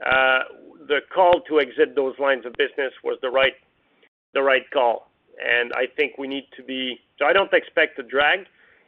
the 0.01 1.01
call 1.15 1.41
to 1.49 1.61
exit 1.61 1.95
those 1.95 2.15
lines 2.19 2.45
of 2.47 2.53
business 2.55 2.93
was 3.03 3.19
the 3.23 3.31
right 3.31 4.71
call. 4.73 5.11
And 5.39 5.73
I 5.75 5.87
think 5.97 6.17
we 6.19 6.29
need 6.29 6.47
to 6.57 6.63
be. 6.63 6.99
So 7.19 7.27
I 7.27 7.33
don't 7.33 7.53
expect 7.53 7.99
a 7.99 8.03
drag. 8.03 8.41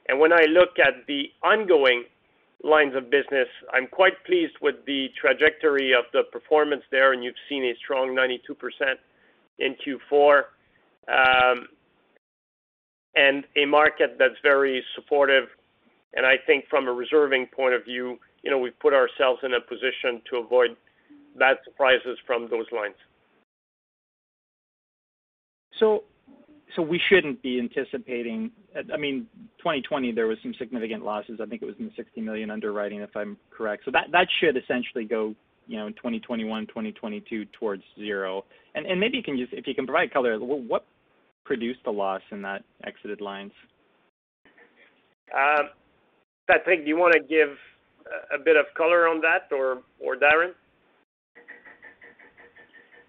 And 0.08 0.18
when 0.18 0.32
I 0.32 0.44
look 0.48 0.78
at 0.78 1.06
the 1.06 1.24
ongoing 1.42 2.04
lines 2.64 2.94
of 2.96 3.10
business, 3.10 3.48
I'm 3.72 3.86
quite 3.86 4.24
pleased 4.24 4.54
with 4.62 4.76
the 4.86 5.08
trajectory 5.20 5.92
of 5.92 6.04
the 6.12 6.22
performance 6.32 6.82
there, 6.90 7.12
and 7.12 7.22
you've 7.22 7.34
seen 7.48 7.64
a 7.64 7.74
strong 7.76 8.16
92% 8.16 8.38
in 9.58 9.76
Q4. 9.76 10.42
Um, 11.08 11.68
and 13.14 13.44
A 13.56 13.66
market 13.66 14.16
that's 14.18 14.38
very 14.42 14.82
supportive. 14.94 15.48
And 16.14 16.24
I 16.24 16.36
think 16.46 16.64
from 16.70 16.88
a 16.88 16.92
reserving 16.92 17.48
point 17.54 17.74
of 17.74 17.84
view, 17.84 18.18
you 18.42 18.50
know, 18.50 18.58
we've 18.58 18.78
put 18.78 18.94
ourselves 18.94 19.40
in 19.42 19.54
a 19.54 19.60
position 19.60 20.22
to 20.30 20.38
avoid 20.38 20.76
bad 21.36 21.56
surprises 21.64 22.18
from 22.26 22.48
those 22.50 22.66
lines. 22.72 22.94
So 25.78 26.04
so 26.76 26.82
we 26.82 27.00
shouldn't 27.08 27.42
be 27.42 27.58
anticipating. 27.58 28.50
I 28.92 28.96
mean, 28.96 29.26
2020, 29.58 30.12
there 30.12 30.26
was 30.26 30.38
some 30.42 30.54
significant 30.58 31.04
losses. 31.04 31.40
I 31.42 31.46
think 31.46 31.62
it 31.62 31.64
was 31.64 31.74
in 31.78 31.86
the 31.86 31.92
60 31.96 32.20
million 32.20 32.50
underwriting, 32.50 33.00
if 33.00 33.16
I'm 33.16 33.36
correct. 33.50 33.84
So 33.84 33.90
that 33.92 34.06
that 34.12 34.28
should 34.38 34.56
essentially 34.56 35.04
go, 35.04 35.34
you 35.66 35.78
know, 35.78 35.86
in 35.86 35.94
2021, 35.94 36.66
2022 36.66 37.46
towards 37.58 37.82
zero. 37.98 38.44
and 38.74 39.00
Maybe 39.00 39.16
you 39.16 39.22
can 39.22 39.36
just, 39.36 39.52
if 39.52 39.66
you 39.66 39.74
can 39.74 39.86
provide 39.86 40.12
color, 40.12 40.38
what 40.38 40.84
produced 41.44 41.80
the 41.84 41.90
loss 41.90 42.20
in 42.30 42.42
that 42.42 42.62
exited 42.84 43.20
lines? 43.20 43.52
Um, 45.34 45.70
Patrick, 46.46 46.82
do 46.82 46.88
you 46.88 46.96
wanna 46.96 47.20
give 47.20 47.56
a 48.34 48.38
bit 48.38 48.56
of 48.56 48.66
color 48.76 49.08
on 49.08 49.20
that 49.22 49.50
or 49.52 49.82
Darren? 50.16 50.52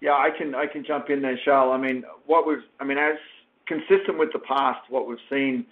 Yeah, 0.00 0.12
I 0.12 0.30
can 0.36 0.54
I 0.54 0.66
can 0.66 0.84
jump 0.84 1.10
in 1.10 1.20
there, 1.22 1.38
Charles. 1.44 1.72
I 1.72 1.78
mean, 1.78 2.04
what 2.26 2.46
we've 2.46 2.64
I 2.80 2.84
mean, 2.84 2.98
as 2.98 3.16
consistent 3.66 4.18
with 4.18 4.32
the 4.32 4.38
past, 4.38 4.80
what 4.88 5.06
we've 5.06 5.18
seen 5.28 5.66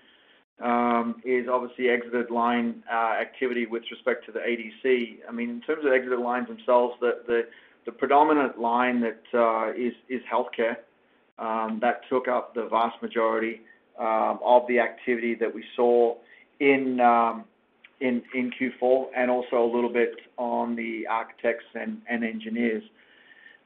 um, 0.60 1.22
is 1.24 1.46
obviously 1.50 1.88
exited 1.88 2.30
line 2.30 2.82
uh, 2.92 3.14
activity 3.20 3.66
with 3.66 3.84
respect 3.90 4.26
to 4.26 4.32
the 4.32 4.40
ADC. 4.40 5.18
I 5.28 5.32
mean, 5.32 5.50
in 5.50 5.60
terms 5.62 5.84
of 5.84 5.92
exited 5.92 6.18
lines 6.18 6.48
themselves, 6.48 6.94
the 7.00 7.22
the, 7.26 7.42
the 7.86 7.92
predominant 7.92 8.58
line 8.60 9.00
that 9.00 9.74
is 9.76 9.92
is 10.08 10.20
is 10.20 10.22
healthcare 10.30 10.76
Um, 11.38 11.78
that 11.80 12.02
took 12.10 12.28
up 12.28 12.54
the 12.54 12.66
vast 12.66 13.00
majority 13.00 13.62
um, 13.98 14.40
of 14.44 14.66
the 14.68 14.78
activity 14.80 15.34
that 15.36 15.54
we 15.54 15.64
saw 15.74 16.16
in 16.60 17.00
in 18.00 18.22
in 18.34 18.50
Q4 18.50 19.06
and 19.16 19.30
also 19.30 19.64
a 19.64 19.70
little 19.74 19.92
bit 19.92 20.16
on 20.36 20.76
the 20.76 21.06
architects 21.06 21.64
and 21.74 22.02
engineers. 22.08 22.84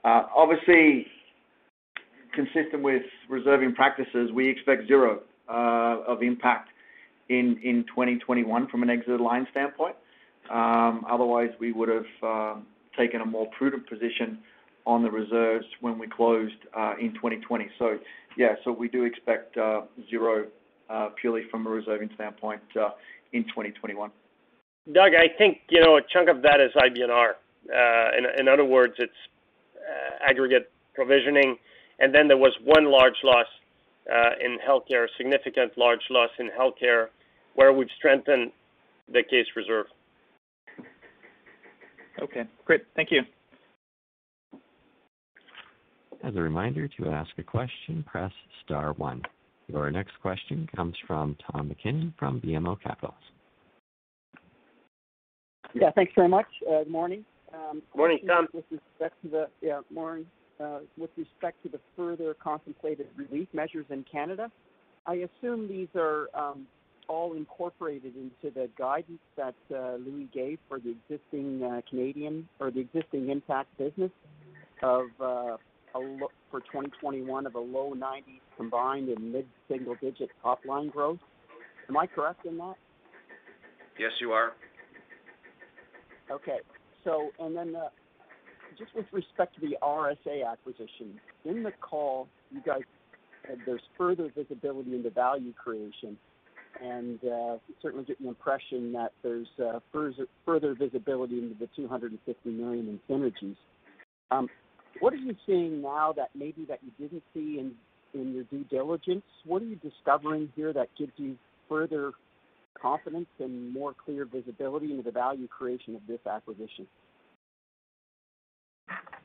Uh, 0.04 0.24
obviously, 0.34 1.06
consistent 2.34 2.82
with 2.82 3.02
reserving 3.28 3.74
practices, 3.74 4.30
we 4.32 4.48
expect 4.48 4.88
zero 4.88 5.20
uh, 5.48 5.98
of 6.06 6.22
impact 6.22 6.70
in 7.28 7.58
in 7.62 7.84
2021 7.88 8.68
from 8.68 8.82
an 8.82 8.90
exited 8.90 9.20
line 9.20 9.46
standpoint. 9.50 9.94
Um, 10.50 11.04
otherwise, 11.08 11.50
we 11.60 11.72
would've 11.72 12.04
um, 12.22 12.66
taken 12.98 13.20
a 13.20 13.26
more 13.26 13.46
prudent 13.56 13.88
position 13.88 14.38
on 14.84 15.02
the 15.02 15.10
reserves 15.10 15.64
when 15.80 15.98
we 15.98 16.08
closed 16.08 16.54
uh, 16.76 16.94
in 17.00 17.12
2020. 17.14 17.68
So, 17.78 17.98
Yeah, 18.36 18.54
so 18.64 18.72
we 18.72 18.88
do 18.88 19.04
expect 19.04 19.56
zero 20.10 20.46
purely 21.20 21.42
from 21.50 21.66
a 21.66 21.70
reserving 21.70 22.10
standpoint 22.16 22.60
in 23.32 23.44
2021. 23.44 24.10
Doug, 24.92 25.12
I 25.14 25.28
think, 25.38 25.58
you 25.70 25.80
know, 25.80 25.96
a 25.96 26.00
chunk 26.12 26.28
of 26.28 26.42
that 26.42 26.60
is 26.60 26.72
IBNR. 26.74 27.34
In 28.38 28.48
other 28.48 28.64
words, 28.64 28.94
it's 28.98 29.12
Uh, 29.92 30.30
aggregate 30.30 30.70
provisioning. 30.94 31.56
And 31.98 32.14
then 32.14 32.28
there 32.28 32.36
was 32.36 32.56
one 32.64 32.90
large 32.90 33.16
loss 33.24 33.46
uh, 34.10 34.30
in 34.44 34.58
healthcare, 34.66 35.06
significant 35.18 35.76
large 35.76 36.00
loss 36.10 36.30
in 36.38 36.48
healthcare, 36.58 37.06
where 37.54 37.72
we've 37.72 37.90
strengthened 37.98 38.52
the 39.12 39.22
case 39.22 39.46
reserve. 39.54 39.86
Okay, 42.22 42.44
great. 42.64 42.82
Thank 42.96 43.10
you. 43.10 43.22
As 46.24 46.34
a 46.36 46.40
reminder, 46.40 46.88
to 46.88 47.10
ask 47.10 47.30
a 47.38 47.42
question, 47.42 48.04
press 48.06 48.32
star 48.64 48.92
one. 48.92 49.22
Your 49.68 49.90
next 49.90 50.12
question 50.22 50.68
comes 50.74 50.94
from 51.06 51.36
Tom 51.50 51.68
MacKinnon 51.68 52.14
from 52.18 52.40
BMO 52.40 52.80
Capital. 52.80 53.14
Yeah, 55.74 55.90
thanks 55.94 56.12
very 56.14 56.28
much. 56.28 56.46
Uh, 56.66 56.84
good 56.84 56.92
morning. 56.92 57.24
Um, 57.52 57.82
morning, 57.94 58.18
Tom. 58.26 58.48
With 58.52 58.64
respect 58.70 59.14
to 59.22 59.28
the 59.28 59.84
morning, 59.92 60.26
uh, 60.60 60.80
with 60.96 61.10
respect 61.16 61.62
to 61.64 61.68
the 61.68 61.80
further 61.96 62.34
contemplated 62.34 63.06
relief 63.16 63.48
measures 63.52 63.86
in 63.90 64.04
Canada, 64.10 64.50
I 65.06 65.26
assume 65.40 65.68
these 65.68 65.88
are 65.94 66.28
um, 66.34 66.66
all 67.08 67.34
incorporated 67.34 68.14
into 68.16 68.54
the 68.54 68.68
guidance 68.78 69.20
that 69.36 69.54
uh, 69.74 69.96
Louis 69.96 70.28
gave 70.32 70.58
for 70.68 70.78
the 70.78 70.94
existing 71.10 71.62
uh, 71.62 71.80
Canadian 71.88 72.48
or 72.60 72.70
the 72.70 72.80
existing 72.80 73.28
Intact 73.30 73.76
business 73.76 74.10
of 74.82 75.06
a 75.94 75.98
look 75.98 76.32
for 76.50 76.60
2021 76.60 77.46
of 77.46 77.54
a 77.54 77.58
low 77.58 77.94
90s 77.94 78.40
combined 78.56 79.08
and 79.08 79.32
mid-single 79.32 79.96
digit 80.00 80.30
top 80.42 80.64
line 80.64 80.88
growth. 80.88 81.18
Am 81.88 81.96
I 81.96 82.06
correct 82.06 82.46
in 82.46 82.56
that? 82.58 82.74
Yes, 83.98 84.12
you 84.20 84.32
are. 84.32 84.52
Okay. 86.30 86.58
Just 88.78 88.94
with 88.94 89.06
respect 89.12 89.54
to 89.56 89.60
the 89.60 89.76
RSA 89.82 90.50
acquisition, 90.50 91.20
in 91.44 91.62
the 91.62 91.72
call, 91.80 92.28
you 92.50 92.60
guys 92.64 92.82
said 93.46 93.58
there's 93.66 93.82
further 93.98 94.30
visibility 94.34 94.94
into 94.94 95.10
value 95.10 95.52
creation, 95.52 96.16
and 96.82 97.18
uh, 97.24 97.58
certainly 97.82 98.04
get 98.04 98.20
the 98.20 98.28
impression 98.28 98.92
that 98.92 99.12
there's 99.22 99.46
uh, 99.62 99.80
further 99.92 100.26
further 100.46 100.74
visibility 100.74 101.38
into 101.38 101.54
the 101.58 101.68
250 101.76 102.50
million 102.50 102.88
in 102.88 103.14
synergies. 103.14 103.56
Um, 104.30 104.48
What 105.00 105.12
are 105.12 105.16
you 105.16 105.34
seeing 105.46 105.82
now 105.82 106.12
that 106.16 106.30
maybe 106.34 106.64
that 106.68 106.80
you 106.82 106.90
didn't 106.98 107.22
see 107.34 107.58
in 107.58 107.72
in 108.14 108.34
your 108.34 108.44
due 108.44 108.64
diligence? 108.64 109.24
What 109.44 109.62
are 109.62 109.66
you 109.66 109.76
discovering 109.76 110.50
here 110.56 110.72
that 110.72 110.88
gives 110.98 111.12
you 111.16 111.36
further 111.68 112.12
confidence 112.80 113.28
and 113.38 113.72
more 113.72 113.94
clear 113.94 114.24
visibility 114.24 114.90
into 114.90 115.02
the 115.02 115.10
value 115.10 115.48
creation 115.48 115.94
of 115.94 116.02
this 116.06 116.20
acquisition? 116.26 116.86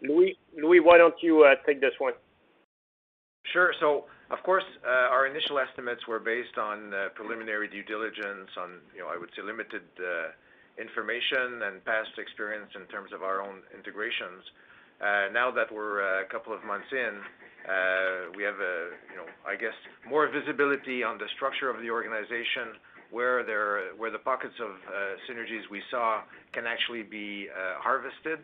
Louis, 0.01 0.37
why 0.79 0.97
don't 0.97 1.15
you 1.21 1.43
uh, 1.43 1.55
take 1.65 1.81
this 1.81 1.93
one? 1.99 2.13
Sure. 3.51 3.73
So 3.79 4.05
of 4.29 4.43
course, 4.43 4.65
uh, 4.83 5.07
our 5.07 5.25
initial 5.25 5.57
estimates 5.57 6.05
were 6.07 6.19
based 6.19 6.57
on 6.59 6.93
uh, 6.93 7.09
preliminary 7.15 7.67
due 7.67 7.83
diligence 7.83 8.51
on, 8.59 8.83
you 8.93 8.99
know, 8.99 9.07
I 9.07 9.17
would 9.17 9.29
say 9.35 9.41
limited 9.41 9.87
information 10.75 11.63
and 11.63 11.83
past 11.85 12.11
experience 12.19 12.69
in 12.75 12.85
terms 12.91 13.09
of 13.15 13.23
our 13.23 13.41
own 13.41 13.63
integrations. 13.73 14.43
Now 15.31 15.49
that 15.55 15.71
we're 15.71 16.03
a 16.21 16.25
couple 16.27 16.53
of 16.53 16.63
months 16.65 16.91
in, 16.91 17.23
we 18.35 18.43
have, 18.43 18.59
you 19.09 19.15
know, 19.15 19.25
I 19.47 19.55
guess, 19.55 19.73
more 20.03 20.27
visibility 20.27 21.03
on 21.03 21.17
the 21.17 21.25
structure 21.39 21.71
of 21.71 21.81
the 21.81 21.89
organization, 21.89 22.75
where 23.11 23.43
the 23.43 24.19
pockets 24.23 24.55
of 24.59 24.71
uh, 24.71 24.91
synergies 25.29 25.63
we 25.71 25.81
saw 25.89 26.21
can 26.53 26.65
actually 26.65 27.03
be 27.03 27.47
uh, 27.49 27.79
harvested. 27.79 28.39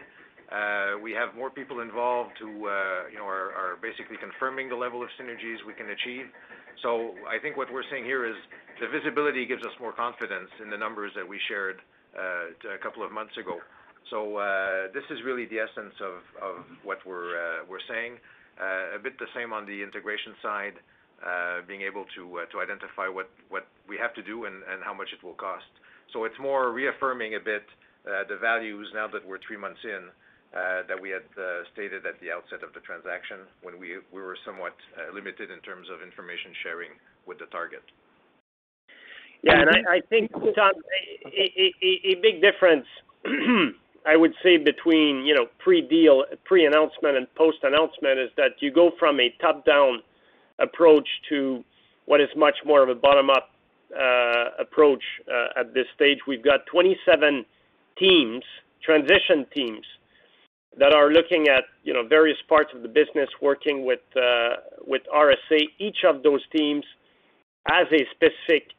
Uh, 0.51 0.99
we 1.01 1.11
have 1.11 1.35
more 1.35 1.49
people 1.49 1.81
involved 1.81 2.37
who, 2.39 2.65
are 2.65 3.77
basically 3.81 4.17
confirming 4.17 4.69
the 4.69 4.75
level 4.75 5.01
of 5.01 5.09
synergies 5.19 5.57
we 5.65 5.73
can 5.73 5.89
achieve. 5.89 6.25
So 6.81 7.15
I 7.27 7.39
think 7.39 7.57
what 7.57 7.71
we're 7.71 7.87
seeing 7.89 8.05
here 8.05 8.25
is 8.25 8.35
the 8.81 8.87
visibility 8.87 9.45
gives 9.45 9.63
us 9.63 9.71
more 9.79 9.93
confidence 9.93 10.49
in 10.61 10.69
the 10.69 10.77
numbers 10.77 11.11
that 11.15 11.27
we 11.27 11.39
shared 11.47 11.81
a 12.15 12.77
couple 12.83 13.03
of 13.03 13.11
months 13.11 13.37
ago. 13.37 13.59
So 14.09 14.37
uh 14.37 14.91
this 14.93 15.03
is 15.09 15.23
really 15.25 15.45
the 15.45 15.59
essence 15.59 15.95
of 16.01 16.65
what 16.83 16.99
we're 17.05 17.85
saying. 17.89 18.17
A 18.59 18.99
bit 19.01 19.17
the 19.17 19.31
same 19.35 19.53
on 19.53 19.65
the 19.65 19.81
integration 19.81 20.33
side, 20.41 20.75
Uh, 21.23 21.63
being 21.65 21.81
able 21.81 22.03
to 22.13 22.43
uh, 22.43 22.59
identify 22.59 23.07
what 23.07 23.31
we 23.87 23.95
have 23.95 24.13
to 24.13 24.21
do 24.21 24.43
and 24.43 24.59
how 24.83 24.93
much 24.93 25.07
it 25.15 25.23
will 25.23 25.39
cost. 25.39 25.71
So 26.11 26.25
it's 26.25 26.35
more 26.37 26.73
reaffirming 26.73 27.35
a 27.35 27.39
bit 27.39 27.63
uh, 28.03 28.27
the 28.27 28.35
values 28.35 28.91
now 28.93 29.07
that 29.07 29.25
we're 29.25 29.39
three 29.47 29.55
months 29.55 29.79
in 29.83 30.11
that 30.53 30.99
we 31.01 31.09
had 31.09 31.23
stated 31.71 32.05
at 32.05 32.19
the 32.19 32.29
outset 32.29 32.61
of 32.61 32.75
the 32.75 32.81
transaction 32.81 33.47
when 33.63 33.79
we 33.79 33.97
were 34.11 34.37
somewhat 34.45 34.75
limited 35.13 35.49
in 35.49 35.59
terms 35.61 35.87
of 35.87 36.03
information 36.03 36.51
sharing 36.61 36.91
with 37.25 37.39
the 37.39 37.47
target. 37.47 37.81
Yeah. 39.41 39.61
And 39.63 39.87
I 39.87 40.01
think, 40.09 40.29
Tom, 40.31 40.75
a 41.25 42.15
big 42.21 42.43
difference 42.43 42.85
I 44.05 44.17
would 44.17 44.33
say 44.43 44.57
between, 44.57 45.25
you 45.25 45.33
know, 45.33 45.47
pre-deal, 45.59 46.25
pre-announcement 46.43 47.15
and 47.15 47.33
post-announcement 47.35 48.19
is 48.19 48.29
that 48.35 48.59
you 48.59 48.71
go 48.71 48.91
from 48.99 49.19
a 49.19 49.33
top-down 49.39 50.01
approach 50.59 51.07
to 51.29 51.63
what 52.05 52.21
is 52.21 52.29
much 52.35 52.55
more 52.65 52.83
of 52.83 52.89
a 52.89 52.95
bottom-up 52.95 53.49
uh, 53.93 54.45
approach 54.59 55.03
uh, 55.27 55.59
at 55.59 55.73
this 55.73 55.85
stage. 55.95 56.17
We've 56.27 56.43
got 56.43 56.65
27 56.65 57.45
teams, 57.97 58.43
transition 58.83 59.45
teams 59.53 59.85
that 60.79 60.93
are 60.93 61.11
looking 61.11 61.47
at, 61.47 61.63
you 61.83 61.93
know, 61.93 62.05
various 62.07 62.37
parts 62.49 62.71
of 62.75 62.81
the 62.81 62.87
business 62.87 63.29
working 63.41 63.85
with 63.85 63.99
uh, 64.15 64.55
RSA. 65.15 65.61
Each 65.77 66.03
of 66.07 66.23
those 66.23 66.41
teams 66.55 66.83
has 67.67 67.85
a 67.91 68.05
specific 68.11 68.71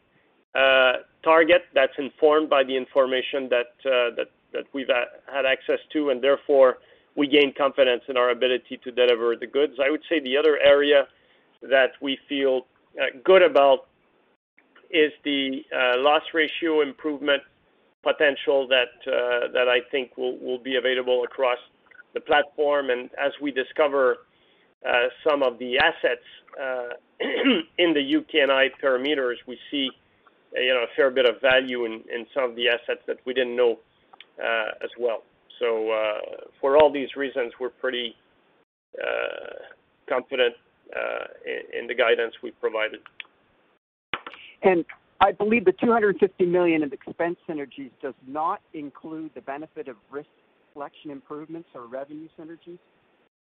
target 1.22 1.62
that's 1.74 1.92
informed 1.98 2.50
by 2.50 2.64
the 2.64 2.76
information 2.76 3.48
that 3.50 4.26
we've 4.72 4.90
had 5.32 5.46
access 5.46 5.78
to, 5.92 6.10
and 6.10 6.22
therefore 6.22 6.78
we 7.16 7.28
gain 7.28 7.52
confidence 7.56 8.02
in 8.08 8.16
our 8.16 8.30
ability 8.30 8.80
to 8.82 8.90
deliver 8.90 9.36
the 9.36 9.46
goods. 9.46 9.74
I 9.84 9.90
would 9.90 10.02
say 10.08 10.20
the 10.20 10.36
other 10.36 10.58
area 10.58 11.06
that 11.70 11.92
we 12.00 12.18
feel 12.28 12.66
uh, 13.00 13.06
good 13.24 13.42
about 13.42 13.86
is 14.90 15.12
the 15.24 15.62
uh, 15.74 15.98
loss 15.98 16.22
ratio 16.32 16.82
improvement 16.82 17.42
potential 18.02 18.68
that 18.68 18.92
uh, 19.06 19.58
I 19.58 19.80
think 19.90 20.16
will 20.16 20.58
be 20.58 20.76
available 20.76 21.24
across 21.24 21.58
the 22.12 22.20
platform. 22.20 22.90
And 22.90 23.10
as 23.18 23.32
we 23.40 23.50
discover 23.50 24.18
some 25.26 25.42
of 25.42 25.58
the 25.58 25.78
assets 25.78 26.22
in 27.78 27.94
the 27.94 28.16
UK&I 28.16 28.68
parameters, 28.82 29.36
we 29.48 29.58
see, 29.70 29.88
you 30.52 30.74
know, 30.74 30.82
a 30.84 30.94
fair 30.94 31.10
bit 31.10 31.26
of 31.26 31.40
value 31.40 31.86
in 31.86 32.26
some 32.34 32.50
of 32.50 32.56
the 32.56 32.68
assets 32.68 33.00
that 33.06 33.16
we 33.24 33.32
didn't 33.32 33.56
know 33.56 33.78
as 34.38 34.90
well. 34.98 35.22
So, 35.58 35.90
for 36.60 36.76
all 36.76 36.92
these 36.92 37.16
reasons, 37.16 37.54
we're 37.58 37.70
pretty 37.70 38.14
confident 40.06 40.54
Uh, 40.94 41.24
in 41.78 41.86
the 41.86 41.94
guidance 41.94 42.34
we've 42.42 42.58
provided. 42.60 43.00
And 44.62 44.84
I 45.20 45.32
believe 45.32 45.64
the 45.64 45.72
250 45.72 46.46
million 46.46 46.82
of 46.82 46.92
expense 46.92 47.36
synergies 47.48 47.90
does 48.02 48.14
not 48.26 48.60
include 48.74 49.30
the 49.34 49.40
benefit 49.40 49.88
of 49.88 49.96
risk 50.10 50.28
selection 50.72 51.10
improvements 51.10 51.68
or 51.74 51.86
revenue 51.86 52.28
synergies. 52.38 52.78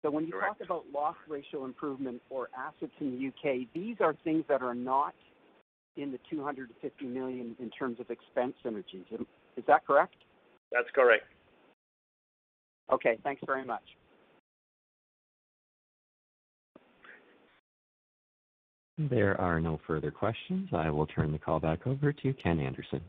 Correct. 0.03 0.15
When 0.15 0.27
you 0.27 0.33
talk 0.33 0.59
about 0.63 0.85
loss 0.93 1.17
ratio 1.29 1.65
improvement 1.65 2.23
or 2.31 2.49
assets 2.57 2.93
in 3.01 3.11
the 3.11 3.29
UK, 3.29 3.67
these 3.75 3.97
are 4.01 4.15
things 4.25 4.45
that 4.49 4.63
are 4.63 4.75
not 4.75 5.15
in 5.97 6.13
the 6.13 6.19
250 6.31 7.05
million 7.07 7.57
in 7.59 7.71
terms 7.71 7.99
of 8.01 8.11
expense 8.11 8.55
synergies. 8.65 9.05
Is 9.57 9.65
that 9.67 9.87
correct? 9.87 10.15
That's 10.73 10.89
correct. 10.95 11.25
Okay. 12.93 13.19
Thanks 13.23 13.43
very 13.47 13.65
much. 13.65 13.83
There 19.09 19.41
are 19.41 19.61
no 19.61 19.81
further 19.87 20.11
questions. 20.11 20.69
I 20.75 20.91
will 20.91 21.07
turn 21.07 21.33
the 21.33 21.39
call 21.39 21.59
back 21.59 21.87
over 21.87 22.13
to 22.13 22.33
Ken 22.35 22.61
Anderson. 22.61 23.01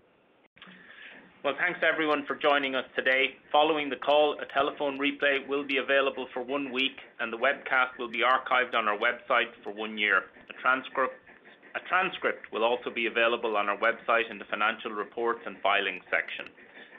Well, 1.44 1.56
thanks 1.60 1.82
everyone 1.84 2.24
for 2.26 2.36
joining 2.36 2.76
us 2.76 2.86
today. 2.96 3.36
Following 3.52 3.89
the 3.89 3.98
call, 3.98 4.38
a 4.39 4.46
telephone 4.54 4.98
replay 4.98 5.46
will 5.46 5.66
be 5.66 5.78
available 5.78 6.28
for 6.34 6.44
one 6.44 6.72
week, 6.72 6.96
and 7.20 7.34
the 7.34 7.38
webcast 7.38 7.98
will 8.00 8.10
be 8.10 8.22
archived 8.24 8.74
on 8.74 8.88
our 8.88 8.98
website 8.98 9.52
for 9.66 9.74
one 9.74 9.98
year. 9.98 10.24
A 10.50 10.54
transcript 10.62 12.54
will 12.54 12.64
also 12.64 12.89
be 12.89 13.08
available 13.08 13.58
on 13.58 13.68
our 13.68 13.78
website 13.78 14.32
in 14.32 14.38
the 14.38 14.46
financial 14.46 14.92
reports 14.92 15.42
and 15.46 15.58
filings 15.60 16.04
section. 16.10 16.46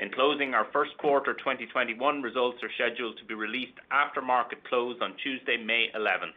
In 0.01 0.11
closing, 0.11 0.53
our 0.53 0.67
first 0.71 0.99
quarter 0.99 1.33
2021 1.33 2.21
results 2.21 2.59
are 2.63 2.71
scheduled 2.75 3.17
to 3.19 3.25
be 3.25 3.35
released 3.35 3.79
after 3.91 4.21
market 4.21 4.59
close 4.69 4.97
on 5.01 5.15
Tuesday, 5.23 5.57
May 5.57 5.87
11th. 5.97 6.37